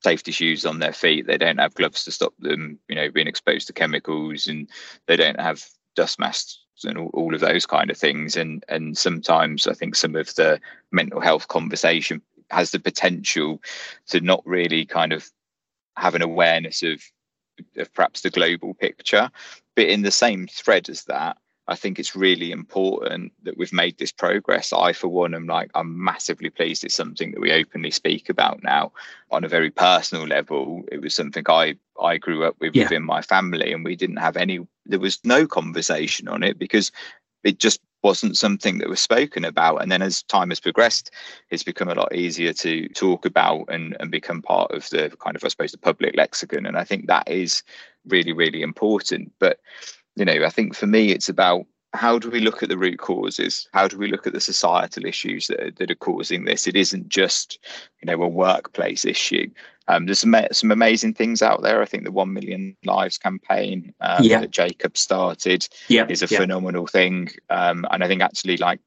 safety 0.02 0.32
shoes 0.32 0.66
on 0.66 0.78
their 0.78 0.92
feet, 0.92 1.26
they 1.26 1.38
don't 1.38 1.58
have 1.58 1.74
gloves 1.74 2.04
to 2.04 2.10
stop 2.10 2.34
them, 2.38 2.78
you 2.88 2.94
know, 2.94 3.10
being 3.10 3.26
exposed 3.26 3.66
to 3.66 3.72
chemicals, 3.72 4.46
and 4.46 4.68
they 5.06 5.16
don't 5.16 5.40
have 5.40 5.64
dust 5.94 6.18
masks 6.18 6.60
and 6.84 6.98
all, 6.98 7.10
all 7.14 7.34
of 7.34 7.40
those 7.40 7.66
kind 7.66 7.90
of 7.90 7.96
things. 7.96 8.36
And 8.36 8.64
and 8.68 8.96
sometimes 8.96 9.66
I 9.66 9.72
think 9.72 9.94
some 9.94 10.16
of 10.16 10.34
the 10.34 10.60
mental 10.92 11.20
health 11.20 11.48
conversation 11.48 12.20
has 12.50 12.70
the 12.70 12.78
potential 12.78 13.60
to 14.08 14.20
not 14.20 14.42
really 14.46 14.84
kind 14.84 15.12
of 15.12 15.28
have 15.96 16.14
an 16.14 16.22
awareness 16.22 16.82
of 16.82 17.02
of 17.76 17.92
perhaps 17.94 18.20
the 18.20 18.30
global 18.30 18.74
picture. 18.74 19.30
But 19.74 19.86
in 19.86 20.02
the 20.02 20.10
same 20.10 20.46
thread 20.46 20.88
as 20.88 21.04
that, 21.04 21.38
I 21.68 21.74
think 21.74 21.98
it's 21.98 22.14
really 22.14 22.52
important 22.52 23.32
that 23.42 23.56
we've 23.56 23.72
made 23.72 23.98
this 23.98 24.12
progress. 24.12 24.72
I, 24.72 24.92
for 24.92 25.08
one, 25.08 25.34
am 25.34 25.46
like, 25.46 25.70
I'm 25.74 26.02
massively 26.02 26.50
pleased 26.50 26.84
it's 26.84 26.94
something 26.94 27.32
that 27.32 27.40
we 27.40 27.52
openly 27.52 27.90
speak 27.90 28.28
about 28.28 28.62
now 28.62 28.92
on 29.30 29.44
a 29.44 29.48
very 29.48 29.70
personal 29.70 30.26
level. 30.26 30.84
It 30.92 31.00
was 31.00 31.14
something 31.14 31.44
I, 31.48 31.76
I 32.00 32.18
grew 32.18 32.44
up 32.44 32.56
with 32.60 32.76
yeah. 32.76 32.84
within 32.84 33.02
my 33.02 33.20
family, 33.20 33.72
and 33.72 33.84
we 33.84 33.96
didn't 33.96 34.18
have 34.18 34.36
any, 34.36 34.66
there 34.84 35.00
was 35.00 35.18
no 35.24 35.46
conversation 35.46 36.28
on 36.28 36.42
it 36.42 36.58
because 36.58 36.92
it 37.42 37.58
just 37.58 37.80
wasn't 38.02 38.36
something 38.36 38.78
that 38.78 38.88
was 38.88 39.00
spoken 39.00 39.44
about. 39.44 39.82
And 39.82 39.90
then 39.90 40.02
as 40.02 40.22
time 40.22 40.50
has 40.50 40.60
progressed, 40.60 41.10
it's 41.50 41.64
become 41.64 41.88
a 41.88 41.94
lot 41.94 42.14
easier 42.14 42.52
to 42.52 42.88
talk 42.90 43.26
about 43.26 43.64
and, 43.68 43.96
and 43.98 44.10
become 44.10 44.42
part 44.42 44.70
of 44.70 44.88
the 44.90 45.10
kind 45.18 45.34
of, 45.34 45.42
I 45.42 45.48
suppose, 45.48 45.72
the 45.72 45.78
public 45.78 46.16
lexicon. 46.16 46.66
And 46.66 46.78
I 46.78 46.84
think 46.84 47.06
that 47.06 47.28
is 47.28 47.64
really, 48.06 48.32
really 48.32 48.62
important. 48.62 49.32
But 49.40 49.58
you 50.16 50.24
know, 50.24 50.44
I 50.44 50.50
think 50.50 50.74
for 50.74 50.86
me, 50.86 51.12
it's 51.12 51.28
about 51.28 51.66
how 51.92 52.18
do 52.18 52.30
we 52.30 52.40
look 52.40 52.62
at 52.62 52.68
the 52.68 52.78
root 52.78 52.98
causes? 52.98 53.68
How 53.72 53.88
do 53.88 53.96
we 53.96 54.08
look 54.08 54.26
at 54.26 54.32
the 54.32 54.40
societal 54.40 55.06
issues 55.06 55.46
that 55.46 55.60
are, 55.60 55.70
that 55.72 55.90
are 55.90 55.96
causing 55.96 56.44
this? 56.44 56.66
It 56.66 56.76
isn't 56.76 57.08
just, 57.08 57.58
you 58.02 58.06
know, 58.06 58.22
a 58.22 58.28
workplace 58.28 59.04
issue. 59.04 59.50
Um, 59.88 60.06
there's 60.06 60.18
some 60.18 60.34
some 60.50 60.72
amazing 60.72 61.14
things 61.14 61.42
out 61.42 61.62
there. 61.62 61.80
I 61.80 61.86
think 61.86 62.04
the 62.04 62.10
One 62.10 62.32
Million 62.32 62.76
Lives 62.84 63.18
campaign 63.18 63.94
um, 64.00 64.24
yeah. 64.24 64.40
that 64.40 64.50
Jacob 64.50 64.96
started 64.96 65.68
yeah. 65.88 66.06
is 66.08 66.22
a 66.22 66.26
yeah. 66.28 66.38
phenomenal 66.38 66.86
thing, 66.86 67.30
um, 67.50 67.86
and 67.90 68.02
I 68.02 68.08
think 68.08 68.20
actually 68.20 68.56
like 68.56 68.80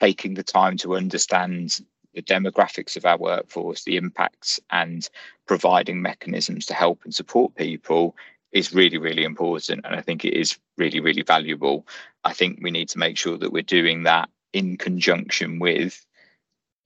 taking 0.00 0.34
the 0.34 0.42
time 0.42 0.76
to 0.78 0.96
understand 0.96 1.80
the 2.14 2.22
demographics 2.22 2.96
of 2.96 3.04
our 3.04 3.18
workforce, 3.18 3.84
the 3.84 3.96
impacts, 3.96 4.58
and 4.70 5.08
providing 5.46 6.00
mechanisms 6.00 6.64
to 6.66 6.74
help 6.74 7.04
and 7.04 7.14
support 7.14 7.54
people 7.54 8.16
is 8.52 8.74
really, 8.74 8.98
really 8.98 9.24
important. 9.24 9.82
And 9.84 9.94
I 9.94 10.00
think 10.00 10.24
it 10.24 10.34
is 10.34 10.58
really, 10.78 11.00
really 11.00 11.22
valuable. 11.22 11.86
I 12.24 12.32
think 12.32 12.60
we 12.62 12.70
need 12.70 12.88
to 12.90 12.98
make 12.98 13.16
sure 13.16 13.36
that 13.38 13.52
we're 13.52 13.62
doing 13.62 14.04
that 14.04 14.28
in 14.52 14.76
conjunction 14.76 15.58
with 15.58 16.04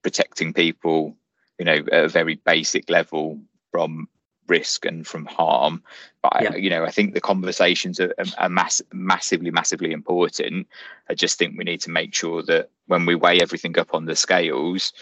protecting 0.03 0.53
people, 0.53 1.15
you 1.59 1.65
know, 1.65 1.77
at 1.91 2.05
a 2.05 2.09
very 2.09 2.35
basic 2.35 2.89
level 2.89 3.39
from 3.71 4.07
risk 4.47 4.85
and 4.85 5.07
from 5.07 5.25
harm. 5.25 5.81
But 6.21 6.41
yeah. 6.41 6.49
I, 6.53 6.55
you 6.57 6.69
know, 6.69 6.83
I 6.83 6.91
think 6.91 7.13
the 7.13 7.21
conversations 7.21 7.99
are, 7.99 8.13
are 8.37 8.49
mass- 8.49 8.81
massively, 8.91 9.51
massively 9.51 9.91
important. 9.91 10.67
I 11.09 11.13
just 11.13 11.37
think 11.37 11.57
we 11.57 11.63
need 11.63 11.81
to 11.81 11.89
make 11.89 12.13
sure 12.13 12.43
that 12.43 12.69
when 12.87 13.05
we 13.05 13.15
weigh 13.15 13.39
everything 13.39 13.77
up 13.79 13.93
on 13.93 14.05
the 14.05 14.15
scales, 14.15 14.93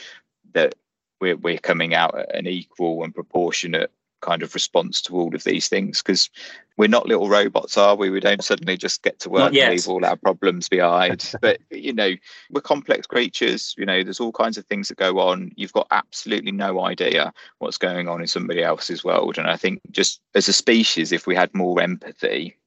that 0.54 0.76
we're 1.20 1.38
we're 1.38 1.58
coming 1.58 1.94
out 1.94 2.18
at 2.18 2.36
an 2.36 2.48
equal 2.48 3.04
and 3.04 3.14
proportionate 3.14 3.92
kind 4.22 4.44
of 4.44 4.54
response 4.54 5.02
to 5.04 5.16
all 5.16 5.34
of 5.36 5.44
these 5.44 5.68
things 5.68 6.02
because 6.02 6.30
we're 6.78 6.88
not 6.88 7.08
little 7.08 7.30
robots 7.30 7.78
are 7.78 7.96
we? 7.96 8.10
We 8.10 8.20
don't 8.20 8.44
suddenly 8.44 8.78
just 8.78 9.04
get 9.04 9.20
to 9.20 9.30
work 9.30 9.54
and 9.54 9.72
leave 9.72 9.88
all 9.88 10.06
our 10.06 10.16
problems 10.16 10.70
behind. 10.70 11.34
But 11.42 11.60
you 11.70 11.94
know 11.94 12.14
we're 12.52 12.62
complex 12.62 13.08
creatures 13.08 13.74
you 13.78 13.86
know 13.86 14.04
there's 14.04 14.20
all 14.20 14.32
kinds 14.32 14.58
of 14.58 14.66
things 14.66 14.88
that 14.88 14.98
go 14.98 15.20
on. 15.20 15.52
You've 15.56 15.74
got 15.74 15.88
absolutely 15.92 16.52
no 16.52 16.82
idea 16.82 17.34
what's 17.60 17.78
going 17.78 18.08
on 18.08 18.22
in 18.22 18.28
somebody 18.28 18.64
else's 18.64 19.04
world. 19.04 19.38
And 19.38 19.48
i 19.48 19.56
think 19.56 19.82
just 19.92 20.22
as 20.36 20.48
a 20.48 20.54
species 20.54 21.12
if 21.12 21.28
we 21.28 21.36
had 21.36 21.54
more 21.54 21.82
empathy 21.82 22.58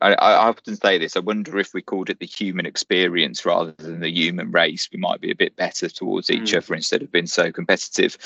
I, 0.00 0.12
I, 0.14 0.48
often 0.48 0.76
say 0.76 0.98
this. 0.98 1.16
I 1.16 1.20
wonder 1.20 1.58
if 1.58 1.74
we 1.74 1.82
called 1.82 2.08
it 2.08 2.20
the 2.20 2.26
human 2.26 2.64
experience 2.64 3.44
rather 3.44 3.72
than 3.72 4.00
the 4.00 4.10
human 4.10 4.50
race, 4.50 4.88
we 4.92 4.98
might 4.98 5.20
be 5.20 5.30
a 5.30 5.36
bit 5.36 5.56
better 5.56 5.88
towards 5.88 6.30
each 6.30 6.52
mm. 6.52 6.56
other 6.56 6.74
instead 6.74 7.02
of 7.02 7.12
being 7.12 7.26
so 7.26 7.52
competitive. 7.52 8.16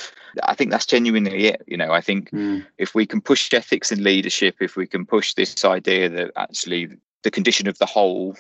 I 0.45 0.55
think 0.55 0.71
that's 0.71 0.87
genuinely 0.87 1.47
it. 1.47 1.63
You 1.67 1.77
know, 1.77 1.93
I 1.93 2.01
think 2.01 2.31
mm. 2.31 2.65
if 2.79 2.95
we 2.95 3.07
can 3.07 3.21
push 3.21 3.53
ethics 3.53 3.91
and 3.91 4.03
leadership, 4.03 4.57
if 4.61 4.77
we 4.77 4.87
can 4.87 5.05
push 5.05 5.35
this 5.35 5.65
idea 5.65 6.09
that 6.09 6.31
actually 6.37 6.91
the 7.23 7.31
condition 7.31 7.67
of 7.67 7.79
the 7.79 7.87
whole 7.87 8.37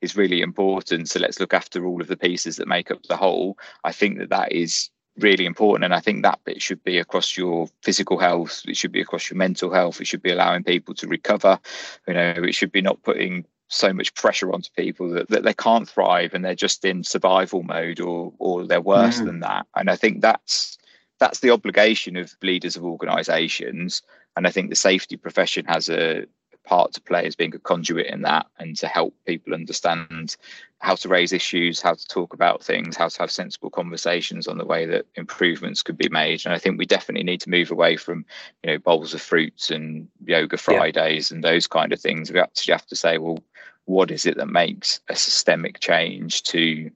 is 0.00 0.16
really 0.16 0.40
important, 0.40 1.08
so 1.08 1.20
let's 1.20 1.40
look 1.40 1.52
after 1.52 1.84
all 1.84 2.00
of 2.00 2.06
the 2.06 2.16
pieces 2.16 2.56
that 2.56 2.68
make 2.68 2.90
up 2.90 3.02
the 3.04 3.16
whole. 3.16 3.58
I 3.84 3.92
think 3.92 4.18
that 4.18 4.30
that 4.30 4.52
is 4.52 4.90
really 5.18 5.46
important. 5.46 5.84
And 5.84 5.94
I 5.94 6.00
think 6.00 6.22
that 6.22 6.40
bit 6.44 6.62
should 6.62 6.82
be 6.84 6.98
across 6.98 7.36
your 7.36 7.68
physical 7.82 8.18
health, 8.18 8.62
it 8.66 8.76
should 8.76 8.92
be 8.92 9.00
across 9.00 9.30
your 9.30 9.36
mental 9.36 9.72
health, 9.72 10.00
it 10.00 10.06
should 10.06 10.22
be 10.22 10.32
allowing 10.32 10.64
people 10.64 10.94
to 10.94 11.08
recover. 11.08 11.58
You 12.06 12.14
know, 12.14 12.34
it 12.36 12.54
should 12.54 12.72
be 12.72 12.82
not 12.82 13.02
putting 13.02 13.44
so 13.68 13.92
much 13.92 14.14
pressure 14.14 14.52
onto 14.52 14.70
people 14.76 15.10
that, 15.10 15.28
that 15.28 15.44
they 15.44 15.52
can't 15.52 15.88
thrive 15.88 16.32
and 16.32 16.44
they're 16.44 16.54
just 16.54 16.84
in 16.84 17.04
survival 17.04 17.62
mode 17.62 18.00
or 18.00 18.32
or 18.38 18.66
they're 18.66 18.80
worse 18.80 19.20
mm. 19.20 19.26
than 19.26 19.40
that. 19.40 19.66
And 19.76 19.90
I 19.90 19.96
think 19.96 20.22
that's 20.22 20.78
that's 21.18 21.40
the 21.40 21.50
obligation 21.50 22.16
of 22.16 22.34
leaders 22.42 22.76
of 22.76 22.84
organizations. 22.84 24.02
And 24.36 24.46
I 24.46 24.50
think 24.50 24.70
the 24.70 24.76
safety 24.76 25.16
profession 25.16 25.64
has 25.66 25.88
a 25.88 26.26
part 26.68 26.92
to 26.92 27.00
play 27.00 27.24
as 27.24 27.34
being 27.34 27.54
a 27.54 27.58
conduit 27.58 28.06
in 28.06 28.20
that 28.22 28.46
and 28.58 28.76
to 28.76 28.86
help 28.86 29.14
people 29.26 29.54
understand 29.54 30.36
how 30.80 30.94
to 30.94 31.08
raise 31.08 31.32
issues, 31.32 31.80
how 31.80 31.94
to 31.94 32.06
talk 32.06 32.34
about 32.34 32.62
things, 32.62 32.94
how 32.94 33.08
to 33.08 33.18
have 33.20 33.30
sensible 33.30 33.70
conversations 33.70 34.46
on 34.46 34.58
the 34.58 34.66
way 34.66 34.84
that 34.84 35.06
improvements 35.14 35.82
could 35.82 35.96
be 35.96 36.10
made. 36.10 36.44
And 36.44 36.54
I 36.54 36.58
think 36.58 36.78
we 36.78 36.84
definitely 36.84 37.24
need 37.24 37.40
to 37.40 37.50
move 37.50 37.70
away 37.70 37.96
from, 37.96 38.24
you 38.62 38.70
know, 38.70 38.78
bowls 38.78 39.14
of 39.14 39.22
fruits 39.22 39.70
and 39.70 40.06
yoga 40.26 40.58
Fridays 40.58 41.30
yeah. 41.30 41.36
and 41.36 41.42
those 41.42 41.66
kind 41.66 41.92
of 41.92 42.00
things. 42.00 42.30
We 42.30 42.38
actually 42.38 42.72
have 42.72 42.86
to 42.86 42.96
say, 42.96 43.16
well, 43.16 43.38
what 43.86 44.10
is 44.10 44.26
it 44.26 44.36
that 44.36 44.48
makes 44.48 45.00
a 45.08 45.16
systemic 45.16 45.80
change 45.80 46.42
to 46.44 46.90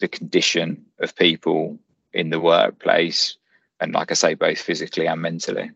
the 0.00 0.08
condition 0.08 0.84
of 0.98 1.14
people 1.14 1.78
in 2.12 2.30
the 2.30 2.40
workplace? 2.40 3.36
And 3.78 3.94
like 3.94 4.10
I 4.10 4.14
say, 4.14 4.34
both 4.34 4.58
physically 4.58 5.06
and 5.06 5.22
mentally. 5.22 5.70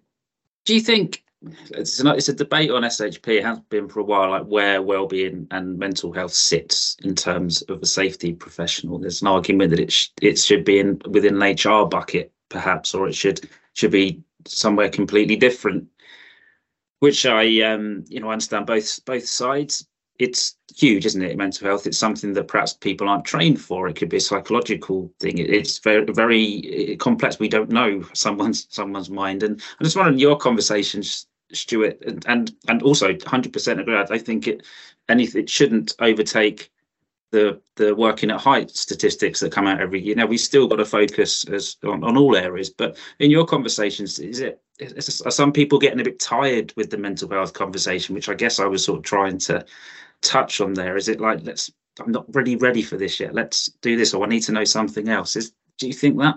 Do 0.64 0.74
you 0.74 0.80
think 0.80 1.22
it's 1.70 2.02
a, 2.02 2.14
it's 2.14 2.28
a 2.28 2.34
debate 2.34 2.70
on 2.70 2.82
SHP. 2.82 3.38
It 3.38 3.44
has 3.44 3.58
been 3.68 3.88
for 3.88 4.00
a 4.00 4.04
while, 4.04 4.30
like 4.30 4.44
where 4.44 4.82
well-being 4.82 5.46
and 5.50 5.78
mental 5.78 6.12
health 6.12 6.32
sits 6.32 6.96
in 7.02 7.14
terms 7.14 7.62
of 7.62 7.82
a 7.82 7.86
safety 7.86 8.32
professional. 8.32 8.98
There's 8.98 9.22
an 9.22 9.28
argument 9.28 9.70
that 9.70 9.80
it 9.80 9.92
sh- 9.92 10.08
it 10.20 10.38
should 10.38 10.64
be 10.64 10.78
in 10.78 11.00
within 11.08 11.40
an 11.40 11.54
HR 11.54 11.86
bucket, 11.86 12.32
perhaps, 12.48 12.94
or 12.94 13.08
it 13.08 13.14
should 13.14 13.48
should 13.74 13.90
be 13.90 14.22
somewhere 14.46 14.88
completely 14.88 15.36
different. 15.36 15.88
Which 17.00 17.26
I, 17.26 17.62
um, 17.62 18.04
you 18.08 18.20
know, 18.20 18.30
understand 18.30 18.66
both 18.66 19.04
both 19.04 19.26
sides. 19.26 19.86
It's 20.18 20.56
huge, 20.76 21.04
isn't 21.06 21.22
it? 21.22 21.36
Mental 21.36 21.66
health. 21.66 21.86
It's 21.86 21.98
something 21.98 22.32
that 22.34 22.46
perhaps 22.46 22.74
people 22.74 23.08
aren't 23.08 23.24
trained 23.24 23.60
for. 23.60 23.88
It 23.88 23.96
could 23.96 24.10
be 24.10 24.18
a 24.18 24.20
psychological 24.20 25.12
thing. 25.18 25.38
It's 25.38 25.78
very 25.78 26.04
very 26.04 26.96
complex. 27.00 27.40
We 27.40 27.48
don't 27.48 27.70
know 27.70 28.04
someone's 28.12 28.68
someone's 28.70 29.10
mind. 29.10 29.42
And 29.42 29.60
I 29.80 29.84
just 29.84 29.96
wondered 29.96 30.20
your 30.20 30.36
conversations 30.36 31.26
Stuart, 31.52 32.02
and 32.06 32.24
and, 32.26 32.54
and 32.68 32.82
also 32.82 33.12
100% 33.12 33.80
agree. 33.80 33.96
I 33.96 34.18
think 34.18 34.46
it 34.46 34.66
anything 35.08 35.42
it 35.42 35.50
shouldn't 35.50 35.94
overtake 35.98 36.70
the 37.32 37.60
the 37.76 37.94
working 37.94 38.30
at 38.30 38.40
height 38.40 38.70
statistics 38.70 39.40
that 39.40 39.52
come 39.52 39.66
out 39.66 39.80
every 39.80 40.00
year. 40.00 40.14
Now 40.14 40.26
we 40.26 40.38
still 40.38 40.68
got 40.68 40.76
to 40.76 40.84
focus 40.84 41.44
as 41.46 41.76
on, 41.84 42.04
on 42.04 42.16
all 42.16 42.36
areas, 42.36 42.70
but 42.70 42.96
in 43.18 43.30
your 43.30 43.46
conversations, 43.46 44.18
is 44.18 44.40
it 44.40 44.60
is, 44.78 45.22
are 45.22 45.30
some 45.30 45.52
people 45.52 45.78
getting 45.78 46.00
a 46.00 46.04
bit 46.04 46.20
tired 46.20 46.72
with 46.76 46.90
the 46.90 46.98
mental 46.98 47.28
health 47.28 47.52
conversation, 47.52 48.14
which 48.14 48.28
I 48.28 48.34
guess 48.34 48.60
I 48.60 48.66
was 48.66 48.84
sort 48.84 48.98
of 48.98 49.04
trying 49.04 49.38
to 49.38 49.64
touch 50.20 50.60
on 50.60 50.74
there? 50.74 50.96
Is 50.96 51.08
it 51.08 51.20
like 51.20 51.40
let's 51.42 51.72
I'm 52.00 52.12
not 52.12 52.32
really 52.34 52.56
ready 52.56 52.82
for 52.82 52.96
this 52.96 53.20
yet. 53.20 53.34
Let's 53.34 53.66
do 53.82 53.96
this, 53.96 54.14
or 54.14 54.24
I 54.24 54.28
need 54.28 54.42
to 54.42 54.52
know 54.52 54.64
something 54.64 55.08
else. 55.08 55.36
Is 55.36 55.52
do 55.78 55.86
you 55.86 55.92
think 55.92 56.18
that? 56.18 56.36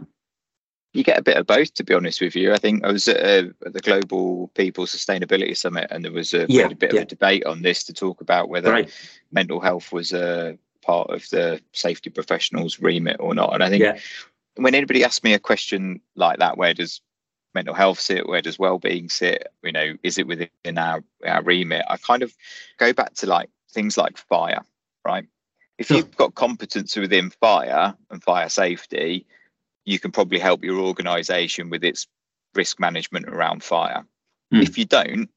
You 0.96 1.04
get 1.04 1.20
a 1.20 1.24
bit 1.24 1.38
of 1.38 1.46
both, 1.46 1.74
to 1.74 1.84
be 1.84 1.94
honest 1.94 2.22
with 2.22 2.36
you. 2.36 2.54
I 2.54 2.58
think 2.58 2.84
I 2.84 2.92
was 2.92 3.08
at, 3.08 3.18
a, 3.18 3.54
at 3.66 3.74
the 3.74 3.82
Global 3.82 4.48
People 4.50 4.86
Sustainability 4.86 5.56
Summit, 5.56 5.88
and 5.92 6.04
there 6.04 6.12
was 6.12 6.34
a, 6.34 6.46
yeah, 6.48 6.70
bit 6.70 6.94
yeah. 6.94 7.02
of 7.02 7.04
a 7.04 7.06
debate 7.06 7.46
on 7.46 7.62
this 7.62 7.84
to 7.86 7.94
talk 7.94 8.22
about 8.22 8.50
whether 8.50 8.72
right. 8.72 8.90
mental 9.32 9.60
health 9.60 9.92
was 9.92 10.14
a 10.14 10.58
part 10.82 11.10
of 11.10 11.28
the 11.30 11.60
safety 11.74 12.10
professionals' 12.10 12.80
remit 12.80 13.18
or 13.20 13.36
not. 13.36 13.54
And 13.54 13.64
I 13.64 13.70
think 13.70 13.84
yeah. 13.84 13.98
when 14.56 14.76
anybody 14.76 15.04
asks 15.04 15.24
me 15.24 15.34
a 15.34 15.40
question 15.40 16.00
like 16.16 16.40
that, 16.40 16.58
where 16.58 16.74
does 16.74 17.02
mental 17.54 17.74
health 17.74 18.00
sit? 18.00 18.28
Where 18.28 18.42
does 18.42 18.60
well-being 18.60 19.10
sit? 19.10 19.48
You 19.64 19.72
know, 19.72 19.94
is 20.04 20.18
it 20.18 20.28
within 20.28 20.78
our 20.78 21.04
our 21.26 21.44
remit? 21.44 21.86
I 21.90 21.98
kind 21.98 22.24
of 22.24 22.34
go 22.78 22.94
back 22.94 23.16
to 23.16 23.28
like 23.28 23.50
things 23.72 23.98
like 23.98 24.18
fire, 24.18 24.62
right? 25.04 25.26
If 25.78 25.90
you've 25.90 26.16
got 26.16 26.36
competence 26.36 26.96
within 26.96 27.32
fire 27.32 27.96
and 28.10 28.24
fire 28.24 28.48
safety, 28.48 29.26
you 29.86 30.00
can 30.00 30.12
probably 30.12 30.40
help 30.40 30.64
your 30.64 30.80
organization 30.80 31.70
with 31.70 31.84
its 31.84 32.08
risk 32.56 32.80
management 32.80 33.28
around 33.28 33.64
fire. 33.64 34.06
Mm. 34.54 34.64
If 34.64 34.78
you 34.78 34.86
don't, 34.86 35.30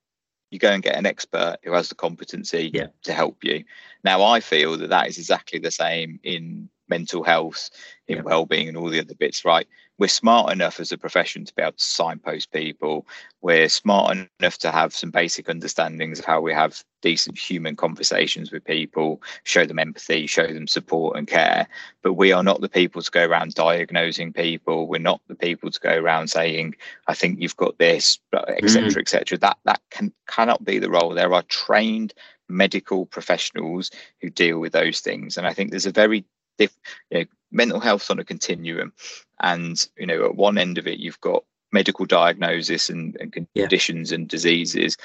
you 0.50 0.58
go 0.58 0.70
and 0.70 0.82
get 0.82 0.96
an 0.96 1.06
expert 1.06 1.56
who 1.62 1.72
has 1.72 1.88
the 1.88 1.94
competency 1.94 2.70
yeah. 2.72 2.86
to 3.04 3.12
help 3.12 3.44
you. 3.44 3.64
Now, 4.04 4.22
I 4.22 4.40
feel 4.40 4.76
that 4.78 4.90
that 4.90 5.08
is 5.08 5.18
exactly 5.18 5.58
the 5.58 5.70
same 5.70 6.18
in 6.22 6.70
mental 6.88 7.22
health, 7.22 7.70
in 8.06 8.24
well-being, 8.24 8.68
and 8.68 8.76
all 8.76 8.90
the 8.90 9.00
other 9.00 9.14
bits. 9.14 9.44
Right? 9.44 9.66
We're 9.98 10.08
smart 10.08 10.52
enough 10.52 10.78
as 10.78 10.92
a 10.92 10.98
profession 10.98 11.44
to 11.44 11.54
be 11.54 11.62
able 11.62 11.72
to 11.72 11.82
signpost 11.82 12.52
people. 12.52 13.04
We're 13.40 13.68
smart 13.68 14.16
enough 14.40 14.58
to 14.58 14.70
have 14.70 14.94
some 14.94 15.10
basic 15.10 15.48
understandings 15.48 16.20
of 16.20 16.24
how 16.24 16.40
we 16.40 16.52
have 16.52 16.84
decent 17.02 17.36
human 17.36 17.74
conversations 17.74 18.52
with 18.52 18.64
people, 18.64 19.20
show 19.42 19.66
them 19.66 19.80
empathy, 19.80 20.26
show 20.26 20.46
them 20.46 20.68
support 20.68 21.16
and 21.16 21.26
care. 21.26 21.66
But 22.02 22.14
we 22.14 22.30
are 22.30 22.44
not 22.44 22.60
the 22.60 22.68
people 22.68 23.02
to 23.02 23.10
go 23.10 23.24
around 23.24 23.54
diagnosing 23.54 24.32
people. 24.32 24.86
We're 24.86 24.98
not 24.98 25.20
the 25.26 25.34
people 25.34 25.70
to 25.70 25.80
go 25.80 25.96
around 25.96 26.28
saying, 26.28 26.76
"I 27.08 27.14
think 27.14 27.40
you've 27.40 27.56
got 27.56 27.78
this," 27.78 28.20
etc., 28.32 28.90
mm. 28.90 28.98
etc. 28.98 29.38
That 29.38 29.58
that 29.64 29.80
can 29.90 30.12
cannot 30.28 30.64
be 30.64 30.78
the 30.78 30.90
role. 30.90 31.10
There 31.10 31.34
are 31.34 31.42
trained 31.42 32.14
medical 32.48 33.04
professionals 33.04 33.90
who 34.20 34.30
deal 34.30 34.60
with 34.60 34.72
those 34.72 35.00
things, 35.00 35.36
and 35.36 35.46
I 35.46 35.52
think 35.52 35.70
there's 35.70 35.86
a 35.86 35.92
very 35.92 36.24
diff, 36.58 36.76
you 37.10 37.20
know, 37.20 37.24
mental 37.50 37.80
health 37.80 38.10
on 38.10 38.18
a 38.18 38.24
continuum, 38.24 38.92
and 39.40 39.88
you 39.96 40.06
know, 40.06 40.24
at 40.26 40.36
one 40.36 40.58
end 40.58 40.78
of 40.78 40.86
it, 40.86 40.98
you've 40.98 41.20
got 41.20 41.44
medical 41.72 42.06
diagnosis 42.06 42.88
and, 42.88 43.16
and 43.20 43.32
conditions 43.54 44.10
yeah. 44.10 44.16
and 44.16 44.28
diseases, 44.28 44.96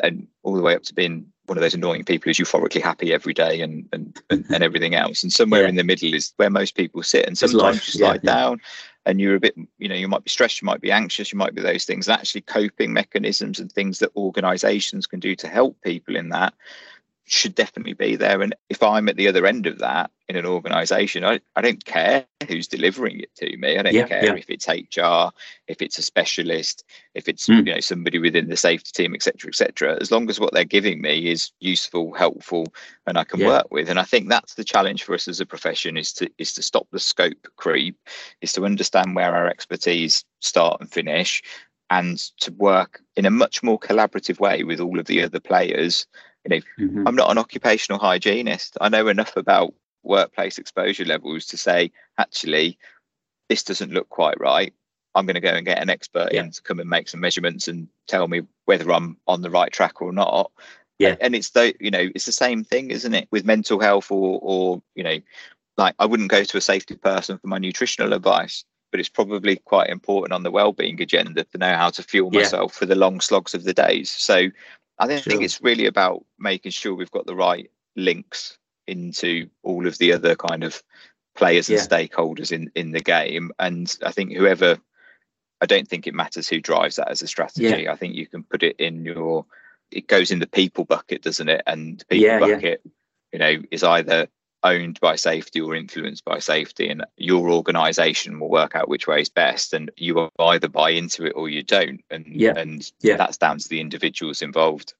and 0.00 0.26
all 0.42 0.54
the 0.54 0.62
way 0.62 0.74
up 0.74 0.82
to 0.84 0.94
being 0.94 1.26
one 1.46 1.56
of 1.56 1.62
those 1.62 1.74
annoying 1.74 2.04
people 2.04 2.28
who's 2.28 2.38
euphorically 2.38 2.82
happy 2.82 3.12
every 3.12 3.34
day 3.34 3.60
and 3.60 3.88
and, 3.92 4.20
and, 4.30 4.44
mm-hmm. 4.44 4.54
and 4.54 4.62
everything 4.62 4.94
else. 4.94 5.22
And 5.22 5.32
somewhere 5.32 5.62
yeah. 5.62 5.68
in 5.68 5.76
the 5.76 5.84
middle 5.84 6.12
is 6.14 6.32
where 6.36 6.50
most 6.50 6.76
people 6.76 7.02
sit. 7.02 7.26
And 7.26 7.36
sometimes 7.36 7.86
you 7.86 8.00
slide 8.00 8.20
yeah, 8.22 8.34
down 8.34 8.60
and 9.06 9.20
you're 9.20 9.36
a 9.36 9.40
bit, 9.40 9.56
you 9.78 9.88
know, 9.88 9.94
you 9.94 10.08
might 10.08 10.24
be 10.24 10.30
stressed, 10.30 10.60
you 10.60 10.66
might 10.66 10.82
be 10.82 10.92
anxious, 10.92 11.32
you 11.32 11.38
might 11.38 11.54
be 11.54 11.62
those 11.62 11.84
things. 11.84 12.06
And 12.06 12.18
actually 12.18 12.42
coping 12.42 12.92
mechanisms 12.92 13.58
and 13.58 13.72
things 13.72 13.98
that 14.00 14.14
organizations 14.14 15.06
can 15.06 15.20
do 15.20 15.34
to 15.36 15.48
help 15.48 15.80
people 15.80 16.16
in 16.16 16.28
that 16.28 16.52
should 17.30 17.54
definitely 17.54 17.92
be 17.92 18.16
there. 18.16 18.42
And 18.42 18.54
if 18.68 18.82
I'm 18.82 19.08
at 19.08 19.16
the 19.16 19.28
other 19.28 19.46
end 19.46 19.66
of 19.66 19.78
that 19.78 20.10
in 20.28 20.36
an 20.36 20.46
organization, 20.46 21.24
I, 21.24 21.40
I 21.56 21.60
don't 21.60 21.84
care 21.84 22.26
who's 22.46 22.68
delivering 22.68 23.20
it 23.20 23.34
to 23.36 23.56
me. 23.56 23.78
I 23.78 23.82
don't 23.82 23.94
yeah, 23.94 24.06
care 24.06 24.24
yeah. 24.24 24.34
if 24.34 24.50
it's 24.50 24.68
HR, 24.68 25.34
if 25.66 25.82
it's 25.82 25.98
a 25.98 26.02
specialist, 26.02 26.84
if 27.14 27.28
it's 27.28 27.46
mm. 27.46 27.66
you 27.66 27.74
know 27.74 27.80
somebody 27.80 28.18
within 28.18 28.48
the 28.48 28.56
safety 28.56 28.90
team, 28.92 29.14
etc., 29.14 29.48
etc. 29.48 29.98
As 30.00 30.10
long 30.10 30.28
as 30.28 30.38
what 30.38 30.52
they're 30.52 30.64
giving 30.64 31.00
me 31.00 31.30
is 31.30 31.50
useful, 31.60 32.12
helpful, 32.12 32.66
and 33.06 33.18
I 33.18 33.24
can 33.24 33.40
yeah. 33.40 33.46
work 33.48 33.70
with. 33.70 33.88
And 33.88 33.98
I 33.98 34.04
think 34.04 34.28
that's 34.28 34.54
the 34.54 34.64
challenge 34.64 35.04
for 35.04 35.14
us 35.14 35.28
as 35.28 35.40
a 35.40 35.46
profession 35.46 35.96
is 35.96 36.12
to 36.14 36.30
is 36.38 36.52
to 36.54 36.62
stop 36.62 36.86
the 36.90 37.00
scope 37.00 37.48
creep, 37.56 37.96
is 38.40 38.52
to 38.52 38.64
understand 38.64 39.14
where 39.14 39.34
our 39.34 39.48
expertise 39.48 40.24
start 40.40 40.80
and 40.80 40.90
finish, 40.90 41.42
and 41.90 42.18
to 42.40 42.52
work 42.52 43.00
in 43.16 43.26
a 43.26 43.30
much 43.30 43.62
more 43.62 43.78
collaborative 43.78 44.40
way 44.40 44.62
with 44.62 44.80
all 44.80 44.98
of 44.98 45.06
the 45.06 45.22
other 45.22 45.40
players 45.40 46.06
you 46.48 46.56
know, 46.56 46.86
mm-hmm. 46.86 47.08
I'm 47.08 47.16
not 47.16 47.30
an 47.30 47.38
occupational 47.38 47.98
hygienist. 47.98 48.76
I 48.80 48.88
know 48.88 49.08
enough 49.08 49.36
about 49.36 49.74
workplace 50.02 50.58
exposure 50.58 51.04
levels 51.04 51.46
to 51.46 51.56
say, 51.56 51.92
actually, 52.18 52.78
this 53.48 53.62
doesn't 53.62 53.92
look 53.92 54.08
quite 54.08 54.40
right. 54.40 54.72
I'm 55.14 55.26
going 55.26 55.34
to 55.34 55.40
go 55.40 55.50
and 55.50 55.66
get 55.66 55.82
an 55.82 55.90
expert 55.90 56.32
yeah. 56.32 56.42
in 56.42 56.50
to 56.52 56.62
come 56.62 56.80
and 56.80 56.88
make 56.88 57.08
some 57.08 57.20
measurements 57.20 57.66
and 57.68 57.88
tell 58.06 58.28
me 58.28 58.42
whether 58.66 58.90
I'm 58.92 59.16
on 59.26 59.42
the 59.42 59.50
right 59.50 59.72
track 59.72 60.00
or 60.00 60.12
not. 60.12 60.50
Yeah. 60.98 61.16
And 61.20 61.34
it's 61.34 61.50
the 61.50 61.74
you 61.80 61.90
know, 61.90 62.08
it's 62.14 62.26
the 62.26 62.32
same 62.32 62.64
thing, 62.64 62.90
isn't 62.90 63.14
it, 63.14 63.28
with 63.30 63.44
mental 63.44 63.80
health 63.80 64.10
or 64.10 64.38
or 64.42 64.82
you 64.94 65.04
know, 65.04 65.18
like 65.76 65.94
I 65.98 66.06
wouldn't 66.06 66.30
go 66.30 66.44
to 66.44 66.56
a 66.56 66.60
safety 66.60 66.96
person 66.96 67.38
for 67.38 67.46
my 67.46 67.58
nutritional 67.58 68.12
advice, 68.12 68.64
but 68.90 69.00
it's 69.00 69.08
probably 69.08 69.56
quite 69.56 69.90
important 69.90 70.32
on 70.32 70.42
the 70.42 70.50
well-being 70.50 71.00
agenda 71.00 71.44
to 71.44 71.58
know 71.58 71.74
how 71.74 71.90
to 71.90 72.02
fuel 72.02 72.30
yeah. 72.32 72.40
myself 72.40 72.74
for 72.74 72.86
the 72.86 72.96
long 72.96 73.20
slogs 73.20 73.54
of 73.54 73.64
the 73.64 73.74
days. 73.74 74.10
So 74.10 74.48
I 74.98 75.06
sure. 75.08 75.18
think 75.18 75.42
it's 75.42 75.60
really 75.62 75.86
about 75.86 76.24
making 76.38 76.72
sure 76.72 76.94
we've 76.94 77.10
got 77.10 77.26
the 77.26 77.36
right 77.36 77.70
links 77.96 78.58
into 78.86 79.48
all 79.62 79.86
of 79.86 79.98
the 79.98 80.12
other 80.12 80.34
kind 80.34 80.64
of 80.64 80.82
players 81.36 81.68
and 81.68 81.78
yeah. 81.78 81.84
stakeholders 81.84 82.52
in 82.52 82.70
in 82.74 82.90
the 82.90 83.00
game. 83.00 83.52
And 83.58 83.94
I 84.04 84.10
think 84.10 84.32
whoever, 84.32 84.78
I 85.60 85.66
don't 85.66 85.86
think 85.86 86.06
it 86.06 86.14
matters 86.14 86.48
who 86.48 86.60
drives 86.60 86.96
that 86.96 87.10
as 87.10 87.22
a 87.22 87.26
strategy. 87.26 87.84
Yeah. 87.84 87.92
I 87.92 87.96
think 87.96 88.14
you 88.14 88.26
can 88.26 88.42
put 88.42 88.62
it 88.62 88.76
in 88.78 89.04
your, 89.04 89.44
it 89.90 90.08
goes 90.08 90.30
in 90.30 90.40
the 90.40 90.46
people 90.46 90.84
bucket, 90.84 91.22
doesn't 91.22 91.48
it? 91.48 91.62
And 91.66 92.04
people 92.08 92.26
yeah, 92.26 92.38
bucket, 92.40 92.82
you 93.32 93.38
know, 93.38 93.62
is 93.70 93.84
either 93.84 94.28
owned 94.62 94.98
by 95.00 95.14
safety 95.16 95.60
or 95.60 95.74
influenced 95.74 96.24
by 96.24 96.38
safety 96.38 96.88
and 96.88 97.04
your 97.16 97.50
organization 97.50 98.40
will 98.40 98.50
work 98.50 98.74
out 98.74 98.88
which 98.88 99.06
way 99.06 99.20
is 99.20 99.28
best 99.28 99.72
and 99.72 99.90
you 99.96 100.28
either 100.40 100.68
buy 100.68 100.90
into 100.90 101.24
it 101.24 101.32
or 101.36 101.48
you 101.48 101.62
don't 101.62 102.02
and 102.10 102.26
yeah 102.26 102.54
and 102.56 102.90
yeah 103.00 103.16
that's 103.16 103.36
down 103.36 103.58
to 103.58 103.68
the 103.68 103.80
individuals 103.80 104.42
involved 104.42 104.94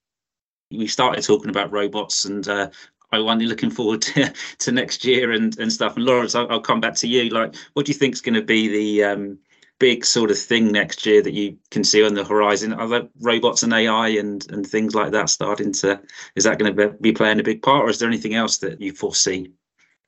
we 0.70 0.86
started 0.86 1.24
talking 1.24 1.50
about 1.50 1.72
robots 1.72 2.24
and 2.24 2.46
uh, 2.48 2.68
I 3.10 3.20
wonder 3.20 3.46
looking 3.46 3.70
forward 3.70 4.02
to, 4.02 4.32
to 4.58 4.72
next 4.72 5.04
year 5.04 5.32
and, 5.32 5.58
and 5.58 5.72
stuff. 5.72 5.96
And 5.96 6.04
Lawrence, 6.04 6.34
I'll, 6.34 6.50
I'll 6.50 6.60
come 6.60 6.80
back 6.80 6.94
to 6.96 7.08
you. 7.08 7.30
Like, 7.30 7.54
what 7.72 7.86
do 7.86 7.90
you 7.90 7.98
think 7.98 8.14
is 8.14 8.20
going 8.20 8.34
to 8.34 8.42
be 8.42 8.68
the 8.68 9.04
um, 9.04 9.38
big 9.78 10.04
sort 10.04 10.30
of 10.30 10.38
thing 10.38 10.72
next 10.72 11.06
year 11.06 11.22
that 11.22 11.34
you 11.34 11.56
can 11.70 11.84
see 11.84 12.04
on 12.04 12.14
the 12.14 12.24
horizon? 12.24 12.72
Are 12.72 12.88
there 12.88 13.08
robots 13.20 13.62
and 13.62 13.72
AI 13.72 14.08
and, 14.08 14.50
and 14.50 14.66
things 14.66 14.94
like 14.94 15.12
that 15.12 15.30
starting 15.30 15.72
to, 15.74 16.00
is 16.34 16.44
that 16.44 16.58
going 16.58 16.74
to 16.74 16.88
be 17.00 17.12
playing 17.12 17.40
a 17.40 17.44
big 17.44 17.62
part 17.62 17.84
or 17.84 17.90
is 17.90 17.98
there 17.98 18.08
anything 18.08 18.34
else 18.34 18.58
that 18.58 18.80
you 18.80 18.92
foresee? 18.92 19.52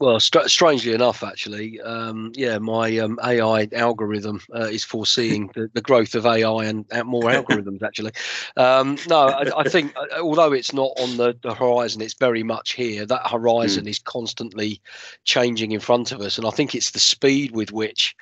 Well, 0.01 0.19
str- 0.19 0.49
strangely 0.49 0.95
enough, 0.95 1.23
actually, 1.23 1.79
um, 1.83 2.33
yeah, 2.35 2.57
my 2.57 2.97
um, 2.97 3.19
AI 3.23 3.69
algorithm 3.75 4.41
uh, 4.55 4.61
is 4.61 4.83
foreseeing 4.83 5.51
the, 5.55 5.71
the, 5.75 5.83
growth 5.83 6.15
of 6.15 6.25
AI 6.25 6.65
and, 6.65 6.87
and 6.91 7.07
more 7.07 7.23
algorithms. 7.31 7.83
Actually, 7.83 8.13
um, 8.57 8.97
no, 9.11 9.29
I, 9.29 9.51
I, 9.59 9.65
think 9.65 9.95
uh, 9.97 10.23
although 10.23 10.55
it's 10.55 10.73
not 10.73 10.93
on 10.99 11.19
the, 11.19 11.37
the, 11.43 11.53
horizon, 11.53 12.01
it's 12.01 12.15
very 12.15 12.43
much 12.43 12.73
here. 12.73 13.05
That 13.05 13.29
horizon 13.29 13.85
mm. 13.85 13.91
is 13.91 13.99
constantly 13.99 14.81
changing 15.25 15.73
in 15.73 15.81
front 15.81 16.13
of 16.13 16.23
us, 16.23 16.39
and 16.39 16.47
I 16.47 16.51
think 16.51 16.75
it's 16.75 16.93
the 16.93 16.99
speed 16.99 17.51
with 17.51 17.71
which 17.71 18.17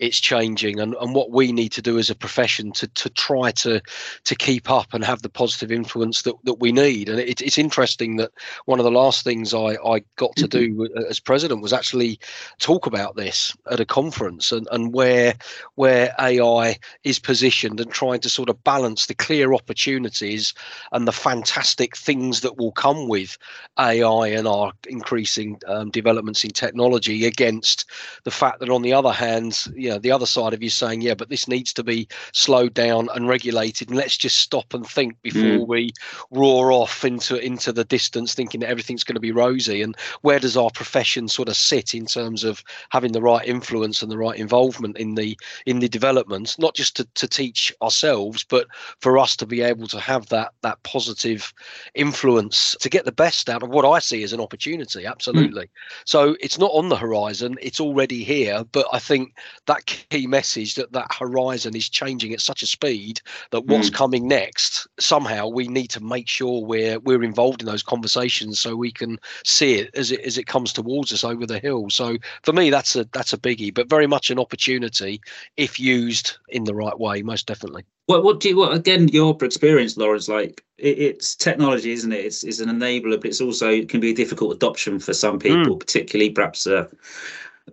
it's 0.00 0.18
changing 0.18 0.80
and, 0.80 0.94
and 1.00 1.14
what 1.14 1.30
we 1.30 1.52
need 1.52 1.70
to 1.72 1.82
do 1.82 1.98
as 1.98 2.10
a 2.10 2.14
profession 2.14 2.72
to 2.72 2.88
to 2.88 3.10
try 3.10 3.50
to 3.52 3.80
to 4.24 4.34
keep 4.34 4.70
up 4.70 4.92
and 4.92 5.04
have 5.04 5.22
the 5.22 5.28
positive 5.28 5.70
influence 5.70 6.22
that, 6.22 6.34
that 6.44 6.54
we 6.54 6.72
need. 6.72 7.08
And 7.08 7.20
it, 7.20 7.40
it's 7.40 7.58
interesting 7.58 8.16
that 8.16 8.32
one 8.64 8.80
of 8.80 8.84
the 8.84 8.90
last 8.90 9.22
things 9.22 9.52
I, 9.52 9.76
I 9.84 10.02
got 10.16 10.34
to 10.36 10.48
do 10.48 10.74
mm-hmm. 10.74 11.04
as 11.08 11.20
president 11.20 11.62
was 11.62 11.72
actually 11.72 12.18
talk 12.58 12.86
about 12.86 13.16
this 13.16 13.54
at 13.70 13.80
a 13.80 13.84
conference 13.84 14.50
and, 14.50 14.66
and 14.72 14.92
where 14.92 15.34
where 15.74 16.14
AI 16.18 16.78
is 17.04 17.18
positioned 17.18 17.78
and 17.78 17.92
trying 17.92 18.20
to 18.20 18.30
sort 18.30 18.48
of 18.48 18.64
balance 18.64 19.06
the 19.06 19.14
clear 19.14 19.52
opportunities 19.52 20.54
and 20.92 21.06
the 21.06 21.12
fantastic 21.12 21.96
things 21.96 22.40
that 22.40 22.56
will 22.56 22.72
come 22.72 23.06
with 23.06 23.36
AI 23.78 24.28
and 24.28 24.48
our 24.48 24.72
increasing 24.88 25.60
um, 25.66 25.90
developments 25.90 26.42
in 26.42 26.50
technology 26.50 27.26
against 27.26 27.84
the 28.24 28.30
fact 28.30 28.60
that 28.60 28.70
on 28.70 28.82
the 28.82 28.94
other 28.94 29.12
hand, 29.12 29.66
you 29.74 29.89
know 29.90 29.98
the 29.98 30.12
other 30.12 30.26
side 30.26 30.52
of 30.52 30.62
you 30.62 30.70
saying 30.70 31.00
yeah 31.00 31.14
but 31.14 31.28
this 31.28 31.48
needs 31.48 31.72
to 31.72 31.82
be 31.82 32.08
slowed 32.32 32.74
down 32.74 33.08
and 33.14 33.28
regulated 33.28 33.88
and 33.88 33.96
let's 33.96 34.16
just 34.16 34.38
stop 34.38 34.72
and 34.74 34.86
think 34.86 35.20
before 35.22 35.42
mm. 35.42 35.66
we 35.66 35.90
roar 36.30 36.72
off 36.72 37.04
into 37.04 37.36
into 37.36 37.72
the 37.72 37.84
distance 37.84 38.34
thinking 38.34 38.60
that 38.60 38.70
everything's 38.70 39.04
going 39.04 39.14
to 39.14 39.20
be 39.20 39.32
rosy 39.32 39.82
and 39.82 39.96
where 40.22 40.38
does 40.38 40.56
our 40.56 40.70
profession 40.70 41.28
sort 41.28 41.48
of 41.48 41.56
sit 41.56 41.94
in 41.94 42.06
terms 42.06 42.44
of 42.44 42.62
having 42.90 43.12
the 43.12 43.22
right 43.22 43.46
influence 43.46 44.02
and 44.02 44.10
the 44.10 44.18
right 44.18 44.38
involvement 44.38 44.96
in 44.96 45.14
the 45.14 45.38
in 45.66 45.80
the 45.80 45.88
development 45.88 46.56
not 46.58 46.74
just 46.74 46.96
to, 46.96 47.04
to 47.14 47.28
teach 47.28 47.72
ourselves 47.82 48.44
but 48.44 48.66
for 49.00 49.18
us 49.18 49.36
to 49.36 49.46
be 49.46 49.60
able 49.60 49.86
to 49.86 50.00
have 50.00 50.26
that 50.28 50.52
that 50.62 50.82
positive 50.82 51.52
influence 51.94 52.76
to 52.80 52.88
get 52.88 53.04
the 53.04 53.12
best 53.12 53.48
out 53.48 53.62
of 53.62 53.70
what 53.70 53.84
i 53.84 53.98
see 53.98 54.22
as 54.22 54.32
an 54.32 54.40
opportunity 54.40 55.06
absolutely 55.06 55.64
mm. 55.64 55.68
so 56.04 56.36
it's 56.40 56.58
not 56.58 56.70
on 56.72 56.88
the 56.88 56.96
horizon 56.96 57.56
it's 57.60 57.80
already 57.80 58.22
here 58.24 58.64
but 58.72 58.86
i 58.92 58.98
think 58.98 59.34
that 59.66 59.79
that 59.80 60.08
key 60.10 60.26
message 60.26 60.74
that 60.74 60.92
that 60.92 61.12
horizon 61.12 61.74
is 61.76 61.88
changing 61.88 62.32
at 62.32 62.40
such 62.40 62.62
a 62.62 62.66
speed 62.66 63.20
that 63.50 63.66
what's 63.66 63.90
mm. 63.90 63.94
coming 63.94 64.28
next 64.28 64.86
somehow 64.98 65.46
we 65.46 65.68
need 65.68 65.88
to 65.88 66.02
make 66.02 66.28
sure 66.28 66.64
we're 66.64 66.98
we're 67.00 67.22
involved 67.22 67.60
in 67.60 67.66
those 67.66 67.82
conversations 67.82 68.58
so 68.58 68.76
we 68.76 68.92
can 68.92 69.18
see 69.44 69.74
it 69.74 69.90
as 69.94 70.12
it 70.12 70.20
as 70.20 70.38
it 70.38 70.46
comes 70.46 70.72
towards 70.72 71.12
us 71.12 71.24
over 71.24 71.46
the 71.46 71.58
hill 71.58 71.88
so 71.90 72.16
for 72.42 72.52
me 72.52 72.70
that's 72.70 72.96
a 72.96 73.04
that's 73.12 73.32
a 73.32 73.38
biggie 73.38 73.72
but 73.72 73.88
very 73.88 74.06
much 74.06 74.30
an 74.30 74.38
opportunity 74.38 75.20
if 75.56 75.78
used 75.78 76.36
in 76.48 76.64
the 76.64 76.74
right 76.74 76.98
way 76.98 77.22
most 77.22 77.46
definitely 77.46 77.84
what 78.06 78.24
what 78.24 78.40
do 78.40 78.48
you 78.48 78.56
what 78.56 78.74
again 78.74 79.08
your 79.08 79.36
experience 79.42 79.96
Lawrence 79.96 80.28
like 80.28 80.64
it, 80.78 80.98
it's 80.98 81.34
technology 81.34 81.92
isn't 81.92 82.12
it 82.12 82.24
it's, 82.24 82.44
it's 82.44 82.60
an 82.60 82.68
enabler 82.68 83.16
but 83.16 83.26
it's 83.26 83.40
also 83.40 83.70
it 83.70 83.88
can 83.88 84.00
be 84.00 84.10
a 84.10 84.14
difficult 84.14 84.54
adoption 84.54 84.98
for 84.98 85.14
some 85.14 85.38
people 85.38 85.76
mm. 85.76 85.80
particularly 85.80 86.30
perhaps 86.30 86.66
uh, 86.66 86.86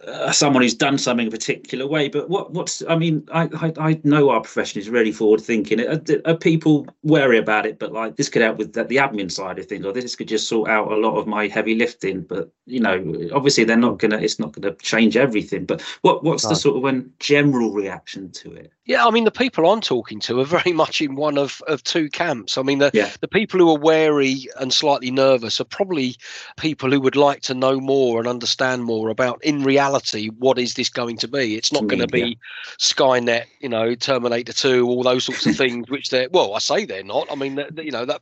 uh, 0.06 0.32
someone 0.32 0.64
who's 0.64 0.74
done 0.74 0.98
something 0.98 1.28
a 1.28 1.32
particular 1.32 1.88
way. 1.88 2.10
But 2.10 2.30
what 2.30 2.52
what's 2.52 2.84
I 2.88 2.96
mean, 2.96 3.28
I 3.32 3.50
I, 3.54 3.74
I 3.90 4.02
know 4.04 4.30
our 4.30 4.42
profession 4.42 4.82
is 4.82 4.90
really 4.90 5.12
forward 5.12 5.42
thinking. 5.42 5.82
Are, 5.82 6.02
are, 6.26 6.36
people 6.36 6.88
wary 7.04 7.38
about 7.38 7.66
it? 7.66 7.80
But 7.80 7.94
like 7.94 8.16
this 8.16 8.30
could 8.30 8.42
help 8.42 8.58
with 8.58 8.74
the, 8.74 8.84
the, 8.84 8.98
admin 8.98 9.32
side 9.32 9.60
of 9.60 9.66
things, 9.66 9.86
or 9.86 9.94
this 9.94 10.16
could 10.16 10.28
just 10.28 10.48
sort 10.48 10.70
out 10.70 10.92
a 10.92 10.96
lot 10.96 11.18
of 11.18 11.28
my 11.28 11.48
heavy 11.48 11.76
lifting. 11.76 12.22
But 12.22 12.52
you 12.66 12.80
know, 12.80 13.30
obviously 13.34 13.64
they're 13.64 13.78
not 13.78 14.00
gonna. 14.00 14.18
It's 14.18 14.40
not 14.40 14.52
gonna 14.52 14.76
change 14.76 15.18
everything. 15.18 15.66
But 15.66 15.82
what 16.02 16.24
what's 16.24 16.48
the 16.48 16.56
sort 16.56 16.78
of 16.78 16.84
when 16.84 17.12
general 17.20 17.72
reaction 17.72 18.32
to 18.32 18.54
it? 18.54 18.72
Yeah, 18.86 19.06
I 19.06 19.12
mean 19.12 19.26
the 19.26 19.32
people 19.32 19.70
I'm 19.70 19.82
talking 19.82 20.20
to 20.22 20.40
are 20.40 20.46
very 20.58 20.74
much 20.74 21.02
in 21.02 21.16
one 21.16 21.38
of 21.38 21.62
of 21.68 21.84
two 21.84 22.10
camps. 22.10 22.58
I 22.58 22.62
mean 22.62 22.80
the 22.80 22.92
yeah. 22.94 23.12
the 23.22 23.28
people 23.28 23.60
who 23.60 23.70
are 23.70 23.80
wary 23.80 24.46
and 24.60 24.74
slightly 24.74 25.12
nervous 25.12 25.60
are 25.60 25.66
probably 25.66 26.16
people 26.58 26.92
who 26.92 27.02
would 27.02 27.16
like 27.16 27.42
to 27.42 27.54
know 27.54 27.80
more 27.80 28.20
and 28.20 28.28
understand 28.28 28.84
more 28.84 29.10
about 29.10 29.44
in 29.44 29.64
reality 29.64 29.87
reality, 29.88 30.30
what 30.40 30.60
is 30.60 30.74
this 30.74 30.90
going 30.90 31.18
to 31.18 31.28
be? 31.28 31.56
It's 31.56 31.72
not 31.72 31.88
going 31.88 32.02
to 32.02 32.08
be 32.08 32.20
yeah. 32.20 32.36
Skynet, 32.78 33.46
you 33.60 33.70
know, 33.70 33.96
Terminator 33.96 34.54
2, 34.54 34.86
all 34.86 35.04
those 35.04 35.26
sorts 35.26 35.46
of 35.46 35.56
things, 35.58 35.90
which 35.90 36.10
they're, 36.10 36.28
well, 36.32 36.54
I 36.54 36.60
say 36.60 36.86
they're 36.86 37.04
not. 37.04 37.32
I 37.32 37.36
mean, 37.36 37.64
you 37.78 37.92
know, 37.92 38.06
that 38.06 38.22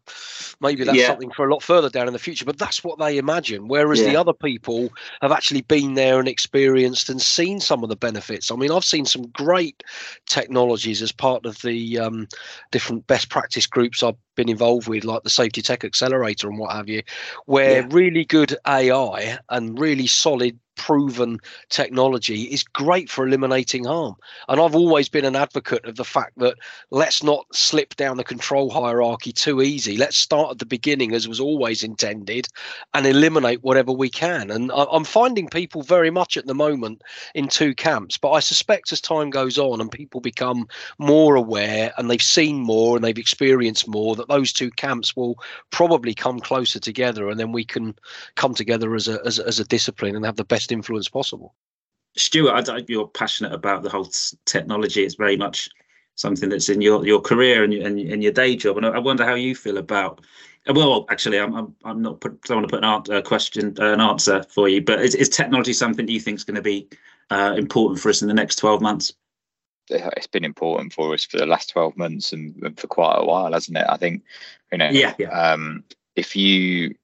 maybe 0.61 0.83
that's 0.83 0.97
yeah. 0.97 1.07
something 1.07 1.31
for 1.31 1.47
a 1.47 1.53
lot 1.53 1.63
further 1.63 1.89
down 1.89 2.07
in 2.07 2.13
the 2.13 2.19
future, 2.19 2.45
but 2.45 2.57
that's 2.57 2.83
what 2.83 2.99
they 2.99 3.17
imagine. 3.17 3.67
Whereas 3.67 3.99
yeah. 3.99 4.09
the 4.09 4.15
other 4.15 4.33
people 4.33 4.89
have 5.21 5.31
actually 5.31 5.61
been 5.61 5.95
there 5.95 6.19
and 6.19 6.27
experienced 6.27 7.09
and 7.09 7.21
seen 7.21 7.59
some 7.59 7.83
of 7.83 7.89
the 7.89 7.95
benefits. 7.95 8.51
I 8.51 8.55
mean, 8.55 8.71
I've 8.71 8.85
seen 8.85 9.05
some 9.05 9.27
great 9.27 9.83
technologies 10.27 11.01
as 11.01 11.11
part 11.11 11.45
of 11.45 11.61
the 11.61 11.99
um, 11.99 12.27
different 12.71 13.07
best 13.07 13.29
practice 13.29 13.67
groups 13.67 14.03
I've 14.03 14.15
been 14.35 14.49
involved 14.49 14.87
with, 14.87 15.03
like 15.03 15.23
the 15.23 15.29
Safety 15.29 15.61
Tech 15.61 15.83
Accelerator 15.83 16.47
and 16.47 16.57
what 16.57 16.73
have 16.73 16.89
you, 16.89 17.01
where 17.45 17.87
really 17.87 18.25
good 18.25 18.55
AI 18.67 19.37
and 19.49 19.79
really 19.79 20.07
solid 20.07 20.59
proven 20.75 21.39
technology 21.69 22.43
is 22.43 22.63
great 22.63 23.09
for 23.09 23.25
eliminating 23.25 23.85
harm. 23.85 24.15
And 24.47 24.59
I've 24.59 24.75
always 24.75 25.09
been 25.09 25.25
an 25.25 25.35
advocate 25.35 25.85
of 25.85 25.95
the 25.95 26.05
fact 26.05 26.37
that 26.37 26.57
let's 26.91 27.23
not 27.23 27.45
slip 27.53 27.95
down 27.95 28.17
the 28.17 28.23
control 28.23 28.69
hierarchy 28.69 29.31
too 29.31 29.61
easy. 29.61 29.97
Let's 29.97 30.17
start 30.17 30.51
at 30.51 30.59
the 30.59 30.65
beginning, 30.65 31.13
as 31.13 31.27
was 31.27 31.39
always 31.39 31.83
intended, 31.83 32.47
and 32.93 33.05
eliminate 33.05 33.63
whatever 33.63 33.91
we 33.91 34.09
can. 34.09 34.51
And 34.51 34.71
I'm 34.73 35.03
finding 35.03 35.47
people 35.47 35.81
very 35.81 36.09
much 36.09 36.37
at 36.37 36.45
the 36.45 36.55
moment 36.55 37.01
in 37.33 37.47
two 37.47 37.73
camps. 37.73 38.17
But 38.17 38.31
I 38.31 38.39
suspect 38.39 38.91
as 38.91 39.01
time 39.01 39.29
goes 39.29 39.57
on 39.57 39.81
and 39.81 39.91
people 39.91 40.21
become 40.21 40.67
more 40.97 41.35
aware 41.35 41.93
and 41.97 42.09
they've 42.09 42.21
seen 42.21 42.59
more 42.59 42.95
and 42.95 43.03
they've 43.03 43.17
experienced 43.17 43.87
more, 43.87 44.15
that 44.15 44.29
those 44.29 44.51
two 44.53 44.71
camps 44.71 45.15
will 45.15 45.37
probably 45.71 46.13
come 46.13 46.39
closer 46.39 46.79
together 46.79 47.29
and 47.29 47.39
then 47.39 47.51
we 47.51 47.63
can 47.63 47.95
come 48.35 48.53
together 48.53 48.95
as 48.95 49.07
a, 49.07 49.19
as, 49.25 49.39
as 49.39 49.59
a 49.59 49.65
discipline 49.65 50.15
and 50.15 50.25
have 50.25 50.35
the 50.35 50.43
best 50.43 50.64
influence 50.71 51.09
possible. 51.09 51.55
Stuart, 52.17 52.69
I, 52.69 52.83
you're 52.87 53.07
passionate 53.07 53.53
about 53.53 53.83
the 53.83 53.89
whole 53.89 54.09
technology. 54.45 55.03
It's 55.03 55.15
very 55.15 55.37
much 55.37 55.69
something 56.15 56.49
that's 56.49 56.69
in 56.69 56.81
your, 56.81 57.05
your 57.05 57.21
career 57.21 57.63
and, 57.63 57.73
and, 57.73 57.99
and 57.99 58.23
your 58.23 58.31
day 58.31 58.55
job. 58.55 58.77
And 58.77 58.85
I 58.85 58.99
wonder 58.99 59.25
how 59.25 59.35
you 59.35 59.55
feel 59.55 59.77
about. 59.77 60.21
Well, 60.67 61.05
actually, 61.09 61.39
I'm 61.39 61.53
I'm, 61.53 61.75
I'm 61.83 62.01
not 62.01 62.21
put, 62.21 62.41
don't 62.43 62.57
want 62.57 62.69
to 62.69 62.75
put 62.75 62.83
an 62.83 62.89
answer, 62.89 63.21
question 63.21 63.75
uh, 63.79 63.93
an 63.93 64.01
answer 64.01 64.43
for 64.43 64.67
you, 64.67 64.81
but 64.81 64.99
is, 64.99 65.13
is 65.13 65.29
technology 65.29 65.73
something 65.73 66.07
you 66.07 66.19
think 66.19 66.37
is 66.37 66.43
going 66.43 66.55
to 66.55 66.61
be 66.61 66.87
uh, 67.29 67.53
important 67.57 67.99
for 67.99 68.09
us 68.09 68.21
in 68.21 68.27
the 68.27 68.33
next 68.33 68.55
12 68.55 68.81
months? 68.81 69.13
It's 69.89 70.25
been 70.25 70.45
important 70.45 70.93
for 70.93 71.13
us 71.13 71.23
for 71.23 71.37
the 71.37 71.45
last 71.45 71.69
12 71.69 71.95
months 71.97 72.33
and, 72.33 72.55
and 72.63 72.79
for 72.79 72.87
quite 72.87 73.17
a 73.19 73.25
while, 73.25 73.53
hasn't 73.53 73.77
it? 73.77 73.85
I 73.87 73.97
think, 73.97 74.23
you 74.71 74.79
know, 74.79 74.89
yeah, 74.89 75.13
yeah. 75.19 75.29
Um, 75.29 75.83
if 76.15 76.35
you 76.35 76.95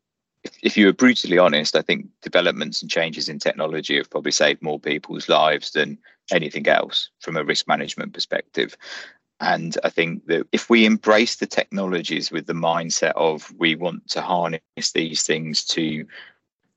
if, 0.44 0.58
if 0.62 0.78
you 0.78 0.86
were 0.88 0.94
brutally 0.94 1.38
honest, 1.38 1.76
I 1.76 1.82
think 1.82 2.08
developments 2.22 2.82
and 2.82 2.90
changes 2.90 3.30
in 3.30 3.40
technology 3.40 3.98
have 3.98 4.10
probably 4.10 4.32
saved 4.32 4.62
more 4.62 4.80
people's 4.80 5.30
lives 5.30 5.72
than 5.72 5.98
anything 6.32 6.68
else 6.68 7.10
from 7.20 7.38
a 7.38 7.44
risk 7.44 7.68
management 7.68 8.14
perspective. 8.14 8.76
And 9.40 9.76
I 9.84 9.90
think 9.90 10.28
that 10.28 10.48
if 10.52 10.70
we 10.70 10.86
embrace 10.86 11.38
the 11.38 11.48
technologies 11.48 12.32
with 12.32 12.46
the 12.46 12.54
mindset 12.54 13.14
of 13.16 13.52
we 13.58 13.76
want 13.76 14.08
to 14.10 14.22
harness 14.22 14.62
these 14.94 15.24
things 15.24 15.64
to 15.66 16.06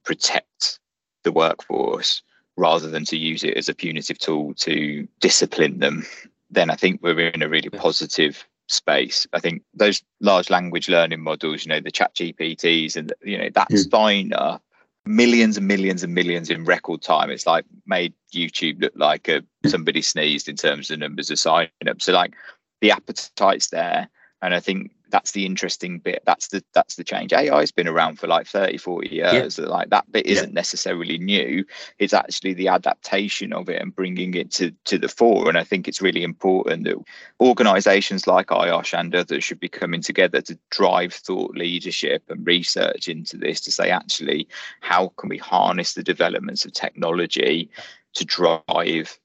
protect 0.02 0.78
the 1.24 1.32
workforce 1.32 2.22
rather 2.56 2.88
than 2.88 3.04
to 3.06 3.16
use 3.18 3.44
it 3.44 3.56
as 3.56 3.68
a 3.68 3.74
punitive 3.74 4.18
tool 4.18 4.54
to 4.54 5.06
discipline 5.20 5.78
them, 5.78 6.06
then 6.50 6.70
I 6.70 6.76
think 6.76 7.02
we're 7.02 7.28
in 7.28 7.42
a 7.42 7.48
really 7.48 7.70
positive 7.70 8.46
space. 8.68 9.26
I 9.32 9.40
think 9.40 9.62
those 9.74 10.02
large 10.20 10.50
language 10.50 10.88
learning 10.88 11.20
models, 11.20 11.64
you 11.64 11.70
know, 11.70 11.80
the 11.80 11.92
ChatGPTs 11.92 12.96
and, 12.96 13.12
you 13.22 13.38
know, 13.38 13.50
that's 13.52 13.86
mm. 13.86 13.90
fine 13.90 14.32
up 14.32 14.62
millions 15.06 15.56
and 15.56 15.66
millions 15.66 16.02
and 16.02 16.14
millions 16.14 16.50
in 16.50 16.64
record 16.64 17.02
time. 17.02 17.30
It's 17.30 17.46
like 17.46 17.64
made 17.86 18.14
YouTube 18.32 18.80
look 18.80 18.92
like 18.96 19.28
a, 19.28 19.42
somebody 19.66 20.02
sneezed 20.02 20.48
in 20.48 20.56
terms 20.56 20.90
of 20.90 20.98
numbers 20.98 21.30
of 21.30 21.38
sign 21.38 21.68
up. 21.86 22.00
So 22.00 22.12
like 22.12 22.34
the 22.80 22.90
appetite's 22.90 23.68
there. 23.68 24.08
And 24.40 24.54
I 24.54 24.60
think 24.60 24.92
that's 25.14 25.30
the 25.30 25.46
interesting 25.46 26.00
bit. 26.00 26.24
That's 26.26 26.48
the 26.48 26.64
that's 26.72 26.96
the 26.96 27.04
change. 27.04 27.32
Ai 27.32 27.60
has 27.60 27.70
been 27.70 27.86
around 27.86 28.18
for 28.18 28.26
like 28.26 28.48
30 28.48 28.78
40 28.78 29.08
years. 29.14 29.58
Yeah. 29.60 29.66
like 29.66 29.90
that 29.90 30.10
bit 30.10 30.26
isn't 30.26 30.48
yeah. 30.48 30.54
necessarily 30.54 31.18
new. 31.18 31.64
It's 32.00 32.12
actually 32.12 32.52
the 32.54 32.66
adaptation 32.66 33.52
of 33.52 33.68
it 33.68 33.80
and 33.80 33.94
bringing 33.94 34.34
it 34.34 34.50
to 34.52 34.72
to 34.86 34.98
the 34.98 35.08
fore. 35.08 35.48
And 35.48 35.56
i 35.56 35.62
think 35.62 35.86
it's 35.86 36.02
really 36.02 36.24
important 36.24 36.82
that 36.84 36.96
organizations 37.40 38.26
like 38.26 38.48
IOSH 38.48 38.98
and 38.98 39.14
others 39.14 39.44
should 39.44 39.60
be 39.60 39.68
coming 39.68 40.02
together 40.02 40.40
to 40.40 40.58
drive 40.70 41.14
thought 41.14 41.56
leadership 41.56 42.24
and 42.28 42.44
research 42.44 43.06
into 43.06 43.36
this 43.36 43.60
to 43.60 43.70
say 43.70 43.90
actually 43.90 44.48
how 44.80 45.12
can 45.16 45.28
we 45.28 45.38
harness 45.38 45.94
the 45.94 46.02
developments 46.02 46.64
of 46.64 46.72
technology 46.72 47.70
to 48.14 48.24
drive 48.24 49.16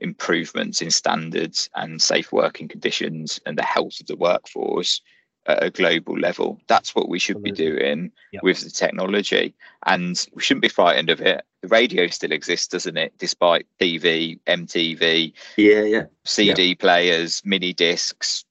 improvements 0.00 0.80
in 0.82 0.90
standards 0.90 1.68
and 1.74 2.00
safe 2.00 2.32
working 2.32 2.68
conditions 2.68 3.40
and 3.46 3.56
the 3.56 3.62
health 3.62 4.00
of 4.00 4.06
the 4.06 4.16
workforce 4.16 5.00
at 5.48 5.62
a 5.62 5.70
global 5.70 6.18
level. 6.18 6.60
That's 6.68 6.94
what 6.94 7.08
we 7.08 7.18
should 7.18 7.42
be 7.42 7.50
doing 7.50 8.12
yep. 8.32 8.42
with 8.42 8.60
the 8.60 8.70
technology. 8.70 9.54
And 9.86 10.26
we 10.34 10.42
shouldn't 10.42 10.62
be 10.62 10.68
frightened 10.68 11.10
of 11.10 11.20
it. 11.20 11.42
The 11.62 11.68
radio 11.68 12.06
still 12.08 12.32
exists, 12.32 12.68
doesn't 12.68 12.96
it? 12.96 13.14
Despite 13.18 13.66
TV, 13.80 14.38
MTV, 14.46 15.32
yeah, 15.56 15.82
yeah, 15.82 16.04
CD 16.24 16.74
players, 16.74 17.42
mini 17.44 17.72
discs, 17.72 18.44
MP3s, 18.44 18.47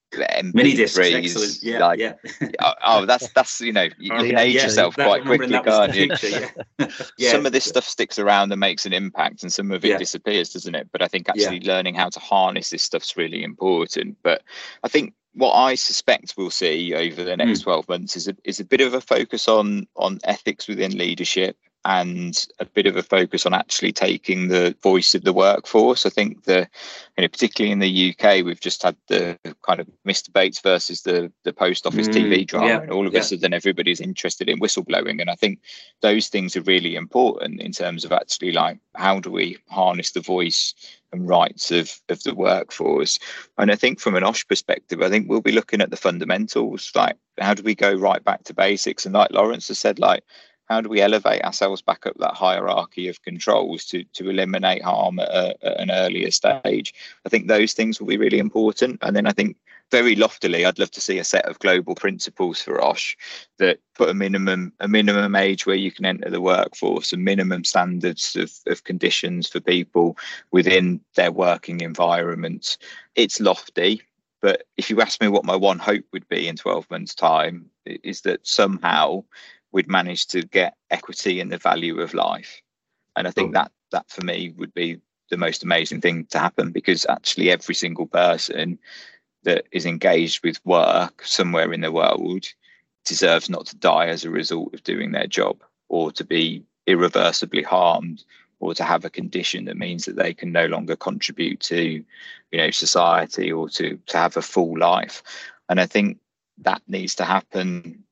mini 0.53 0.73
discs, 0.73 0.97
excellent. 0.97 1.63
Yeah, 1.63 1.79
like, 1.79 1.99
yeah. 1.99 2.13
oh, 2.83 3.05
that's 3.05 3.31
that's 3.33 3.61
you 3.61 3.73
know 3.73 3.87
you 3.97 4.11
can 4.11 4.37
age 4.37 4.55
yeah, 4.55 4.63
yourself 4.63 4.95
quite 4.95 5.23
quickly, 5.23 5.59
can't 5.59 5.95
you? 5.95 6.15
Future, 6.15 6.51
yeah. 6.79 6.87
yeah. 7.17 7.31
Some 7.31 7.45
of 7.45 7.51
this 7.51 7.65
stuff 7.65 7.83
sticks 7.83 8.19
around 8.19 8.51
and 8.51 8.59
makes 8.59 8.85
an 8.85 8.93
impact, 8.93 9.43
and 9.43 9.51
some 9.51 9.71
of 9.71 9.83
it 9.83 9.99
disappears, 9.99 10.53
doesn't 10.53 10.75
it? 10.75 10.89
But 10.91 11.01
I 11.01 11.07
think 11.07 11.29
actually 11.29 11.61
learning 11.61 11.95
how 11.95 12.09
to 12.09 12.19
harness 12.19 12.69
this 12.69 12.83
stuff's 12.83 13.17
really 13.17 13.43
important. 13.43 14.17
But 14.23 14.43
I 14.83 14.87
think 14.87 15.13
what 15.33 15.53
I 15.53 15.75
suspect 15.75 16.33
we'll 16.35 16.49
see 16.49 16.95
over 16.95 17.23
the 17.23 17.37
next 17.37 17.59
mm. 17.59 17.63
12 17.63 17.89
months 17.89 18.15
is 18.17 18.27
a, 18.27 18.35
is 18.43 18.59
a 18.59 18.65
bit 18.65 18.81
of 18.81 18.93
a 18.93 19.01
focus 19.01 19.47
on 19.47 19.87
on 19.95 20.19
ethics 20.23 20.67
within 20.67 20.97
leadership 20.97 21.57
and 21.88 22.47
a 22.59 22.65
bit 22.65 22.85
of 22.85 22.97
a 22.97 23.01
focus 23.01 23.45
on 23.45 23.53
actually 23.53 23.93
taking 23.93 24.49
the 24.49 24.75
voice 24.83 25.15
of 25.15 25.23
the 25.23 25.31
workforce. 25.31 26.05
I 26.05 26.09
think 26.09 26.43
the, 26.43 26.67
you 27.17 27.21
know, 27.21 27.29
particularly 27.29 27.71
in 27.71 27.79
the 27.79 28.13
UK, 28.13 28.43
we've 28.43 28.59
just 28.59 28.83
had 28.83 28.97
the 29.07 29.39
kind 29.65 29.79
of 29.79 29.88
Mr. 30.05 30.31
Bates 30.33 30.59
versus 30.59 31.03
the 31.03 31.31
the 31.45 31.53
post 31.53 31.88
office 31.88 32.09
mm, 32.09 32.13
TV 32.13 32.45
drama, 32.45 32.67
yeah, 32.67 32.81
and 32.81 32.91
all 32.91 33.07
of 33.07 33.13
yeah. 33.13 33.21
a 33.21 33.23
sudden 33.23 33.53
everybody's 33.53 34.01
interested 34.01 34.49
in 34.49 34.59
whistleblowing. 34.59 35.21
And 35.21 35.29
I 35.29 35.35
think 35.35 35.61
those 36.01 36.27
things 36.27 36.57
are 36.57 36.61
really 36.63 36.97
important 36.97 37.61
in 37.61 37.71
terms 37.71 38.03
of 38.03 38.11
actually 38.11 38.51
like 38.51 38.79
how 38.95 39.21
do 39.21 39.31
we 39.31 39.57
harness 39.69 40.11
the 40.11 40.19
voice 40.19 40.73
and 41.13 41.25
rights 41.25 41.71
of 41.71 42.01
of 42.09 42.21
the 42.23 42.35
workforce. 42.35 43.17
And 43.57 43.71
I 43.71 43.77
think 43.77 44.01
from 44.01 44.15
an 44.15 44.25
OSH 44.25 44.45
perspective, 44.49 45.01
I 45.01 45.09
think 45.09 45.29
we'll 45.29 45.39
be 45.39 45.53
looking 45.53 45.79
at 45.79 45.89
the 45.89 45.95
fundamentals, 45.95 46.91
like 46.93 47.15
how 47.39 47.53
do 47.53 47.63
we 47.63 47.75
go 47.75 47.93
right 47.93 48.21
back 48.25 48.43
to 48.43 48.53
basics? 48.53 49.05
And 49.05 49.15
like 49.15 49.31
Lawrence 49.31 49.69
has 49.69 49.79
said, 49.79 49.99
like 49.99 50.25
how 50.68 50.82
do 50.82 50.89
we 50.89 51.01
elevate 51.01 51.43
ourselves 51.43 51.82
back 51.82 52.05
up 52.05 52.18
that 52.18 52.34
hierarchy 52.34 53.07
of 53.07 53.22
controls 53.22 53.86
to 53.86 54.03
to 54.13 54.30
eliminate 54.30 54.84
harm 54.84 55.20
at, 55.20 55.30
a, 55.30 55.65
at, 55.65 55.80
an 55.80 55.91
earlier 55.91 56.32
stage? 56.32 56.93
I 57.26 57.30
think 57.30 57.47
those 57.47 57.74
things 57.74 57.99
will 57.99 58.07
be 58.07 58.18
really 58.18 58.39
important. 58.39 58.99
And 59.01 59.15
then 59.15 59.28
i 59.28 59.32
think 59.32 59.57
very 59.89 60.15
loftily 60.15 60.65
i'd 60.65 60.80
love 60.80 60.91
to 60.91 60.99
see 60.99 61.18
a 61.18 61.24
set 61.24 61.45
of 61.45 61.59
global 61.59 61.95
principles 61.95 62.61
for 62.61 62.84
osh 62.84 63.15
that 63.57 63.80
put 63.95 64.09
a 64.09 64.13
minimum 64.13 64.74
a 64.82 64.88
minimum 64.88 65.34
age 65.36 65.65
where 65.65 65.78
you 65.78 65.91
can 65.91 66.05
enter 66.05 66.30
the 66.30 66.41
workforce 66.41 67.13
and 67.13 67.24
minimum 67.24 67.63
standards 67.63 68.36
of, 68.36 68.51
of 68.68 68.84
conditions 68.84 69.47
for 69.47 69.61
people 69.61 70.18
within 70.51 70.99
their 71.15 71.32
working 71.32 71.80
environments. 71.82 72.78
It's 73.15 73.39
lofty 73.39 74.01
but 74.41 74.63
if 74.78 74.89
you 74.89 75.01
ask 75.01 75.20
me 75.20 75.28
what 75.28 75.45
my 75.45 75.55
one 75.55 75.80
hope 75.80 76.05
would 76.13 76.28
be 76.28 76.47
in 76.47 76.55
12 76.55 76.89
months 76.91 77.15
time 77.15 77.70
is 77.86 78.22
that 78.22 78.45
somehow 78.45 79.24
we'd 79.72 79.89
manage 79.89 80.28
to 80.28 80.41
get 80.43 80.76
equity 80.89 81.39
in 81.39 81.49
the 81.49 81.57
value 81.57 81.99
of 81.99 82.13
life. 82.13 82.61
And 83.15 83.28
I 83.28 83.32
think 83.32 83.53
that 83.53 83.72
that 83.91 84.09
for 84.09 84.24
me 84.24 84.53
would 84.57 84.74
be 84.74 84.99
the 85.30 85.38
most 85.38 85.63
amazing 85.63 86.01
thing 86.01 86.26
to 86.26 86.39
happen 86.39 86.72
because 86.72 87.05
actually 87.09 87.49
every 87.49 87.76
single 87.76 88.07
person 88.07 88.80
that 89.43 89.65
is 89.72 89.86
engaged 89.86 90.43
with 90.43 90.65
work 90.65 91.24
somewhere 91.26 91.72
in 91.74 91.82
the 91.82 91.91
world 91.91 92.45
deserves 93.05 93.49
not 93.49 93.65
to 93.65 93.78
die 93.78 94.07
as 94.07 94.26
a 94.26 94.30
result 94.30 94.74
of 94.74 94.84
doing 94.84 95.11
their 95.11 95.28
job 95.28 95.63
or 95.89 96.11
to 96.11 96.24
be 96.24 96.63
irreversibly 96.86 97.63
harmed 97.63 98.24
or 98.59 98.74
to 98.74 98.84
have 98.84 99.05
a 99.05 99.09
condition 99.09 99.65
that 99.65 99.78
means 99.78 100.05
that 100.05 100.15
they 100.15 100.34
can 100.34 100.51
no 100.51 100.65
longer 100.65 100.95
contribute 100.95 101.59
to 101.59 102.03
you 102.51 102.57
know 102.57 102.72
society 102.72 103.51
or 103.51 103.70
to 103.70 103.97
to 104.05 104.18
have 104.18 104.36
a 104.38 104.41
full 104.41 104.78
life 104.78 105.22
and 105.70 105.80
i 105.80 105.86
think 105.86 106.18
that 106.57 106.82
needs 106.88 107.15
to 107.15 107.24
happen 107.24 108.03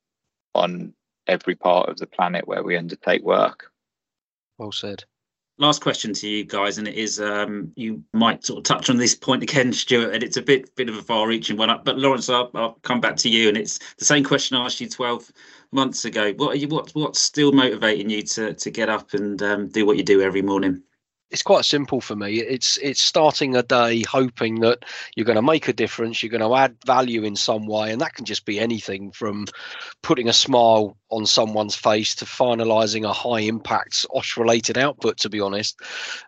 on 0.54 0.94
every 1.28 1.56
part 1.56 1.90
of 1.90 1.98
the 1.98 2.08
planet 2.08 2.48
where 2.48 2.64
we 2.64 2.78
undertake 2.78 3.24
work. 3.24 3.72
Well 4.58 4.72
said. 4.72 5.04
Last 5.58 5.82
question 5.82 6.14
to 6.16 6.28
you 6.28 6.44
guys, 6.44 6.78
and 6.78 6.86
it 6.86 6.96
is 6.96 7.22
um, 7.22 7.72
you 7.78 8.04
might 8.12 8.46
sort 8.46 8.58
of 8.58 8.64
touch 8.66 8.90
on 8.90 8.98
this 8.98 9.16
point 9.16 9.42
again, 9.42 9.72
Stuart, 9.72 10.14
and 10.14 10.22
it's 10.22 10.36
a 10.36 10.42
bit 10.42 10.76
bit 10.76 10.90
of 10.90 10.98
a 10.98 11.02
far-reaching 11.02 11.56
one. 11.56 11.70
But 11.86 11.98
Lawrence, 11.98 12.30
I'll, 12.30 12.52
I'll 12.56 12.74
come 12.82 13.00
back 13.00 13.16
to 13.18 13.30
you, 13.30 13.48
and 13.48 13.58
it's 13.58 13.80
the 13.96 14.04
same 14.04 14.26
question 14.26 14.58
I 14.58 14.66
asked 14.66 14.82
you 14.82 14.90
twelve 14.90 15.32
months 15.72 16.04
ago. 16.04 16.34
What 16.34 16.56
are 16.56 16.58
you? 16.58 16.68
What, 16.68 16.92
what's 16.92 17.22
still 17.22 17.54
motivating 17.54 18.10
you 18.10 18.22
to 18.24 18.54
to 18.54 18.70
get 18.70 18.90
up 18.90 19.14
and 19.14 19.42
um, 19.42 19.70
do 19.70 19.86
what 19.86 19.96
you 19.96 20.04
do 20.04 20.22
every 20.22 20.42
morning? 20.42 20.84
it's 21.32 21.42
quite 21.42 21.66
simple 21.66 22.02
for 22.02 22.16
me. 22.16 22.36
It's 22.40 22.78
it's 22.78 23.02
starting 23.02 23.56
a 23.56 23.64
day 23.64 24.04
hoping 24.04 24.60
that 24.62 24.86
you're 25.16 25.26
going 25.26 25.36
to 25.36 25.42
make 25.42 25.68
a 25.68 25.74
difference, 25.74 26.22
you're 26.22 26.30
going 26.30 26.48
to 26.48 26.56
add 26.56 26.78
value 26.86 27.24
in 27.24 27.36
some 27.36 27.66
way, 27.66 27.92
and 27.92 28.00
that 28.02 28.14
can 28.14 28.26
just 28.26 28.46
be 28.46 28.60
anything 28.60 29.12
from 29.12 29.46
putting 30.02 30.30
a 30.30 30.34
smile 30.34 30.98
on 31.10 31.26
someone's 31.26 31.76
face 31.76 32.16
to 32.16 32.26
finalising 32.26 33.08
a 33.08 33.14
high 33.14 33.42
impact 33.42 34.06
OSH 34.12 34.38
related 34.38 34.78
output. 34.78 35.18
To 35.18 35.30
be 35.30 35.40
honest, 35.40 35.80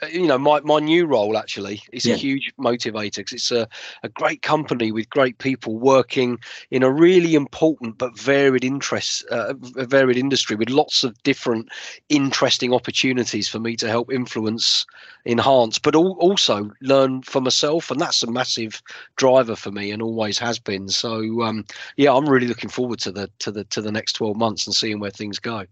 uh, 0.01 0.07
you 0.07 0.27
know, 0.27 0.37
my 0.37 0.59
my 0.61 0.79
new 0.79 1.05
role 1.05 1.37
actually 1.37 1.81
is 1.91 2.05
yeah. 2.05 2.13
a 2.13 2.17
huge 2.17 2.53
motivator 2.59 3.17
because 3.17 3.33
it's 3.33 3.51
a 3.51 3.67
a 4.03 4.09
great 4.09 4.41
company 4.41 4.91
with 4.91 5.09
great 5.09 5.37
people 5.39 5.77
working 5.77 6.37
in 6.71 6.83
a 6.83 6.91
really 6.91 7.35
important 7.35 7.97
but 7.97 8.17
varied 8.17 8.63
interests, 8.63 9.23
uh, 9.31 9.53
varied 9.57 10.17
industry 10.17 10.55
with 10.55 10.69
lots 10.69 11.03
of 11.03 11.21
different 11.23 11.69
interesting 12.09 12.73
opportunities 12.73 13.47
for 13.47 13.59
me 13.59 13.75
to 13.75 13.89
help 13.89 14.11
influence 14.11 14.85
enhance, 15.25 15.77
but 15.77 15.95
also 15.95 16.71
learn 16.81 17.21
for 17.21 17.41
myself, 17.41 17.91
and 17.91 17.99
that's 17.99 18.23
a 18.23 18.31
massive 18.31 18.81
driver 19.17 19.55
for 19.55 19.71
me, 19.71 19.91
and 19.91 20.01
always 20.01 20.39
has 20.39 20.57
been. 20.59 20.87
So 20.87 21.41
um, 21.41 21.65
yeah, 21.97 22.13
I'm 22.13 22.29
really 22.29 22.47
looking 22.47 22.69
forward 22.69 22.99
to 22.99 23.11
the 23.11 23.29
to 23.39 23.51
the 23.51 23.63
to 23.65 23.81
the 23.81 23.91
next 23.91 24.13
12 24.13 24.37
months 24.37 24.66
and 24.67 24.75
seeing 24.75 24.99
where 24.99 25.11
things 25.11 25.39
go. 25.39 25.65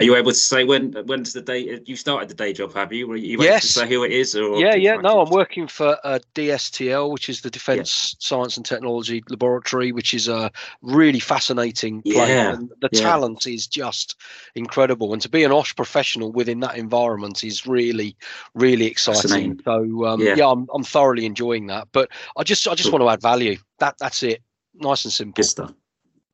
Are 0.00 0.04
you 0.04 0.16
able 0.16 0.30
to 0.30 0.36
say 0.36 0.64
when 0.64 0.92
when's 1.06 1.32
the 1.32 1.42
day 1.42 1.80
you 1.84 1.96
started 1.96 2.28
the 2.28 2.34
day 2.34 2.52
job? 2.52 2.74
Have 2.74 2.92
you? 2.92 3.06
Were 3.06 3.16
you 3.16 3.40
yes. 3.40 3.62
to 3.62 3.68
say 3.68 3.88
who 3.88 4.04
it 4.04 4.10
is? 4.10 4.34
Or 4.34 4.58
yeah, 4.58 4.74
yeah. 4.74 4.96
No, 4.96 5.20
I'm 5.20 5.30
working 5.30 5.68
for 5.68 5.98
uh, 6.02 6.18
DSTL, 6.34 7.12
which 7.12 7.28
is 7.28 7.40
the 7.40 7.50
Defence 7.50 8.14
yeah. 8.14 8.16
Science 8.20 8.56
and 8.56 8.66
Technology 8.66 9.22
Laboratory, 9.28 9.92
which 9.92 10.14
is 10.14 10.28
a 10.28 10.50
really 10.80 11.20
fascinating 11.20 12.02
place. 12.02 12.16
Yeah. 12.16 12.54
And 12.54 12.70
the 12.80 12.88
yeah. 12.92 13.00
talent 13.00 13.46
is 13.46 13.66
just 13.66 14.16
incredible, 14.54 15.12
and 15.12 15.22
to 15.22 15.28
be 15.28 15.44
an 15.44 15.52
OSH 15.52 15.76
professional 15.76 16.32
within 16.32 16.60
that 16.60 16.76
environment 16.76 17.44
is 17.44 17.66
really, 17.66 18.16
really 18.54 18.86
exciting. 18.86 19.60
So 19.64 20.06
um, 20.06 20.20
yeah, 20.20 20.34
yeah 20.36 20.48
I'm, 20.48 20.66
I'm 20.74 20.84
thoroughly 20.84 21.26
enjoying 21.26 21.66
that. 21.68 21.88
But 21.92 22.08
I 22.36 22.42
just 22.44 22.66
I 22.66 22.74
just 22.74 22.90
cool. 22.90 22.98
want 22.98 23.08
to 23.08 23.12
add 23.12 23.22
value. 23.22 23.56
That 23.78 23.98
that's 23.98 24.22
it. 24.22 24.42
Nice 24.74 25.04
and 25.04 25.12
simple. 25.12 25.34
Good 25.34 25.48
stuff. 25.48 25.72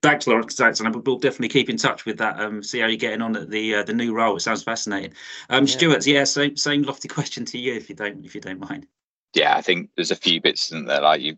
Thanks, 0.01 0.28
Lawrence. 0.28 0.55
Thanks, 0.55 0.78
and 0.78 1.07
we'll 1.07 1.18
definitely 1.18 1.49
keep 1.49 1.68
in 1.68 1.76
touch 1.76 2.05
with 2.05 2.18
that. 2.18 2.38
Um, 2.40 2.62
see 2.62 2.78
how 2.78 2.86
you're 2.86 2.96
getting 2.96 3.20
on 3.20 3.34
at 3.36 3.51
the 3.51 3.76
uh, 3.76 3.82
the 3.82 3.92
new 3.92 4.14
role. 4.14 4.36
It 4.36 4.40
sounds 4.40 4.62
fascinating. 4.62 5.12
Um, 5.51 5.64
yeah. 5.64 5.72
Stuart, 5.72 6.07
yeah, 6.07 6.24
same 6.24 6.57
same 6.57 6.82
lofty 6.82 7.09
question 7.16 7.44
to 7.46 7.59
you, 7.59 7.74
if 7.74 7.88
you 7.88 7.96
don't 7.96 8.24
if 8.24 8.34
you 8.34 8.40
don't 8.40 8.61
mind. 8.61 8.86
Yeah, 9.34 9.57
I 9.57 9.61
think 9.61 9.90
there's 9.96 10.12
a 10.12 10.16
few 10.16 10.40
bits 10.40 10.70
in 10.70 10.84
there. 10.84 11.01
Like 11.01 11.20
you, 11.20 11.36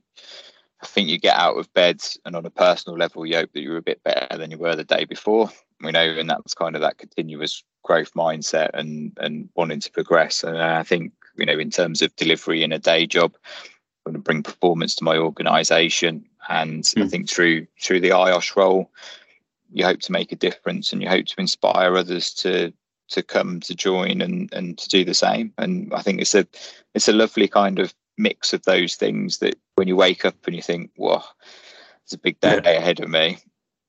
I 0.82 0.86
think 0.86 1.08
you 1.08 1.18
get 1.18 1.36
out 1.36 1.56
of 1.56 1.72
bed, 1.72 2.02
and 2.26 2.36
on 2.36 2.44
a 2.44 2.50
personal 2.50 2.98
level, 2.98 3.24
you 3.24 3.36
hope 3.36 3.52
that 3.54 3.62
you're 3.62 3.78
a 3.78 3.82
bit 3.82 4.04
better 4.04 4.36
than 4.36 4.50
you 4.50 4.58
were 4.58 4.76
the 4.76 4.84
day 4.84 5.06
before. 5.06 5.50
You 5.80 5.92
know, 5.92 6.02
and 6.02 6.28
that's 6.28 6.52
kind 6.52 6.76
of 6.76 6.82
that 6.82 6.98
continuous 6.98 7.64
growth 7.82 8.12
mindset 8.12 8.70
and 8.74 9.16
and 9.18 9.48
wanting 9.54 9.80
to 9.80 9.90
progress. 9.90 10.44
And 10.44 10.58
I 10.58 10.82
think 10.82 11.14
you 11.36 11.46
know, 11.46 11.58
in 11.58 11.70
terms 11.70 12.02
of 12.02 12.14
delivery 12.16 12.62
in 12.62 12.72
a 12.72 12.78
day 12.78 13.06
job, 13.06 13.34
I'm 14.04 14.12
going 14.12 14.22
to 14.22 14.22
bring 14.22 14.42
performance 14.42 14.96
to 14.96 15.04
my 15.04 15.16
organisation 15.16 16.26
and 16.50 16.82
mm. 16.82 17.00
I 17.00 17.04
hmm. 17.04 17.08
think 17.08 17.30
through 17.30 17.66
through 17.80 18.00
the 18.00 18.10
IOSH 18.10 18.56
role, 18.56 18.90
you 19.72 19.84
hope 19.84 20.00
to 20.00 20.12
make 20.12 20.32
a 20.32 20.36
difference 20.36 20.92
and 20.92 21.02
you 21.02 21.08
hope 21.08 21.26
to 21.26 21.40
inspire 21.40 21.96
others 21.96 22.34
to 22.34 22.72
to 23.10 23.22
come 23.22 23.60
to 23.60 23.74
join 23.74 24.20
and 24.20 24.52
and 24.52 24.76
to 24.78 24.88
do 24.88 25.04
the 25.04 25.14
same. 25.14 25.52
And 25.56 25.92
I 25.94 26.02
think 26.02 26.20
it's 26.20 26.34
a 26.34 26.46
it's 26.94 27.08
a 27.08 27.12
lovely 27.12 27.48
kind 27.48 27.78
of 27.78 27.94
mix 28.18 28.52
of 28.52 28.62
those 28.64 28.96
things 28.96 29.38
that 29.38 29.54
when 29.76 29.88
you 29.88 29.96
wake 29.96 30.24
up 30.24 30.46
and 30.46 30.54
you 30.54 30.62
think, 30.62 30.90
"Whoa, 30.96 31.22
it's 32.04 32.12
a 32.12 32.18
big 32.18 32.40
day 32.40 32.60
yeah. 32.62 32.70
ahead 32.70 33.00
of 33.00 33.08
me." 33.08 33.38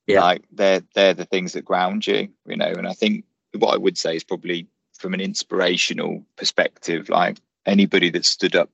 Yeah. 0.06 0.22
Like 0.22 0.44
they're 0.52 0.82
they're 0.94 1.14
the 1.14 1.24
things 1.24 1.52
that 1.52 1.64
ground 1.64 2.06
you, 2.06 2.28
you 2.46 2.56
know. 2.56 2.72
And 2.72 2.86
I 2.86 2.92
think 2.92 3.24
what 3.58 3.74
I 3.74 3.76
would 3.76 3.98
say 3.98 4.16
is 4.16 4.24
probably 4.24 4.68
from 4.98 5.14
an 5.14 5.20
inspirational 5.20 6.24
perspective, 6.36 7.08
like 7.08 7.38
anybody 7.66 8.10
that 8.10 8.24
stood 8.24 8.54
up 8.54 8.70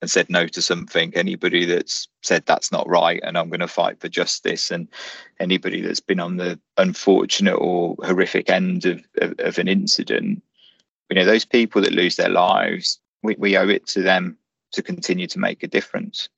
and 0.00 0.10
said 0.10 0.28
no 0.28 0.46
to 0.46 0.62
something 0.62 1.14
anybody 1.14 1.64
that's 1.64 2.08
said 2.22 2.44
that's 2.46 2.70
not 2.70 2.88
right 2.88 3.20
and 3.22 3.36
i'm 3.38 3.48
going 3.48 3.60
to 3.60 3.68
fight 3.68 3.98
for 4.00 4.08
justice 4.08 4.70
and 4.70 4.88
anybody 5.40 5.80
that's 5.80 6.00
been 6.00 6.20
on 6.20 6.36
the 6.36 6.58
unfortunate 6.76 7.56
or 7.56 7.96
horrific 8.04 8.50
end 8.50 8.84
of, 8.84 9.02
of, 9.20 9.34
of 9.38 9.58
an 9.58 9.68
incident 9.68 10.42
you 11.10 11.16
know 11.16 11.24
those 11.24 11.44
people 11.44 11.80
that 11.80 11.92
lose 11.92 12.16
their 12.16 12.28
lives 12.28 13.00
we, 13.22 13.34
we 13.38 13.56
owe 13.56 13.68
it 13.68 13.86
to 13.86 14.02
them 14.02 14.36
to 14.72 14.82
continue 14.82 15.26
to 15.26 15.38
make 15.38 15.62
a 15.62 15.68
difference. 15.68 16.28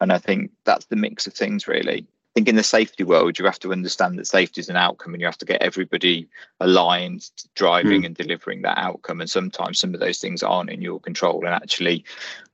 And 0.00 0.12
i 0.12 0.18
think 0.18 0.50
that's 0.64 0.86
the 0.86 0.96
mix 0.96 1.26
of 1.26 1.34
things 1.34 1.66
really 1.66 2.06
I 2.30 2.38
think 2.38 2.48
in 2.48 2.54
the 2.54 2.62
safety 2.62 3.02
world, 3.02 3.40
you 3.40 3.44
have 3.44 3.58
to 3.58 3.72
understand 3.72 4.16
that 4.16 4.26
safety 4.26 4.60
is 4.60 4.68
an 4.68 4.76
outcome 4.76 5.14
and 5.14 5.20
you 5.20 5.26
have 5.26 5.38
to 5.38 5.44
get 5.44 5.62
everybody 5.62 6.28
aligned 6.60 7.22
to 7.22 7.48
driving 7.56 8.02
mm. 8.02 8.06
and 8.06 8.14
delivering 8.14 8.62
that 8.62 8.78
outcome. 8.78 9.20
And 9.20 9.28
sometimes 9.28 9.80
some 9.80 9.94
of 9.94 10.00
those 10.00 10.18
things 10.18 10.44
aren't 10.44 10.70
in 10.70 10.80
your 10.80 11.00
control 11.00 11.44
and 11.44 11.52
actually 11.52 12.04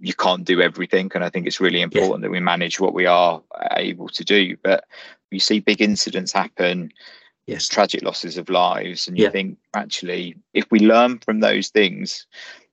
you 0.01 0.14
can't 0.14 0.47
do 0.47 0.62
everything. 0.62 1.11
And 1.14 1.22
I 1.22 1.29
think 1.29 1.47
it's 1.47 1.61
really 1.61 1.83
important 1.83 2.20
yeah. 2.20 2.22
that 2.22 2.31
we 2.31 2.41
manage 2.41 2.81
what 2.81 2.95
we 2.95 3.05
are 3.05 3.43
able 3.72 4.09
to 4.09 4.24
do. 4.24 4.57
But 4.62 4.85
you 5.31 5.41
see 5.41 5.61
big 5.61 5.83
incidents 5.83 6.33
happen, 6.33 6.91
yes, 7.47 7.68
tragic 7.68 8.03
losses 8.03 8.39
of 8.39 8.49
lives, 8.49 9.09
and 9.09 9.18
you 9.18 9.24
yeah. 9.24 9.31
think 9.31 9.59
actually, 9.74 10.37
if 10.55 10.64
we 10.70 10.81
learn 10.81 11.18
from 11.18 11.41
those 11.41 11.68
things 11.68 12.27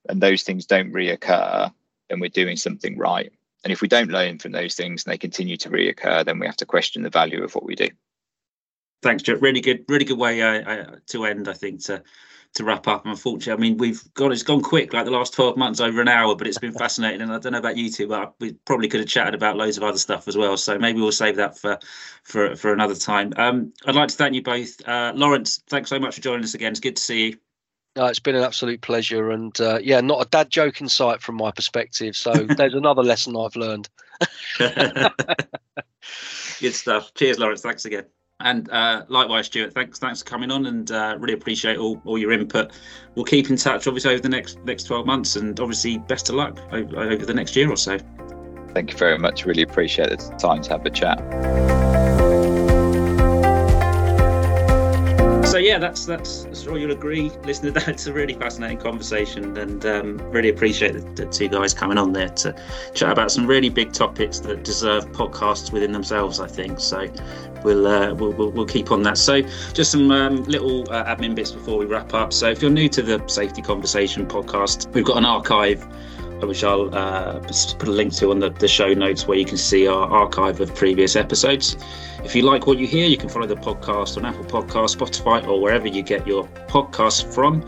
and 0.08 0.22
those 0.22 0.43
things 0.43 0.66
don't 0.66 0.93
reoccur, 0.93 1.72
then 2.10 2.20
we're 2.20 2.30
doing 2.30 2.56
something 2.56 2.97
right. 2.97 3.34
And 3.64 3.72
if 3.72 3.82
we 3.82 3.88
don't 3.88 4.11
learn 4.11 4.39
from 4.39 4.51
those 4.51 4.76
things 4.76 5.05
and 5.05 5.14
they 5.14 5.18
continue 5.18 5.57
to 5.57 5.70
reoccur, 5.70 6.26
then 6.26 6.39
we 6.39 6.45
have 6.45 6.57
to 6.57 6.66
question 6.66 7.03
the 7.03 7.09
value 7.09 7.43
of 7.43 7.55
what 7.55 7.66
we 7.66 7.76
do. 7.76 7.89
Thanks, 9.01 9.24
Joe. 9.24 9.36
Really 9.36 9.61
good, 9.61 9.86
really 9.88 10.05
good 10.05 10.18
way 10.18 10.41
uh, 10.41 10.70
uh, 10.70 10.95
to 11.07 11.26
end. 11.26 11.47
I 11.47 11.53
think 11.53 11.84
to 11.86 12.03
to 12.55 12.64
wrap 12.64 12.88
up. 12.88 13.05
Unfortunately, 13.05 13.51
I 13.51 13.70
mean 13.70 13.78
we've 13.78 14.01
got 14.14 14.32
it's 14.32 14.43
gone 14.43 14.61
quick, 14.61 14.93
like 14.93 15.05
the 15.05 15.11
last 15.11 15.34
twelve 15.34 15.57
months, 15.57 15.80
over 15.80 16.01
an 16.01 16.07
hour. 16.07 16.36
But 16.36 16.47
it's 16.47 16.57
been 16.57 16.72
fascinating, 16.72 17.22
and 17.22 17.34
I 17.34 17.39
don't 17.39 17.51
know 17.51 17.59
about 17.59 17.78
you 17.78 17.91
two, 17.91 18.07
but 18.07 18.34
we 18.39 18.53
probably 18.66 18.88
could 18.88 19.01
have 19.01 19.09
chatted 19.09 19.34
about 19.34 19.57
loads 19.57 19.78
of 19.78 19.84
other 19.84 19.97
stuff 19.97 20.28
as 20.28 20.38
well. 20.38 20.55
So 20.55 20.78
maybe 20.80 21.01
we'll 21.01 21.11
save 21.11 21.36
that 21.38 21.57
for 21.57 21.80
for 22.24 22.55
for 22.55 22.72
another 22.72 22.95
time. 22.95 23.34
Um, 23.38 23.74
I'd 23.86 23.95
like 23.95 24.09
to 24.09 24.16
thank 24.16 24.36
you 24.36 24.41
both, 24.41 24.88
uh, 24.88 25.11
Lawrence. 25.16 25.61
Thanks 25.68 25.89
so 25.89 25.99
much 25.99 26.16
for 26.16 26.22
joining 26.22 26.43
us 26.43 26.53
again. 26.53 26.72
It's 26.72 26.80
good 26.80 26.95
to 26.95 27.01
see 27.01 27.28
you. 27.28 27.38
Uh, 27.98 28.06
it's 28.06 28.20
been 28.20 28.36
an 28.36 28.44
absolute 28.44 28.82
pleasure, 28.82 29.30
and 29.32 29.60
uh, 29.62 29.80
yeah, 29.82 30.02
not 30.02 30.26
a 30.26 30.30
dad 30.30 30.50
joke 30.50 30.82
in 30.82 30.89
sight 30.89 31.22
from 31.22 31.36
my 31.36 31.52
perspective. 31.52 32.16
So 32.16 32.34
there's 32.58 32.74
another 32.74 33.04
lesson 33.04 33.36
I've 33.38 33.56
learned. 33.56 33.89
Good 36.60 36.74
stuff. 36.74 37.14
Cheers, 37.14 37.39
Lawrence. 37.39 37.62
Thanks 37.62 37.86
again. 37.86 38.06
And 38.39 38.70
uh, 38.72 39.06
likewise, 39.08 39.46
Stuart. 39.46 39.74
Thanks, 39.74 40.00
thanks 40.00 40.22
for 40.22 40.26
coming 40.26 40.52
on, 40.52 40.66
and 40.66 40.91
uh, 40.91 41.16
really 41.20 41.34
appreciate 41.34 41.78
all, 41.78 42.02
all 42.04 42.18
your 42.18 42.32
input. 42.32 42.74
We'll 43.16 43.26
keep 43.26 43.50
in 43.50 43.58
touch, 43.58 43.88
obviously, 43.88 44.12
over 44.12 44.22
the 44.22 44.30
next 44.30 44.58
next 44.66 44.84
twelve 44.84 45.06
months, 45.06 45.36
and 45.36 45.58
obviously, 45.60 46.00
best 46.00 46.30
of 46.30 46.36
luck 46.36 46.60
over, 46.72 47.00
over 47.00 47.26
the 47.26 47.34
next 47.34 47.56
year 47.56 47.70
or 47.70 47.78
so. 47.78 47.98
Thank 48.74 48.91
you 48.91 48.98
very 48.98 49.20
much. 49.20 49.46
Really 49.46 49.62
appreciate 49.62 50.10
the 50.10 50.18
time 50.38 50.62
to 50.64 50.70
have 50.72 50.86
a 50.86 50.89
chat. 50.89 51.73
Yeah, 55.64 55.78
that's 55.78 56.05
that's, 56.05 56.43
that's 56.43 56.61
sure 56.64 56.78
you'll 56.78 56.91
agree, 56.91 57.30
listener. 57.43 57.72
That's 57.72 58.07
a 58.07 58.14
really 58.14 58.34
fascinating 58.34 58.80
conversation, 58.80 59.57
and 59.57 59.86
um, 59.86 60.18
really 60.32 60.49
appreciate 60.49 60.93
the, 60.93 61.01
the, 61.01 61.26
two 61.26 61.47
guys 61.47 61.74
coming 61.74 61.97
on 61.97 62.14
there 62.14 62.30
to 62.30 62.55
chat 62.93 63.11
about 63.11 63.32
some 63.32 63.47
really 63.47 63.70
big 63.70 63.93
topics 63.93 64.39
that 64.39 64.64
deserve 64.64 65.05
podcasts 65.11 65.72
within 65.72 65.91
themselves. 65.91 66.39
I 66.39 66.47
think 66.47 66.80
so. 66.80 67.07
We'll 67.64 67.88
uh, 67.88 68.14
we'll, 68.14 68.32
we'll, 68.34 68.51
we'll, 68.51 68.66
keep 68.66 68.91
on 68.91 69.03
that. 69.03 69.18
So 69.18 69.41
just 69.74 69.91
some 69.91 70.11
um, 70.11 70.43
little 70.43 70.82
uh, 70.91 71.05
admin 71.05 71.36
bits 71.36 71.51
before 71.51 71.78
we 71.78 71.86
wrap 71.86 72.14
up. 72.14 72.34
So 72.34 72.49
if 72.49 72.61
you're 72.61 72.72
new 72.72 72.89
to 72.89 73.01
the 73.01 73.26
Safety 73.28 73.61
Conversation 73.61 74.28
podcast, 74.28 74.91
we've 74.93 75.05
got 75.05 75.18
an 75.18 75.26
archive 75.26 75.88
which 76.48 76.64
I'll 76.64 76.94
uh, 76.94 77.39
put 77.39 77.88
a 77.88 77.91
link 77.91 78.14
to 78.16 78.32
on 78.32 78.39
the, 78.39 78.50
the 78.50 78.68
show 78.68 78.94
notes 78.94 79.28
where 79.28 79.38
you 79.38 79.46
can 79.46 79.58
see 79.58 79.88
our 79.88 80.08
archive 80.10 80.60
of 80.60 80.74
previous 80.76 81.16
episodes. 81.16 81.78
If 82.24 82.36
you 82.36 82.44
like 82.44 82.68
what 82.68 82.78
you 82.78 82.88
hear, 82.88 83.08
you 83.08 83.18
can 83.18 83.30
follow 83.30 83.48
the 83.48 83.56
podcast 83.56 84.18
on 84.18 84.26
Apple 84.26 84.46
Podcast, 84.46 84.98
Spotify, 84.98 85.46
or 85.48 85.60
wherever 85.62 85.88
you 85.88 86.02
get 86.02 86.26
your 86.26 86.48
podcasts 86.68 87.24
from. 87.34 87.66